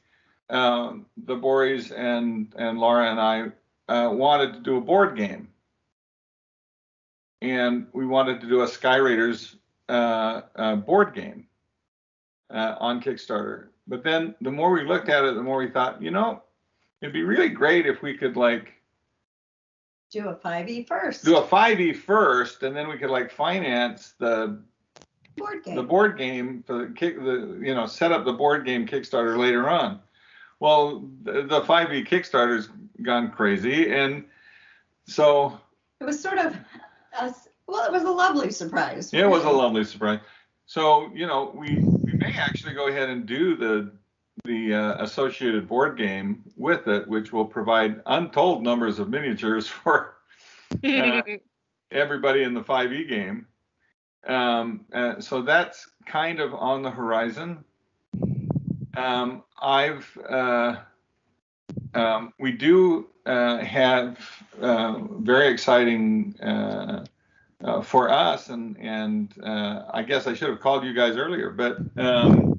um, 0.50 1.06
the 1.18 1.36
Boris 1.36 1.92
and 1.92 2.52
and 2.58 2.80
Laura 2.80 3.12
and 3.12 3.20
I 3.20 3.94
uh, 3.94 4.10
wanted 4.10 4.54
to 4.54 4.60
do 4.62 4.78
a 4.78 4.82
board 4.82 5.16
game, 5.16 5.50
and 7.44 7.86
we 7.94 8.08
wanted 8.08 8.42
to 8.42 8.48
do 8.48 8.64
a 8.64 8.68
Sky 8.68 8.96
Raiders 8.96 9.56
uh, 9.92 10.42
uh, 10.56 10.76
board 10.78 11.14
game 11.14 11.46
uh, 12.50 12.76
on 12.80 13.02
Kickstarter. 13.02 13.68
But 13.88 14.04
then, 14.04 14.36
the 14.42 14.52
more 14.52 14.72
we 14.72 14.84
looked 14.84 15.10
at 15.10 15.26
it, 15.26 15.36
the 15.36 15.44
more 15.44 15.58
we 15.58 15.70
thought, 15.70 16.02
you 16.02 16.12
know, 16.12 16.44
it'd 17.02 17.14
be 17.14 17.24
really 17.24 17.50
great 17.50 17.86
if 17.86 18.02
we 18.02 18.16
could 18.18 18.38
like 18.38 18.74
Do 20.12 20.30
a 20.30 20.36
5e 20.36 20.88
first. 20.88 21.26
do 21.26 21.38
a 21.38 21.42
5e 21.44 21.96
first 21.98 22.64
and 22.64 22.76
then 22.76 22.88
we 22.90 22.98
could 22.98 23.10
like 23.10 23.32
finance 23.32 24.14
the 24.20 24.62
board 25.38 25.64
game. 25.64 25.76
the 25.76 25.84
board 25.84 26.18
game 26.18 26.64
for 26.68 26.78
the 26.86 26.94
kick 26.94 27.18
the 27.18 27.60
you 27.64 27.74
know 27.74 27.86
set 27.88 28.12
up 28.12 28.26
the 28.26 28.34
board 28.34 28.66
game 28.66 28.86
kickstarter 28.86 29.38
later 29.38 29.70
on 29.70 30.00
well 30.60 31.08
the, 31.24 31.44
the 31.44 31.62
5e 31.62 32.06
kickstarter's 32.08 32.70
gone 33.02 33.32
crazy 33.32 33.92
and 33.94 34.24
so 35.06 35.60
It 36.02 36.04
was 36.06 36.22
sort 36.22 36.38
of, 36.38 36.56
a 37.20 37.24
s 37.24 37.48
well, 37.72 37.86
it 37.86 37.92
was 37.92 38.04
a 38.04 38.12
lovely 38.12 38.52
surprise. 38.52 39.14
it 39.14 39.26
was 39.26 39.44
a 39.44 39.50
lovely 39.50 39.84
surprise 39.84 40.20
so 40.66 41.10
you 41.14 41.26
know 41.26 41.52
we 41.56 41.78
we 42.04 42.14
may 42.14 42.34
actually 42.38 42.74
go 42.74 42.88
ahead 42.88 43.10
and 43.10 43.26
do 43.26 43.56
the 43.56 43.92
the 44.46 44.74
uh, 44.74 45.04
associated 45.04 45.68
board 45.68 45.98
game 45.98 46.44
with 46.56 46.88
it 46.88 47.08
which 47.08 47.32
will 47.34 47.46
provide 47.46 48.02
untold 48.06 48.64
numbers 48.64 49.00
of 49.00 49.10
miniatures 49.10 49.68
for 49.84 50.16
uh, 50.84 51.22
everybody 51.92 52.44
in 52.44 52.54
the 52.54 52.62
5e 52.62 53.08
game. 53.08 53.46
Um, 54.26 54.86
uh, 54.94 55.20
so 55.20 55.42
that's 55.42 55.90
kind 56.06 56.40
of 56.40 56.54
on 56.54 56.84
the 56.84 56.92
horizon. 56.92 57.64
Um, 58.96 59.44
I've 59.62 60.18
uh, 60.30 60.78
um, 61.94 62.34
we 62.40 62.52
do 62.52 63.08
uh, 63.26 63.58
have 63.58 64.20
uh, 64.62 65.00
very 65.20 65.48
exciting 65.50 66.36
uh, 67.64 67.82
for 67.82 68.10
us, 68.10 68.50
and 68.50 68.78
and 68.80 69.34
uh, 69.44 69.84
I 69.94 70.04
guess 70.04 70.28
I 70.28 70.34
should 70.34 70.50
have 70.50 70.60
called 70.60 70.84
you 70.84 70.94
guys 70.94 71.18
earlier, 71.18 71.52
but 71.52 71.84
um, 71.98 72.54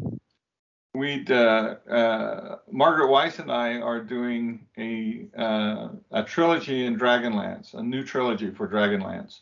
we'd 0.95 1.31
uh, 1.31 1.77
uh, 1.91 2.57
Margaret 2.71 3.09
Weis 3.09 3.39
and 3.39 3.51
I 3.51 3.81
are 3.81 4.01
doing 4.03 4.67
a 4.79 5.27
uh, 5.37 5.89
a 6.13 6.23
trilogy 6.25 6.85
in 6.87 6.99
Dragonlance, 6.99 7.75
a 7.75 7.83
new 7.83 8.03
trilogy 8.05 8.51
for 8.51 8.69
Dragonlance. 8.69 9.41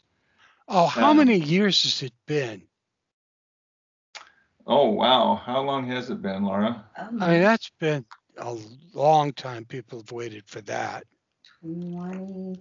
Oh, 0.68 0.86
how 0.86 1.10
Um, 1.10 1.16
many 1.16 1.36
years 1.38 1.82
has 1.82 2.02
it 2.02 2.14
been? 2.26 2.62
Oh 4.66 4.90
wow, 4.90 5.34
how 5.36 5.60
long 5.62 5.86
has 5.88 6.10
it 6.10 6.22
been, 6.22 6.44
Laura? 6.44 6.84
Um, 6.96 7.22
I 7.22 7.28
mean, 7.30 7.42
that's 7.42 7.70
been 7.80 8.04
a 8.38 8.56
long 8.94 9.32
time. 9.32 9.64
People 9.64 9.98
have 10.00 10.12
waited 10.12 10.46
for 10.46 10.60
that. 10.62 11.04
20, 11.60 12.60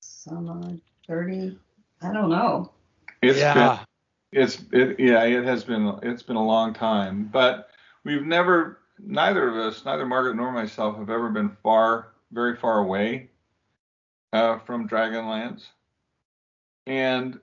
some 0.00 0.48
odd, 0.48 0.80
30, 1.06 1.58
I 2.02 2.12
don't 2.12 2.30
know. 2.30 2.72
It's 3.22 3.38
yeah. 3.38 3.54
been 3.54 3.86
it's 4.32 4.62
it 4.72 5.00
yeah 5.00 5.24
it 5.24 5.44
has 5.44 5.64
been 5.64 5.98
it's 6.02 6.22
been 6.22 6.36
a 6.36 6.44
long 6.44 6.72
time, 6.72 7.28
but 7.32 7.70
we've 8.04 8.24
never 8.24 8.78
neither 8.98 9.48
of 9.48 9.56
us, 9.56 9.84
neither 9.84 10.06
Margaret 10.06 10.36
nor 10.36 10.52
myself, 10.52 10.96
have 10.96 11.10
ever 11.10 11.30
been 11.30 11.56
far 11.62 12.12
very 12.32 12.56
far 12.56 12.78
away 12.78 13.30
uh, 14.32 14.58
from 14.58 14.88
Dragonlance, 14.88 15.66
and 16.86 17.38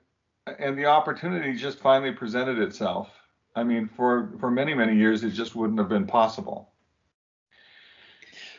and 0.59 0.77
the 0.77 0.85
opportunity 0.85 1.55
just 1.57 1.79
finally 1.79 2.11
presented 2.11 2.59
itself. 2.59 3.09
I 3.55 3.63
mean, 3.63 3.89
for 3.95 4.31
for 4.39 4.49
many 4.49 4.73
many 4.73 4.95
years, 4.95 5.23
it 5.23 5.31
just 5.31 5.55
wouldn't 5.55 5.79
have 5.79 5.89
been 5.89 6.07
possible. 6.07 6.71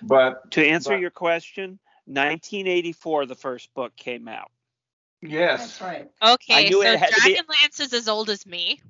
But 0.03 0.51
To 0.53 0.65
answer 0.65 0.91
But- 0.91 1.01
your 1.01 1.11
question, 1.11 1.79
1984, 2.07 3.27
the 3.27 3.35
first 3.35 3.73
book 3.75 3.97
came 3.97 4.29
out. 4.29 4.51
Yes, 5.23 5.61
That's 5.61 5.81
right. 5.81 6.11
Okay, 6.23 6.71
so 6.71 6.83
it 6.83 6.99
had 6.99 7.11
to 7.11 7.23
be- 7.25 7.35
Dragonlance 7.37 7.81
is 7.81 7.93
as 7.93 8.09
old 8.09 8.31
as 8.31 8.47
me. 8.47 8.81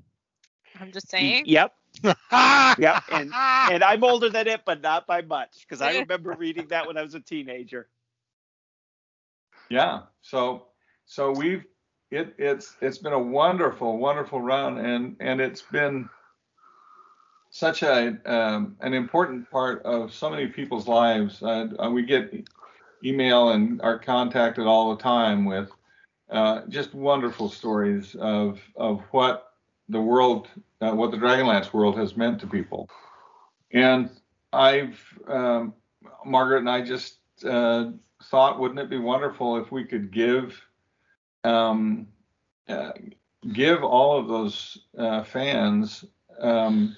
I'm 0.81 0.93
just 0.93 1.11
saying. 1.11 1.45
Yep, 1.47 1.75
yep. 2.33 3.03
And 3.11 3.33
and 3.35 3.85
I'm 3.85 4.05
older 4.05 4.29
than 4.29 4.47
it, 4.47 4.63
but 4.65 4.81
not 4.81 5.07
by 5.07 5.23
much, 5.23 5.61
because 5.63 5.81
I 5.81 5.93
remember 5.99 6.35
reading 6.39 6.69
that 6.69 6.87
when 6.87 6.97
I 6.97 7.03
was 7.03 7.15
a 7.15 7.21
teenager. 7.21 7.89
Yeah. 9.71 10.03
So 10.23 10.67
so 11.07 11.33
we've 11.33 11.65
it 12.11 12.35
it's 12.39 12.77
it's 12.81 12.99
been 12.99 13.13
a 13.13 13.19
wonderful 13.19 13.99
wonderful 13.99 14.41
run 14.41 14.79
and 14.79 15.17
and 15.21 15.41
it's 15.41 15.63
been 15.63 16.09
such 17.51 17.83
a 17.83 18.19
um, 18.31 18.77
an 18.81 18.95
important 18.95 19.51
part 19.51 19.83
of 19.83 20.13
so 20.13 20.31
many 20.31 20.47
people's 20.47 20.87
lives. 20.87 21.43
Uh, 21.43 21.69
uh, 21.79 21.91
we 21.91 22.03
get 22.03 22.33
email 23.05 23.51
and 23.51 23.81
are 23.83 23.99
contacted 23.99 24.67
all 24.67 24.95
the 24.95 25.03
time 25.03 25.45
with 25.45 25.71
uh, 26.31 26.63
just 26.69 26.95
wonderful 26.95 27.49
stories 27.49 28.15
of 28.17 28.61
of 28.77 29.01
what 29.11 29.55
the 29.89 30.01
world, 30.01 30.49
uh, 30.81 30.93
what 30.93 31.11
the 31.11 31.17
Dragonlance 31.17 31.73
world 31.73 31.97
has 31.97 32.17
meant 32.17 32.41
to 32.41 32.47
people. 32.47 32.89
And 33.73 34.11
I've 34.53 35.01
um, 35.27 35.75
Margaret 36.25 36.59
and 36.59 36.71
I 36.71 36.83
just 36.83 37.19
uh, 37.45 37.91
thought, 38.25 38.59
wouldn't 38.59 38.81
it 38.81 38.91
be 38.91 38.99
wonderful 38.99 39.57
if 39.57 39.73
we 39.73 39.85
could 39.85 40.13
give 40.13 40.61
um, 41.45 42.09
uh, 42.69 42.93
give 43.53 43.83
all 43.83 44.19
of 44.19 44.29
those 44.29 44.79
fans 45.27 46.05
um, 46.41 46.97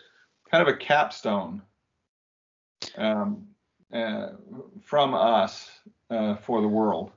kind 0.51 0.67
of 0.67 0.75
a 0.75 0.77
capstone 0.77 1.63
um, 2.97 3.47
uh, 3.93 4.29
from 4.83 5.15
us 5.15 5.71
uh, 6.11 6.37
for 6.37 6.61
the 6.61 6.69
world. 6.69 7.11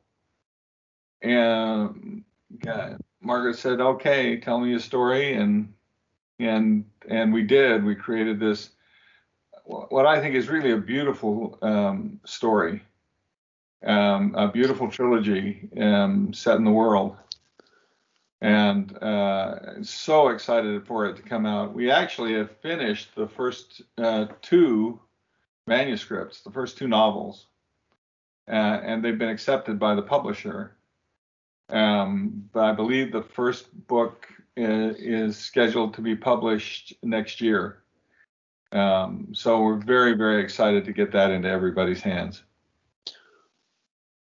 And 1.24 2.24
Margaret 3.22 3.58
said, 3.58 3.80
"Okay, 3.80 4.38
tell 4.38 4.60
me 4.60 4.74
a 4.76 4.80
story," 4.80 5.34
and 5.34 5.74
and 6.40 6.86
and 7.10 7.34
we 7.34 7.44
did. 7.44 7.84
We 7.84 7.96
created 7.96 8.40
this 8.40 8.70
what 9.66 10.06
I 10.06 10.20
think 10.20 10.36
is 10.36 10.50
really 10.50 10.72
a 10.72 10.78
beautiful 10.78 11.58
um, 11.62 12.20
story, 12.26 12.84
um, 13.86 14.36
a 14.36 14.52
beautiful 14.52 14.92
trilogy 14.92 15.70
um, 15.80 16.34
set 16.34 16.58
in 16.58 16.66
the 16.66 16.72
world 16.72 17.16
and 18.44 19.02
uh, 19.02 19.82
so 19.84 20.28
excited 20.28 20.86
for 20.86 21.06
it 21.06 21.16
to 21.16 21.22
come 21.22 21.46
out. 21.46 21.74
We 21.74 21.90
actually 21.90 22.34
have 22.34 22.52
finished 22.58 23.16
the 23.16 23.26
first 23.26 23.82
uh, 23.98 24.26
two 24.42 25.00
manuscripts, 25.66 26.42
the 26.42 26.52
first 26.52 26.78
two 26.78 26.90
novels, 26.90 27.46
uh, 28.50 28.52
and 28.52 29.02
they've 29.02 29.18
been 29.18 29.30
accepted 29.30 29.80
by 29.80 29.96
the 29.96 30.02
publisher. 30.02 30.76
Um, 31.74 32.48
but 32.54 32.66
I 32.66 32.72
believe 32.72 33.12
the 33.12 33.24
first 33.24 33.66
book 33.88 34.28
is, 34.56 34.96
is 34.98 35.38
scheduled 35.38 35.96
to 35.96 36.02
be 36.02 36.16
published 36.16 36.94
next 37.02 37.42
year. 37.42 37.80
Um, 38.72 39.30
so 39.34 39.62
we're 39.62 39.78
very, 39.78 40.14
very 40.14 40.42
excited 40.44 40.86
to 40.86 40.94
get 40.94 41.12
that 41.12 41.32
into 41.32 41.50
everybody's 41.50 42.02
hands. 42.02 42.44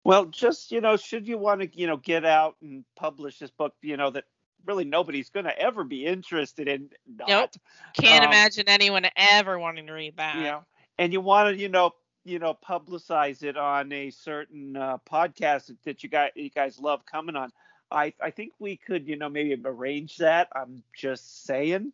Well, 0.03 0.25
just 0.25 0.71
you 0.71 0.81
know, 0.81 0.97
should 0.97 1.27
you 1.27 1.37
want 1.37 1.61
to 1.61 1.79
you 1.79 1.87
know 1.87 1.97
get 1.97 2.25
out 2.25 2.55
and 2.61 2.83
publish 2.95 3.39
this 3.39 3.51
book, 3.51 3.73
you 3.81 3.95
know 3.97 4.09
that 4.09 4.25
really 4.65 4.83
nobody's 4.83 5.29
going 5.29 5.45
to 5.45 5.57
ever 5.57 5.83
be 5.83 6.05
interested 6.05 6.67
in. 6.67 6.89
Not. 7.07 7.29
Nope. 7.29 7.49
Can't 7.95 8.25
Um, 8.25 8.31
imagine 8.31 8.65
anyone 8.67 9.05
ever 9.15 9.57
wanting 9.59 9.87
to 9.87 9.93
read 9.93 10.17
that. 10.17 10.35
You 10.37 10.43
know, 10.43 10.65
and 10.97 11.13
you 11.13 11.21
want 11.21 11.55
to 11.55 11.61
you 11.61 11.69
know 11.69 11.91
you 12.23 12.39
know 12.39 12.57
publicize 12.67 13.43
it 13.43 13.57
on 13.57 13.91
a 13.91 14.09
certain 14.09 14.75
uh, 14.75 14.97
podcast 15.09 15.75
that 15.83 16.03
you 16.03 16.09
guys 16.09 16.31
you 16.35 16.49
guys 16.49 16.79
love 16.79 17.05
coming 17.05 17.35
on. 17.35 17.51
I 17.91 18.13
I 18.21 18.31
think 18.31 18.53
we 18.59 18.77
could 18.77 19.07
you 19.07 19.15
know 19.15 19.29
maybe 19.29 19.61
arrange 19.65 20.17
that. 20.17 20.49
I'm 20.55 20.83
just 20.95 21.45
saying. 21.45 21.91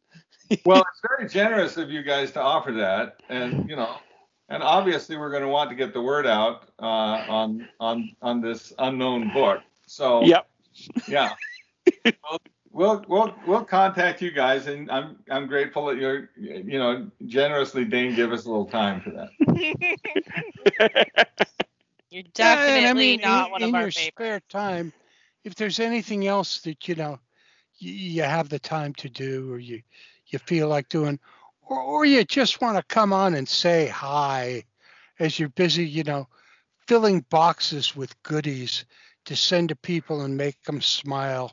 well, 0.66 0.82
it's 0.82 1.02
very 1.08 1.30
generous 1.30 1.78
of 1.78 1.90
you 1.90 2.04
guys 2.04 2.32
to 2.32 2.42
offer 2.42 2.72
that, 2.74 3.22
and 3.30 3.70
you 3.70 3.76
know, 3.76 3.96
and 4.50 4.64
obviously 4.64 5.18
we're 5.18 5.32
going 5.32 5.44
to 5.44 5.50
want 5.50 5.70
to 5.70 5.76
get 5.76 5.94
the 5.94 6.02
word 6.02 6.26
out 6.26 6.70
uh, 6.80 6.86
on 6.86 7.68
on 7.80 8.16
on 8.22 8.42
this 8.42 8.74
unknown 8.80 9.32
book. 9.34 9.62
So 9.88 10.24
Yep. 10.24 10.48
yeah, 11.08 11.34
we'll, 12.06 12.40
we'll 12.72 13.04
we'll 13.08 13.34
we'll 13.46 13.64
contact 13.66 14.22
you 14.22 14.32
guys, 14.32 14.68
and 14.68 14.90
I'm 14.92 15.18
I'm 15.30 15.48
grateful 15.48 15.86
that 15.88 15.98
you're 15.98 16.30
you 16.38 16.80
know 16.80 17.10
generously 17.26 17.86
Dane 17.86 18.16
give 18.16 18.32
us 18.32 18.46
a 18.46 18.50
little 18.50 18.66
time 18.66 19.02
for 19.02 19.12
that. 19.12 19.30
You're 22.10 22.24
definitely 22.34 22.86
and 22.86 22.88
I 22.88 22.94
mean, 22.94 23.22
not 23.22 23.48
in, 23.48 23.52
one 23.52 23.62
in 23.62 23.70
of 23.70 23.76
our 23.76 23.82
your 23.82 23.92
favorites. 23.92 24.16
spare 24.16 24.40
time, 24.50 24.94
if 25.44 25.56
there's 25.56 25.80
anything 25.80 26.28
else 26.28 26.62
that 26.62 26.88
you 26.88 26.96
know 26.96 27.20
you, 27.78 27.92
you 27.92 28.24
have 28.24 28.50
the 28.50 28.60
time 28.60 28.94
to 28.96 29.10
do, 29.10 29.52
or 29.54 29.60
you 29.60 29.82
you 30.28 30.40
feel 30.40 30.68
like 30.68 30.90
doing, 30.90 31.20
or 31.62 31.80
or 31.80 32.06
you 32.06 32.24
just 32.24 32.62
want 32.62 32.78
to 32.78 32.84
come 32.84 33.14
on 33.14 33.36
and 33.36 33.48
say 33.48 33.88
hi, 33.88 34.64
as 35.20 35.40
you're 35.40 35.50
busy, 35.50 35.86
you 35.86 36.04
know, 36.04 36.28
filling 36.88 37.26
boxes 37.30 37.96
with 37.96 38.22
goodies 38.24 38.86
to 39.26 39.36
send 39.36 39.70
to 39.70 39.76
people 39.76 40.22
and 40.22 40.38
make 40.38 40.62
them 40.64 40.82
smile, 40.82 41.52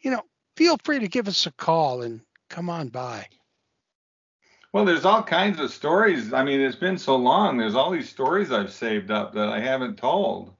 you 0.00 0.10
know, 0.10 0.22
feel 0.58 0.76
free 0.82 0.98
to 0.98 1.06
give 1.06 1.28
us 1.28 1.46
a 1.46 1.52
call 1.52 2.02
and 2.02 2.20
come 2.50 2.68
on 2.68 2.88
by. 2.88 3.24
Well, 4.72 4.84
there's 4.84 5.04
all 5.04 5.22
kinds 5.22 5.60
of 5.60 5.70
stories. 5.70 6.32
I 6.32 6.42
mean, 6.42 6.60
it's 6.60 6.74
been 6.76 6.98
so 6.98 7.14
long. 7.14 7.56
There's 7.56 7.76
all 7.76 7.92
these 7.92 8.08
stories 8.10 8.50
I've 8.50 8.72
saved 8.72 9.12
up 9.12 9.32
that 9.34 9.48
I 9.48 9.60
haven't 9.60 9.98
told. 9.98 10.52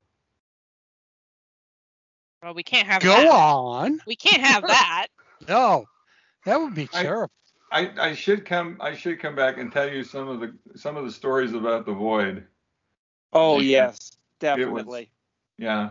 Well, 2.43 2.55
we 2.55 2.63
can't 2.63 2.87
have 2.87 3.03
Go 3.03 3.09
that. 3.09 3.27
on. 3.27 4.01
We 4.07 4.15
can't 4.15 4.41
have 4.43 4.63
that. 4.67 5.09
No, 5.49 5.85
that 6.45 6.61
would 6.61 6.75
be 6.75 6.89
I- 6.93 7.03
terrible. 7.05 7.33
I, 7.71 7.91
I 8.09 8.15
should 8.15 8.45
come 8.45 8.77
I 8.81 8.95
should 8.97 9.21
come 9.21 9.37
back 9.37 9.57
and 9.59 9.71
tell 9.71 9.89
you 9.89 10.03
some 10.03 10.27
of 10.29 10.41
the 10.41 10.53
some 10.75 10.97
of 10.97 11.05
the 11.05 11.13
stories 11.13 11.53
about 11.53 11.87
the 11.87 11.93
void. 11.93 12.45
Oh 13.33 13.61
yes, 13.61 13.95
It 13.95 13.95
was- 13.95 14.17
definitely. 14.41 15.11
Yeah. 15.57 15.91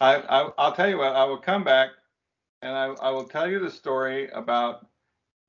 I, 0.00 0.16
I 0.16 0.50
I'll 0.58 0.74
tell 0.76 0.88
you 0.88 0.98
what, 0.98 1.12
I 1.16 1.24
will 1.24 1.38
come 1.38 1.64
back 1.64 1.90
and 2.64 2.72
I, 2.74 2.86
I 2.86 3.10
will 3.10 3.24
tell 3.24 3.48
you 3.48 3.60
the 3.60 3.70
story 3.70 4.28
about 4.30 4.86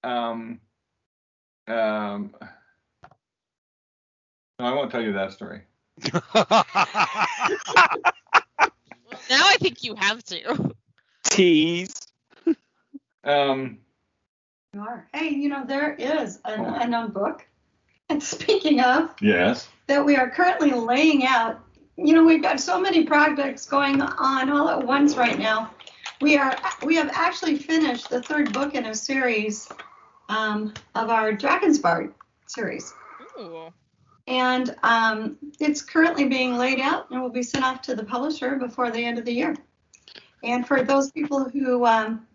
um 0.04 0.60
um 1.68 2.36
no, 4.60 4.66
I 4.66 4.74
won't 4.74 4.92
tell 4.92 5.02
you 5.02 5.14
that 5.14 5.32
story. 5.34 5.62
Now 9.28 9.42
I 9.48 9.58
think 9.60 9.84
you 9.84 9.96
have 9.96 10.24
to. 10.26 10.76
Tease. 11.24 12.00
Um 13.24 13.80
You 14.74 14.82
are. 14.82 15.08
Hey, 15.14 15.30
you 15.30 15.50
know, 15.50 15.64
there 15.66 15.96
is 15.96 16.40
an 16.46 16.60
Oh. 16.62 16.78
unknown 16.80 17.12
book. 17.12 17.46
And 18.10 18.22
speaking 18.22 18.82
of, 18.82 19.16
yes. 19.20 19.68
that 19.88 20.06
we 20.06 20.16
are 20.16 20.30
currently 20.30 20.72
laying 20.72 21.26
out. 21.26 21.60
You 21.98 22.14
know, 22.14 22.24
we've 22.24 22.44
got 22.44 22.60
so 22.60 22.80
many 22.80 23.04
projects 23.06 23.66
going 23.66 24.00
on 24.02 24.52
all 24.52 24.70
at 24.70 24.86
once 24.86 25.16
right 25.16 25.40
now. 25.40 25.72
We 26.22 26.38
are 26.38 26.56
we 26.84 26.96
have 26.96 27.10
actually 27.14 27.58
finished 27.58 28.10
the 28.10 28.22
third 28.22 28.54
book 28.54 28.74
in 28.74 28.86
a 28.86 28.96
series 28.96 29.70
um, 30.30 30.74
of 30.96 31.10
our 31.10 31.34
Dragon's 31.34 31.80
Bard 31.80 32.14
series, 32.48 32.94
Ooh. 33.40 33.74
and 34.28 34.76
um, 34.84 35.38
it's 35.60 35.82
currently 35.82 36.26
being 36.26 36.58
laid 36.58 36.80
out 36.80 37.10
and 37.12 37.22
will 37.22 37.30
be 37.30 37.44
sent 37.44 37.66
off 37.66 37.82
to 37.84 37.96
the 37.96 38.04
publisher 38.04 38.56
before 38.56 38.92
the 38.92 39.04
end 39.04 39.20
of 39.20 39.26
the 39.26 39.34
year. 39.34 39.56
And 40.44 40.66
for 40.66 40.84
those 40.84 41.12
people 41.12 41.50
who 41.50 41.86
um, 41.86 42.26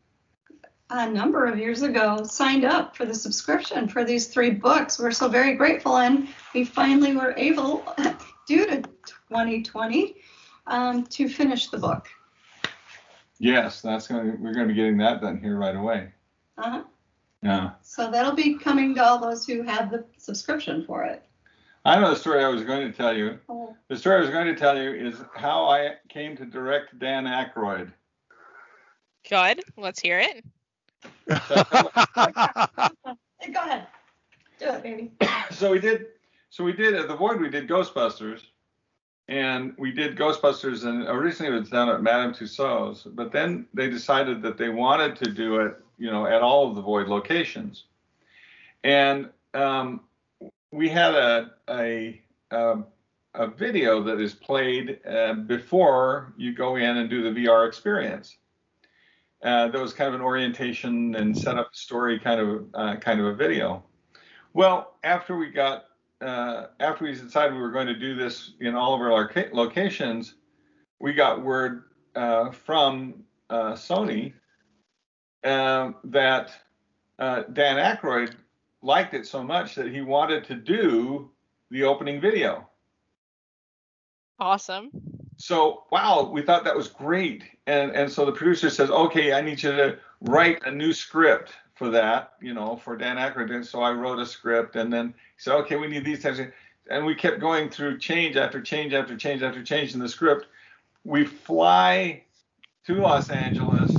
a 0.91 1.09
number 1.09 1.47
of 1.47 1.59
years 1.59 1.83
ago 1.83 2.25
signed 2.25 2.65
up 2.65 2.97
for 2.97 3.05
the 3.05 3.15
subscription 3.15 3.89
for 3.89 4.05
these 4.05 4.27
three 4.27 4.51
books. 4.51 4.99
We're 4.99 5.13
so 5.13 5.29
very 5.29 5.55
grateful, 5.55 5.99
and 5.99 6.29
we 6.53 6.65
finally 6.65 7.15
were 7.15 7.33
able, 7.37 7.85
due 8.47 8.67
to 8.67 8.83
2020, 9.29 10.17
um, 10.67 11.07
to 11.07 11.29
finish 11.29 11.69
the 11.69 11.79
book. 11.79 12.09
Yes, 13.41 13.81
that's 13.81 14.07
going 14.07 14.31
to 14.31 14.37
we're 14.37 14.53
going 14.53 14.69
to 14.69 14.73
be 14.73 14.75
getting 14.75 14.99
that 14.99 15.23
done 15.23 15.41
here 15.41 15.57
right 15.57 15.75
away. 15.75 16.11
Uh-huh. 16.59 16.83
Yeah. 17.43 17.71
So 17.81 18.11
that'll 18.11 18.35
be 18.35 18.59
coming 18.59 18.95
to 18.97 19.03
all 19.05 19.19
those 19.19 19.47
who 19.47 19.63
have 19.63 19.91
the 19.91 20.05
subscription 20.19 20.85
for 20.87 21.05
it. 21.05 21.25
I 21.87 21.99
know 21.99 22.11
the 22.11 22.17
story 22.17 22.45
I 22.45 22.49
was 22.49 22.63
going 22.63 22.87
to 22.91 22.97
tell 22.97 23.17
you. 23.17 23.39
Oh, 23.49 23.75
The 23.89 23.97
story 23.97 24.19
I 24.19 24.21
was 24.21 24.29
going 24.29 24.47
to 24.47 24.55
tell 24.55 24.77
you 24.81 24.93
is 24.93 25.17
how 25.35 25.65
I 25.65 25.95
came 26.11 26.37
to 26.37 26.45
direct 26.45 26.99
Dan 26.99 27.25
Aykroyd. 27.25 27.91
Good. 29.27 29.63
Let's 29.79 30.01
hear 30.01 30.19
it. 30.19 30.45
go 31.27 31.35
ahead. 33.55 33.87
Do 34.59 34.67
it, 34.67 34.83
baby. 34.83 35.13
so 35.51 35.73
we 35.73 35.79
did 35.79 36.09
so 36.51 36.63
we 36.63 36.75
did 36.75 36.93
at 36.95 37.09
the 37.09 37.17
void 37.17 37.41
we 37.41 37.49
did 37.49 37.67
ghostbusters 37.67 38.41
and 39.31 39.73
we 39.79 39.91
did 39.91 40.17
ghostbusters 40.17 40.85
and 40.85 41.05
originally 41.09 41.55
it 41.55 41.59
was 41.59 41.71
done 41.71 41.89
at 41.89 42.03
madame 42.03 42.35
tussauds 42.35 43.07
but 43.15 43.33
then 43.33 43.67
they 43.73 43.89
decided 43.89 44.43
that 44.43 44.59
they 44.59 44.69
wanted 44.69 45.17
to 45.17 45.31
do 45.31 45.61
it 45.61 45.77
you 45.99 46.11
know 46.11 46.27
at 46.27 46.43
all 46.43 46.69
of 46.69 46.75
the 46.75 46.83
void 46.83 47.09
locations 47.09 47.85
and 48.85 49.29
um, 49.55 50.01
we 50.73 50.89
had 50.89 51.15
a, 51.15 51.51
a 51.69 52.21
a 52.51 52.79
a 53.35 53.47
video 53.47 54.03
that 54.03 54.21
is 54.21 54.35
played 54.35 54.99
uh, 55.09 55.35
before 55.35 56.33
you 56.37 56.53
go 56.53 56.77
in 56.77 56.97
and 56.97 57.09
do 57.09 57.23
the 57.23 57.41
VR 57.41 57.67
experience. 57.67 58.37
Uh, 59.43 59.69
that 59.69 59.81
was 59.81 59.93
kind 59.93 60.09
of 60.09 60.15
an 60.15 60.21
orientation 60.21 61.15
and 61.15 61.37
set 61.37 61.57
up 61.57 61.75
story 61.75 62.19
kind 62.19 62.41
of 62.41 62.67
uh, 62.75 62.97
kind 62.97 63.21
of 63.21 63.27
a 63.27 63.35
video. 63.35 63.83
Well, 64.53 64.97
after 65.05 65.37
we 65.37 65.49
got 65.51 65.85
uh, 66.21 66.67
after 66.81 67.05
we 67.05 67.15
decided 67.15 67.55
we 67.55 67.61
were 67.61 67.71
going 67.71 67.87
to 67.87 67.99
do 67.99 68.15
this 68.15 68.53
in 68.61 68.75
all 68.75 68.95
of 68.95 69.01
our 69.01 69.11
loca- 69.11 69.51
locations, 69.53 70.35
we 71.01 71.13
got 71.13 71.43
word 71.43 71.85
uh, 72.15 72.51
from 72.51 73.25
uh, 73.49 73.73
Sony 73.73 74.33
um, 75.45 75.97
that 76.05 76.53
uh, 77.19 77.45
Dan 77.53 77.77
Aykroyd 77.77 78.35
liked 78.83 79.15
it 79.15 79.27
so 79.27 79.43
much 79.43 79.75
that 79.75 79.91
he 79.91 80.01
wanted 80.01 80.45
to 80.45 80.55
do 80.55 81.31
the 81.71 81.85
opening 81.85 82.21
video. 82.21 82.69
Awesome. 84.39 84.91
So 85.37 85.85
wow, 85.91 86.31
we 86.31 86.43
thought 86.43 86.65
that 86.65 86.77
was 86.77 86.89
great, 86.89 87.45
and 87.67 87.93
and 87.93 88.11
so 88.11 88.27
the 88.27 88.33
producer 88.33 88.69
says, 88.69 88.91
okay, 88.91 89.33
I 89.33 89.41
need 89.41 89.63
you 89.63 89.73
to 89.73 89.99
write 90.23 90.63
a 90.65 90.71
new 90.71 90.93
script 90.93 91.53
for 91.81 91.89
that, 91.89 92.35
you 92.43 92.53
know, 92.53 92.77
for 92.77 92.95
Dan 92.95 93.17
Aykroyd. 93.17 93.55
And 93.55 93.65
so 93.65 93.81
I 93.81 93.91
wrote 93.91 94.19
a 94.19 94.27
script, 94.27 94.77
and 94.77 94.93
then 94.93 95.07
he 95.07 95.15
said, 95.39 95.55
okay, 95.61 95.77
we 95.77 95.89
need 95.89 96.05
these 96.05 96.23
types 96.23 96.39
of, 96.39 96.49
and 96.91 97.07
we 97.07 97.15
kept 97.15 97.41
going 97.41 97.71
through 97.71 97.97
change 97.97 98.37
after 98.37 98.61
change 98.61 98.93
after 98.93 99.17
change 99.17 99.43
after 99.43 99.63
change 99.63 99.95
in 99.95 99.99
the 99.99 100.09
script. 100.09 100.47
We 101.05 101.25
fly 101.25 102.23
to 102.85 102.95
Los 102.97 103.31
Angeles. 103.31 103.93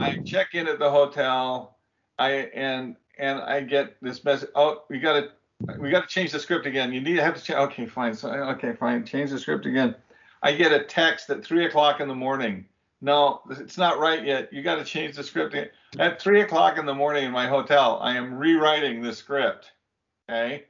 I 0.00 0.18
check 0.24 0.54
in 0.54 0.66
at 0.66 0.80
the 0.80 0.90
hotel. 0.90 1.76
I 2.18 2.30
and 2.52 2.96
and 3.16 3.38
I 3.38 3.60
get 3.60 3.94
this 4.02 4.24
message. 4.24 4.50
Oh, 4.56 4.82
we 4.90 4.98
got 4.98 5.20
to 5.20 5.30
we 5.78 5.90
got 5.90 6.08
to 6.08 6.12
change 6.12 6.32
the 6.32 6.40
script 6.40 6.66
again. 6.66 6.92
You 6.92 7.00
need 7.00 7.14
to 7.14 7.22
have 7.22 7.36
to 7.36 7.44
change. 7.44 7.60
Okay, 7.60 7.86
fine. 7.86 8.14
So 8.14 8.28
okay, 8.28 8.72
fine. 8.72 9.06
Change 9.06 9.30
the 9.30 9.38
script 9.38 9.66
again. 9.66 9.94
I 10.42 10.50
get 10.50 10.72
a 10.72 10.82
text 10.82 11.30
at 11.30 11.44
three 11.44 11.64
o'clock 11.64 12.00
in 12.00 12.08
the 12.08 12.14
morning. 12.16 12.64
No, 13.04 13.42
it's 13.50 13.76
not 13.76 13.98
right 13.98 14.24
yet. 14.24 14.50
You 14.50 14.62
got 14.62 14.76
to 14.76 14.84
change 14.84 15.14
the 15.14 15.22
script. 15.22 15.54
At 15.98 16.22
three 16.22 16.40
o'clock 16.40 16.78
in 16.78 16.86
the 16.86 16.94
morning 16.94 17.24
in 17.24 17.32
my 17.32 17.46
hotel, 17.46 17.98
I 18.00 18.16
am 18.16 18.32
rewriting 18.32 19.02
the 19.02 19.12
script. 19.12 19.72
Okay. 20.26 20.64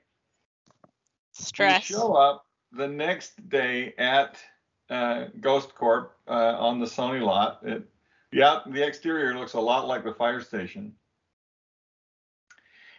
Stress. 1.30 1.88
We 1.88 1.94
show 1.94 2.14
up 2.14 2.44
the 2.72 2.88
next 2.88 3.48
day 3.48 3.94
at 3.98 4.42
uh, 4.90 5.26
Ghost 5.40 5.76
Corp 5.76 6.16
uh, 6.26 6.56
on 6.58 6.80
the 6.80 6.86
Sony 6.86 7.24
lot. 7.24 7.60
It, 7.62 7.84
yeah, 8.32 8.62
the 8.66 8.84
exterior 8.84 9.38
looks 9.38 9.52
a 9.52 9.60
lot 9.60 9.86
like 9.86 10.02
the 10.02 10.12
fire 10.12 10.40
station. 10.40 10.92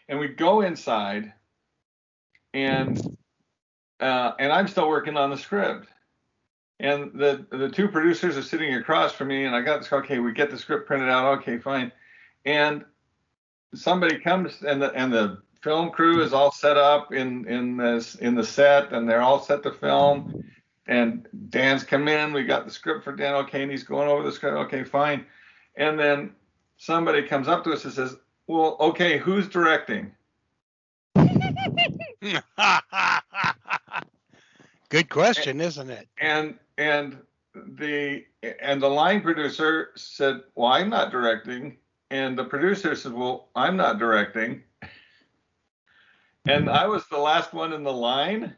And 0.08 0.18
we 0.18 0.30
go 0.30 0.62
inside, 0.62 1.34
and 2.54 3.18
uh, 4.00 4.32
and 4.40 4.54
I'm 4.54 4.70
still 4.70 4.88
working 4.88 5.18
on 5.18 5.30
the 5.30 5.38
script. 5.38 5.90
And 6.80 7.12
the 7.14 7.46
the 7.52 7.70
two 7.70 7.88
producers 7.88 8.38
are 8.38 8.44
sitting 8.44 8.74
across 8.74 9.14
from 9.14 9.30
me, 9.30 9.46
and 9.46 9.56
I 9.56 9.62
got 9.62 9.80
this. 9.80 9.92
Okay, 9.92 10.20
we 10.20 10.34
get 10.34 10.52
the 10.52 10.58
script 10.58 10.88
printed 10.88 11.10
out. 11.10 11.40
Okay, 11.40 11.58
fine. 11.58 11.92
And 12.44 12.84
somebody 13.74 14.20
comes, 14.20 14.62
and 14.62 14.82
the 14.82 14.92
and 14.94 15.14
the 15.14 15.42
film 15.62 15.90
crew 15.90 16.22
is 16.22 16.34
all 16.34 16.52
set 16.52 16.76
up 16.76 17.14
in 17.14 17.48
in 17.48 17.78
this 17.78 18.16
in 18.16 18.36
the 18.36 18.44
set, 18.44 18.92
and 18.92 19.08
they're 19.08 19.22
all 19.22 19.40
set 19.40 19.64
to 19.64 19.72
film. 19.72 20.44
And 20.88 21.28
Dan's 21.50 21.84
come 21.84 22.08
in. 22.10 22.34
We 22.34 22.44
got 22.44 22.66
the 22.66 22.72
script 22.72 23.06
for 23.06 23.16
Dan. 23.16 23.36
Okay, 23.36 23.64
and 23.64 23.72
he's 23.72 23.84
going 23.84 24.10
over 24.10 24.24
the 24.24 24.32
script. 24.32 24.58
Okay, 24.58 24.84
fine. 24.84 25.26
And 25.78 25.98
then 25.98 26.32
somebody 26.78 27.24
comes 27.24 27.48
up 27.48 27.64
to 27.64 27.72
us 27.72 27.86
and 27.86 27.94
says, 27.94 28.18
"Well, 28.48 28.76
okay, 28.82 29.18
who's 29.18 29.48
directing?" 29.48 30.12
Good 34.96 35.10
question, 35.10 35.60
isn't 35.60 35.90
it? 35.90 36.08
And 36.22 36.58
and 36.78 37.18
the 37.54 38.24
and 38.62 38.82
the 38.82 38.88
line 38.88 39.20
producer 39.20 39.90
said, 39.96 40.44
"Well, 40.56 40.72
I'm 40.72 40.90
not 40.90 41.12
directing." 41.12 41.76
And 42.12 42.38
the 42.38 42.46
producer 42.46 42.96
said, 42.96 43.12
"Well, 43.12 43.50
I'm 43.58 43.76
not 43.76 44.00
directing." 44.00 44.64
And 46.48 46.70
I 46.70 46.88
was 46.88 47.06
the 47.08 47.18
last 47.18 47.54
one 47.54 47.74
in 47.74 47.84
the 47.84 47.92
line. 47.92 48.56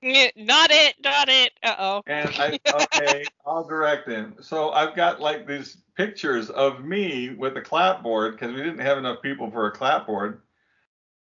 Not 0.00 0.70
it. 0.70 0.94
Not 1.02 1.28
it. 1.28 1.54
Uh 1.60 1.74
oh. 1.76 2.02
And 2.06 2.28
I 2.38 2.60
okay, 2.72 3.24
I'll 3.44 3.66
direct 3.66 4.08
him. 4.08 4.36
So 4.40 4.70
I've 4.70 4.94
got 4.94 5.20
like 5.20 5.44
these 5.44 5.78
pictures 5.96 6.50
of 6.50 6.84
me 6.84 7.30
with 7.30 7.56
a 7.56 7.62
clapboard 7.62 8.34
because 8.34 8.54
we 8.54 8.62
didn't 8.62 8.78
have 8.78 8.98
enough 8.98 9.22
people 9.22 9.50
for 9.50 9.66
a 9.66 9.72
clapboard. 9.72 10.40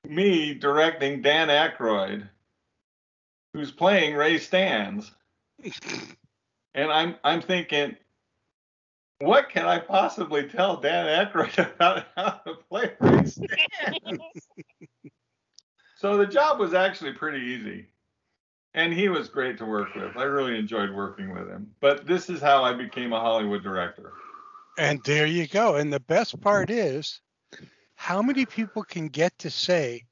Me 0.09 0.55
directing 0.55 1.23
Dan 1.23 1.49
Aykroyd, 1.49 2.29
who's 3.53 3.71
playing 3.71 4.15
Ray 4.15 4.37
Stantz. 4.37 5.11
And 6.73 6.93
I'm 6.93 7.17
I'm 7.25 7.43
thinking, 7.43 7.97
what 9.19 9.49
can 9.49 9.67
I 9.67 9.81
possibly 9.81 10.49
tell 10.49 10.77
Dan 10.77 11.27
Aykroyd 11.27 11.75
about 11.75 12.07
how 12.17 12.41
to 12.47 12.55
play 12.69 12.93
Ray 13.01 13.11
Stantz? 13.23 14.19
so 15.97 16.17
the 16.17 16.27
job 16.27 16.61
was 16.61 16.73
actually 16.73 17.15
pretty 17.15 17.45
easy. 17.45 17.87
And 18.73 18.93
he 18.93 19.09
was 19.09 19.29
great 19.29 19.59
to 19.59 19.65
work 19.65 19.93
with. 19.97 20.17
I 20.17 20.23
really 20.23 20.57
enjoyed 20.57 20.93
working 20.93 21.35
with 21.35 21.49
him. 21.49 21.75
But 21.81 22.07
this 22.07 22.31
is 22.31 22.41
how 22.41 22.63
I 22.63 22.73
became 22.73 23.13
a 23.13 23.19
Hollywood 23.19 23.65
director. 23.65 24.13
And 24.79 25.03
there 25.05 25.27
you 25.27 25.49
go. 25.49 25.75
And 25.75 25.93
the 25.93 25.99
best 25.99 26.41
part 26.41 26.71
is, 26.71 27.21
how 27.97 28.23
many 28.23 28.47
people 28.47 28.85
can 28.85 29.09
get 29.09 29.37
to 29.41 29.51
say, 29.51 30.05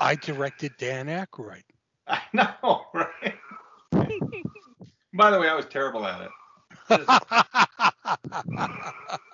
I 0.00 0.16
directed 0.16 0.72
Dan 0.78 1.06
Aykroyd? 1.06 1.62
I 2.08 2.20
know, 2.32 2.86
right? 2.94 3.34
By 5.14 5.30
the 5.30 5.40
way, 5.40 5.48
I 5.48 5.54
was 5.54 5.66
terrible 5.66 6.06
at 6.06 6.20
it. 6.22 6.30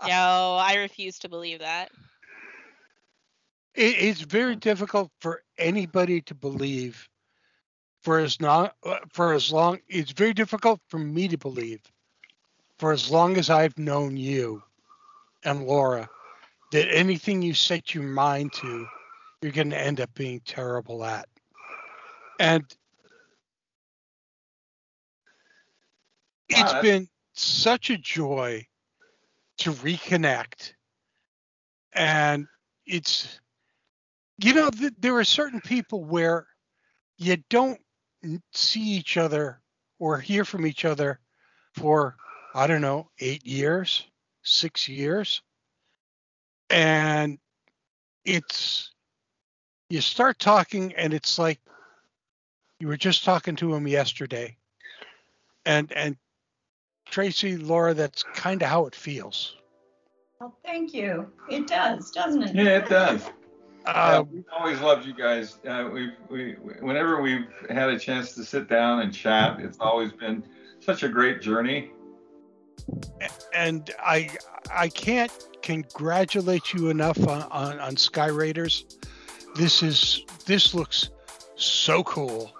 No, 0.06 0.56
I 0.60 0.76
refuse 0.78 1.18
to 1.20 1.28
believe 1.28 1.58
that. 1.58 1.90
It's 3.74 4.20
very 4.20 4.56
difficult 4.56 5.10
for 5.20 5.42
anybody 5.58 6.20
to 6.22 6.34
believe 6.34 7.08
for 8.02 8.18
as 8.18 8.40
not 8.40 8.74
for 9.12 9.32
as 9.32 9.52
long 9.52 9.78
it's 9.88 10.12
very 10.12 10.34
difficult 10.34 10.80
for 10.88 10.98
me 10.98 11.28
to 11.28 11.38
believe 11.38 11.80
for 12.78 12.92
as 12.92 13.10
long 13.10 13.36
as 13.36 13.48
I've 13.48 13.78
known 13.78 14.16
you 14.16 14.62
and 15.44 15.66
Laura 15.66 16.08
that 16.72 16.92
anything 16.94 17.42
you 17.42 17.54
set 17.54 17.94
your 17.94 18.04
mind 18.04 18.52
to 18.54 18.86
you're 19.40 19.52
going 19.52 19.70
to 19.70 19.80
end 19.80 20.00
up 20.00 20.12
being 20.14 20.40
terrible 20.44 21.04
at 21.04 21.28
and 22.38 22.64
it's 26.48 26.74
been 26.82 27.08
such 27.34 27.90
a 27.90 27.98
joy 27.98 28.66
to 29.58 29.72
reconnect. 29.72 30.74
And 31.94 32.46
it's 32.86 33.38
you 34.38 34.54
know 34.54 34.70
th- 34.70 34.94
there 34.98 35.16
are 35.16 35.24
certain 35.24 35.60
people 35.60 36.04
where 36.04 36.46
you 37.18 37.36
don't 37.50 37.80
see 38.52 38.80
each 38.80 39.16
other 39.16 39.60
or 39.98 40.18
hear 40.18 40.44
from 40.44 40.66
each 40.66 40.84
other 40.84 41.20
for 41.74 42.16
i 42.54 42.66
don't 42.66 42.80
know 42.80 43.08
8 43.18 43.46
years 43.46 44.06
6 44.42 44.88
years. 44.88 45.42
And 46.70 47.38
it's 48.24 48.92
you 49.90 50.00
start 50.00 50.38
talking 50.38 50.94
and 50.94 51.12
it's 51.12 51.38
like 51.38 51.60
you 52.82 52.88
were 52.88 52.96
just 52.96 53.22
talking 53.22 53.54
to 53.54 53.72
him 53.72 53.86
yesterday 53.86 54.56
and 55.64 55.92
and 55.92 56.16
Tracy 57.08 57.56
Laura 57.56 57.94
that's 57.94 58.24
kind 58.34 58.60
of 58.60 58.68
how 58.68 58.86
it 58.86 58.94
feels 58.96 59.54
Well, 60.40 60.58
thank 60.64 60.92
you. 60.92 61.30
It 61.48 61.68
does, 61.68 62.10
doesn't 62.10 62.42
it? 62.42 62.56
Yeah, 62.56 62.78
it 62.78 62.88
does. 62.88 63.22
uh, 63.86 63.92
Yeah, 63.94 64.20
we've 64.22 64.44
always 64.58 64.80
loved 64.80 65.06
you 65.06 65.14
guys. 65.14 65.58
Uh, 65.64 65.90
we've, 65.92 66.16
we, 66.28 66.54
whenever 66.80 67.22
we've 67.22 67.46
had 67.70 67.88
a 67.90 67.98
chance 67.98 68.34
to 68.34 68.44
sit 68.44 68.68
down 68.68 69.02
and 69.02 69.14
chat, 69.14 69.60
it's 69.60 69.78
always 69.78 70.10
been 70.12 70.42
such 70.80 71.04
a 71.04 71.08
great 71.08 71.40
journey. 71.40 71.92
and 73.54 73.92
I 74.04 74.30
I 74.74 74.88
can't 74.88 75.30
congratulate 75.62 76.72
you 76.74 76.90
enough 76.90 77.20
on, 77.28 77.42
on, 77.52 77.78
on 77.78 77.96
Sky 77.96 78.26
Raiders. 78.26 78.86
This 79.54 79.84
is 79.84 80.24
this 80.46 80.74
looks 80.74 81.10
so 81.54 82.02
cool 82.02 82.50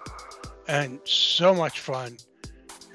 and 0.67 0.99
so 1.03 1.53
much 1.53 1.79
fun. 1.79 2.17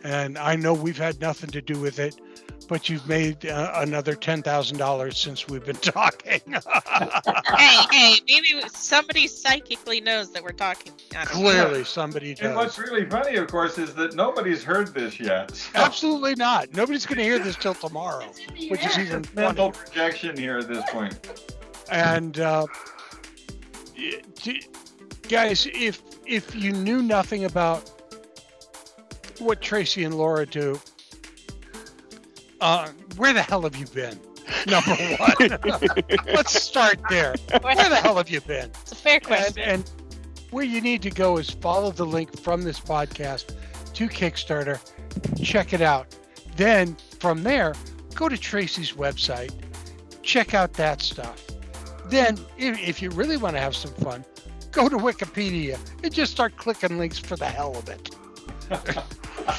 And 0.05 0.39
I 0.39 0.57
know 0.57 0.73
we've 0.75 0.99
had 0.99 1.21
nothing 1.21 1.51
to 1.51 1.61
do 1.61 1.79
with 1.81 1.99
it, 1.99 2.21
but 2.69 2.89
you've 2.89 3.09
made 3.09 3.47
uh, 3.47 3.73
another 3.77 4.15
ten 4.15 4.43
thousand 4.43 4.79
dollars 4.79 5.19
since 5.19 5.49
we've 5.49 5.65
been 5.65 5.75
talking. 5.77 6.41
hey, 6.47 7.87
hey, 7.91 8.15
maybe 8.29 8.63
somebody 8.69 9.27
psychically 9.27 10.01
knows 10.01 10.31
that 10.33 10.43
we're 10.43 10.53
talking. 10.53 10.93
I 11.17 11.25
know. 11.25 11.31
Clearly, 11.31 11.85
somebody 11.85 12.37
And 12.41 12.55
what's 12.55 12.79
really 12.79 13.07
funny, 13.07 13.37
of 13.37 13.49
course, 13.49 13.77
is 13.79 13.95
that 13.95 14.15
nobody's 14.15 14.63
heard 14.63 14.95
this 14.95 15.19
yet. 15.19 15.55
So 15.57 15.71
Absolutely 15.75 16.37
not. 16.37 16.73
Nobody's 16.75 17.07
going 17.07 17.19
to 17.19 17.25
hear 17.25 17.39
this 17.41 17.57
till 17.57 17.75
tomorrow, 17.75 18.27
which 18.69 18.85
is 18.87 18.99
even 18.99 19.25
mental 19.35 19.73
projection 19.73 20.37
here 20.37 20.59
at 20.59 20.69
this 20.69 20.85
point. 20.91 21.43
And 21.91 22.39
uh, 22.39 22.67
y- 23.97 24.21
t- 24.37 24.67
guys, 25.29 25.67
if 25.73 26.03
if 26.27 26.55
you 26.55 26.73
knew 26.73 27.03
nothing 27.03 27.45
about 27.45 27.91
what 29.39 29.61
Tracy 29.61 30.05
and 30.05 30.15
Laura 30.17 30.47
do, 30.47 30.81
uh, 32.61 32.89
where 33.17 33.33
the 33.33 33.43
hell 33.43 33.63
have 33.63 33.77
you 33.77 33.87
been? 33.87 34.19
Number 34.67 34.95
one. 35.19 35.59
Let's 36.27 36.61
start 36.61 36.99
there. 37.09 37.35
Where 37.61 37.77
the 37.77 37.97
hell 37.97 38.17
have 38.17 38.29
you 38.31 38.41
been? 38.41 38.71
It's 38.83 38.93
a 38.93 38.97
fair 38.97 39.21
question. 39.21 39.63
and 39.63 39.91
where 40.51 40.65
you 40.65 40.81
need 40.81 41.03
to 41.03 41.11
go 41.11 41.37
is 41.37 41.51
follow 41.51 41.91
the 41.91 42.07
link 42.07 42.39
from 42.41 42.63
this 42.63 42.81
podcast 42.81 43.55
to 43.95 44.09
Kickstarter. 44.09 44.81
Check 45.43 45.73
it 45.73 45.83
out. 45.83 46.17
Then 46.57 46.97
from 47.21 47.43
there, 47.43 47.75
go 48.15 48.29
to 48.29 48.37
Tracy's 48.39 48.93
website. 48.93 49.53
Check 50.23 50.55
out 50.55 50.73
that 50.75 51.01
stuff. 51.03 51.45
then 52.09 52.39
if, 52.57 52.79
if 52.81 53.03
you 53.03 53.11
really 53.11 53.37
want 53.37 53.55
to 53.55 53.61
have 53.61 53.77
some 53.77 53.93
fun, 53.95 54.25
go 54.73 54.89
to 54.89 54.97
Wikipedia 54.97 55.79
and 56.03 56.13
just 56.13 56.33
start 56.33 56.57
clicking 56.57 56.99
links 56.99 57.19
for 57.19 57.37
the 57.37 57.47
hell 57.47 57.77
of 57.77 57.89
it. 57.89 58.11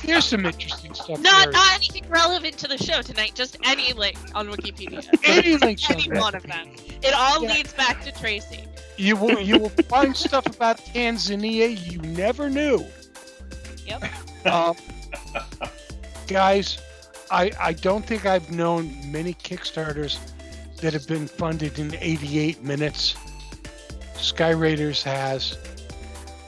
Here's 0.02 0.26
some 0.26 0.46
interesting 0.46 0.94
stuff. 0.94 1.20
Not 1.20 1.46
there. 1.46 1.52
not 1.54 1.74
anything 1.76 2.08
relevant 2.10 2.58
to 2.60 2.68
the 2.68 2.78
show 2.78 3.02
tonight. 3.02 3.32
Just 3.34 3.58
any 3.64 3.92
link 3.94 4.18
on 4.36 4.48
Wikipedia. 4.50 5.04
Any 5.24 5.58
link. 5.58 5.90
any 5.90 6.10
one 6.20 6.36
of 6.36 6.44
them. 6.44 6.70
It 7.02 7.14
all 7.16 7.44
Yeah. 7.44 7.54
leads 7.54 7.74
back 7.74 8.04
to 8.04 8.12
Tracy. 8.12 8.66
You 8.98 9.16
will 9.16 9.40
you 9.40 9.58
will 9.58 9.70
find 9.90 10.16
stuff 10.16 10.46
about 10.46 10.78
Tanzania 10.80 11.70
you 11.92 12.00
never 12.02 12.50
knew. 12.50 12.86
Yep. 13.88 14.04
Um, 14.46 14.76
guys, 16.28 16.78
I 17.32 17.52
I 17.60 17.74
don't 17.74 18.06
think 18.06 18.26
I've 18.26 18.52
known 18.52 18.94
many 19.12 19.34
Kickstarters 19.34 20.20
that 20.82 20.94
have 20.94 21.08
been 21.08 21.28
funded 21.28 21.80
in 21.80 21.96
88 22.00 22.64
minutes. 22.64 23.16
Sky 24.22 24.52
Raiders 24.52 25.02
has. 25.04 25.58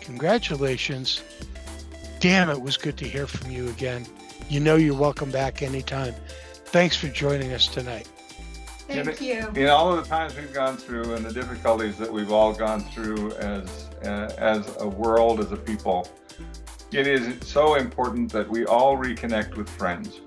Congratulations. 0.02 1.24
Damn, 2.20 2.50
it 2.50 2.62
was 2.62 2.78
good 2.78 2.98
to 2.98 3.08
hear 3.08 3.28
from 3.28 3.50
you 3.50 3.70
again. 3.70 4.06
You 4.50 4.60
know 4.60 4.76
you're 4.76 4.98
welcome 4.98 5.32
back 5.32 5.62
anytime. 5.62 6.14
Thanks 6.66 6.96
for 6.96 7.08
joining 7.08 7.54
us 7.54 7.68
tonight. 7.68 8.08
Thank 8.88 9.22
you. 9.22 9.48
In 9.56 9.70
all 9.70 9.94
of 9.94 10.04
the 10.04 10.10
times 10.10 10.36
we've 10.36 10.54
gone 10.54 10.76
through 10.76 11.14
and 11.16 11.26
the 11.26 11.32
difficulties 11.32 11.98
that 11.98 12.12
we've 12.12 12.32
all 12.32 12.54
gone 12.54 12.82
through 12.82 13.32
as 13.34 13.90
uh, 14.04 14.34
as 14.38 14.76
a 14.80 14.88
world, 14.88 15.40
as 15.40 15.52
a 15.52 15.58
people, 15.58 16.08
it 16.92 17.08
is 17.08 17.48
so 17.48 17.76
important 17.76 18.32
that 18.34 18.50
we 18.50 18.66
all 18.66 18.98
reconnect 18.98 19.56
with 19.56 19.70
friends, 19.70 20.20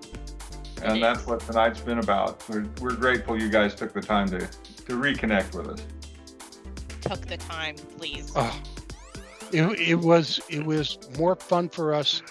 and 0.82 1.02
that's 1.02 1.26
what 1.26 1.40
tonight's 1.40 1.80
been 1.80 1.98
about. 1.98 2.48
We're, 2.48 2.66
we're 2.80 2.96
grateful 2.96 3.38
you 3.40 3.50
guys 3.50 3.74
took 3.74 3.92
the 3.92 4.00
time 4.00 4.28
to 4.28 4.38
to 4.38 4.98
reconnect 4.98 5.54
with 5.54 5.68
us. 5.68 5.86
Took 7.04 7.26
the 7.26 7.36
time, 7.36 7.76
please. 7.98 8.32
Oh, 8.34 8.62
it, 9.52 9.62
it 9.78 9.94
was 9.96 10.40
it 10.48 10.64
was 10.64 10.98
more 11.18 11.36
fun 11.36 11.68
for 11.68 11.94
us 11.94 12.22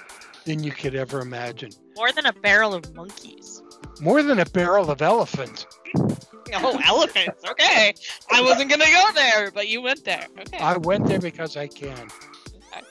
than 0.45 0.63
you 0.63 0.71
could 0.71 0.95
ever 0.95 1.21
imagine. 1.21 1.71
More 1.95 2.11
than 2.11 2.26
a 2.26 2.34
barrel 2.34 2.74
of 2.74 2.93
monkeys. 2.95 3.61
More 4.01 4.24
than 4.24 4.39
a 4.39 4.45
barrel 4.45 4.89
of 4.89 5.01
elephants. 5.01 5.65
Oh, 6.55 6.80
elephants. 6.86 7.43
Okay. 7.49 7.95
I 8.32 8.41
wasn't 8.41 8.69
gonna 8.69 8.86
go 8.86 9.09
there, 9.15 9.49
but 9.49 9.69
you 9.69 9.82
went 9.82 10.05
there. 10.05 10.28
Okay. 10.39 10.59
I 10.59 10.78
went 10.78 11.07
there 11.07 11.19
because 11.19 11.57
I 11.57 11.65
can. 11.65 12.09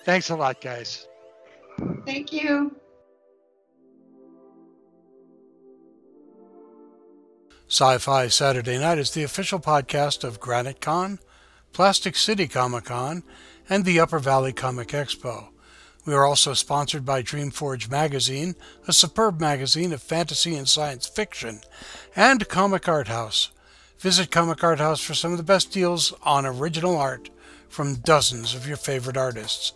Thanks 0.04 0.30
a 0.30 0.34
lot, 0.36 0.60
guys. 0.60 1.06
Thank 2.04 2.32
you. 2.32 2.74
Sci 7.68 7.98
Fi 7.98 8.28
Saturday 8.28 8.78
Night 8.78 8.98
is 8.98 9.12
the 9.12 9.22
official 9.22 9.60
podcast 9.60 10.24
of 10.24 10.40
Granite 10.40 10.80
Con, 10.80 11.20
Plastic 11.72 12.16
City 12.16 12.46
Comic 12.48 12.84
Con, 12.84 13.22
and 13.68 13.84
the 13.84 13.98
Upper 13.98 14.18
Valley 14.18 14.52
Comic 14.52 14.88
Expo. 14.88 15.48
We 16.04 16.14
are 16.14 16.26
also 16.26 16.52
sponsored 16.52 17.04
by 17.04 17.22
Dreamforge 17.22 17.90
Magazine, 17.90 18.56
a 18.88 18.92
superb 18.92 19.40
magazine 19.40 19.92
of 19.92 20.02
fantasy 20.02 20.54
and 20.56 20.68
science 20.68 21.06
fiction, 21.06 21.60
and 22.14 22.48
Comic 22.48 22.88
Art 22.88 23.08
House. 23.08 23.50
Visit 24.00 24.30
Comic 24.30 24.62
Art 24.64 24.80
House 24.80 25.00
for 25.00 25.14
some 25.14 25.30
of 25.30 25.38
the 25.38 25.44
best 25.44 25.72
deals 25.72 26.12
on 26.24 26.44
original 26.44 26.96
art 26.96 27.30
from 27.68 27.94
dozens 27.94 28.54
of 28.54 28.66
your 28.66 28.76
favorite 28.76 29.16
artists. 29.16 29.72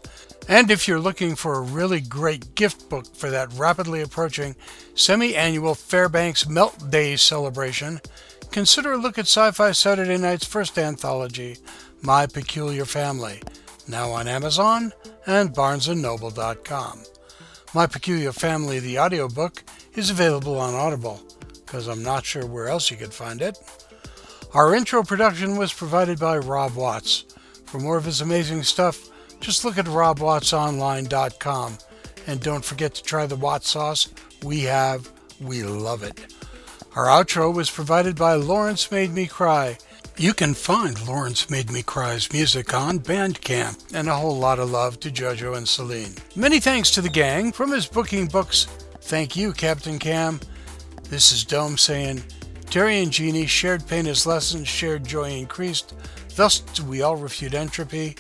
And 0.49 0.71
if 0.71 0.87
you're 0.87 1.01
looking 1.01 1.35
for 1.35 1.55
a 1.55 1.61
really 1.61 2.01
great 2.01 2.55
gift 2.55 2.89
book 2.89 3.07
for 3.15 3.31
that 3.31 3.53
rapidly 3.55 4.03
approaching 4.03 4.55
semi 4.95 5.35
annual 5.35 5.75
Fairbanks 5.75 6.49
Melt 6.49 6.91
Day 6.91 7.17
celebration, 7.17 8.01
consider 8.53 8.93
a 8.93 8.99
look 8.99 9.19
at 9.19 9.27
Sci 9.27 9.51
Fi 9.53 9.73
Saturday 9.73 10.19
Night's 10.19 10.45
first 10.45 10.79
anthology, 10.79 11.57
My 12.07 12.25
Peculiar 12.25 12.85
Family, 12.85 13.43
now 13.89 14.13
on 14.13 14.29
Amazon 14.29 14.93
and 15.27 15.53
BarnesandNoble.com. 15.53 17.03
My 17.75 17.87
Peculiar 17.89 18.31
Family, 18.31 18.79
the 18.79 19.01
audiobook, 19.01 19.65
is 19.97 20.09
available 20.09 20.57
on 20.57 20.73
Audible, 20.73 21.21
because 21.65 21.89
I'm 21.89 22.05
not 22.05 22.25
sure 22.25 22.47
where 22.47 22.69
else 22.69 22.93
you 22.93 22.97
could 22.97 23.13
find 23.13 23.43
it. 23.43 23.59
Our 24.55 24.77
intro 24.77 25.03
production 25.03 25.57
was 25.57 25.73
provided 25.73 26.21
by 26.21 26.39
Rob 26.39 26.77
Watts. 26.77 27.25
For 27.65 27.81
more 27.81 27.97
of 27.97 28.05
his 28.05 28.21
amazing 28.21 28.63
stuff, 28.63 29.11
just 29.41 29.65
look 29.65 29.77
at 29.77 29.87
robwattsonline.com. 29.87 31.79
And 32.29 32.41
don't 32.41 32.65
forget 32.65 32.95
to 32.95 33.03
try 33.03 33.27
the 33.27 33.35
Watt 33.35 33.65
sauce. 33.65 34.15
We 34.45 34.61
have, 34.61 35.11
we 35.41 35.65
love 35.65 36.05
it. 36.05 36.33
Our 36.95 37.07
outro 37.07 37.53
was 37.53 37.69
provided 37.69 38.15
by 38.15 38.35
Lawrence 38.35 38.93
Made 38.93 39.11
Me 39.11 39.27
Cry. 39.27 39.77
You 40.19 40.33
can 40.33 40.55
find 40.55 41.07
Lawrence 41.07 41.51
Made 41.51 41.71
Me 41.71 41.83
Cry's 41.83 42.33
music 42.33 42.73
on 42.73 43.01
Bandcamp, 43.01 43.93
and 43.93 44.09
a 44.09 44.15
whole 44.15 44.39
lot 44.39 44.59
of 44.59 44.71
love 44.71 44.99
to 45.01 45.11
JoJo 45.11 45.59
and 45.59 45.69
Celine. 45.69 46.15
Many 46.35 46.59
thanks 46.59 46.91
to 46.93 47.03
the 47.03 47.11
gang 47.11 47.53
from 47.53 47.71
his 47.71 47.87
booking 47.87 48.27
books. 48.27 48.65
Thank 49.03 49.37
you, 49.37 49.53
Captain 49.53 49.99
Cam. 49.99 50.41
This 51.11 51.33
is 51.33 51.45
Dome 51.45 51.77
saying, 51.77 52.23
Terry 52.71 53.03
and 53.03 53.13
Jeannie 53.13 53.45
shared 53.45 53.87
pain 53.87 54.07
as 54.07 54.25
lessons, 54.25 54.69
shared 54.69 55.05
joy 55.05 55.33
increased. 55.33 55.93
Thus 56.35 56.61
do 56.61 56.83
we 56.85 57.03
all 57.03 57.17
refute 57.17 57.53
entropy. 57.53 58.17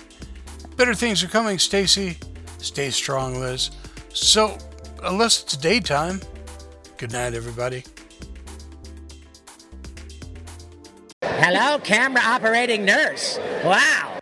Better 0.76 0.94
things 0.94 1.24
are 1.24 1.28
coming, 1.28 1.59
Stacy. 1.59 2.18
Stay 2.59 2.90
strong, 2.90 3.40
Liz. 3.40 3.70
So, 4.12 4.49
uh, 4.49 4.59
unless 5.05 5.42
it's 5.42 5.57
daytime, 5.57 6.20
good 6.99 7.12
night, 7.12 7.32
everybody. 7.32 7.84
Hello, 11.39 11.78
camera 11.78 12.22
operating 12.22 12.84
nurse. 12.84 13.39
Wow. 13.62 14.16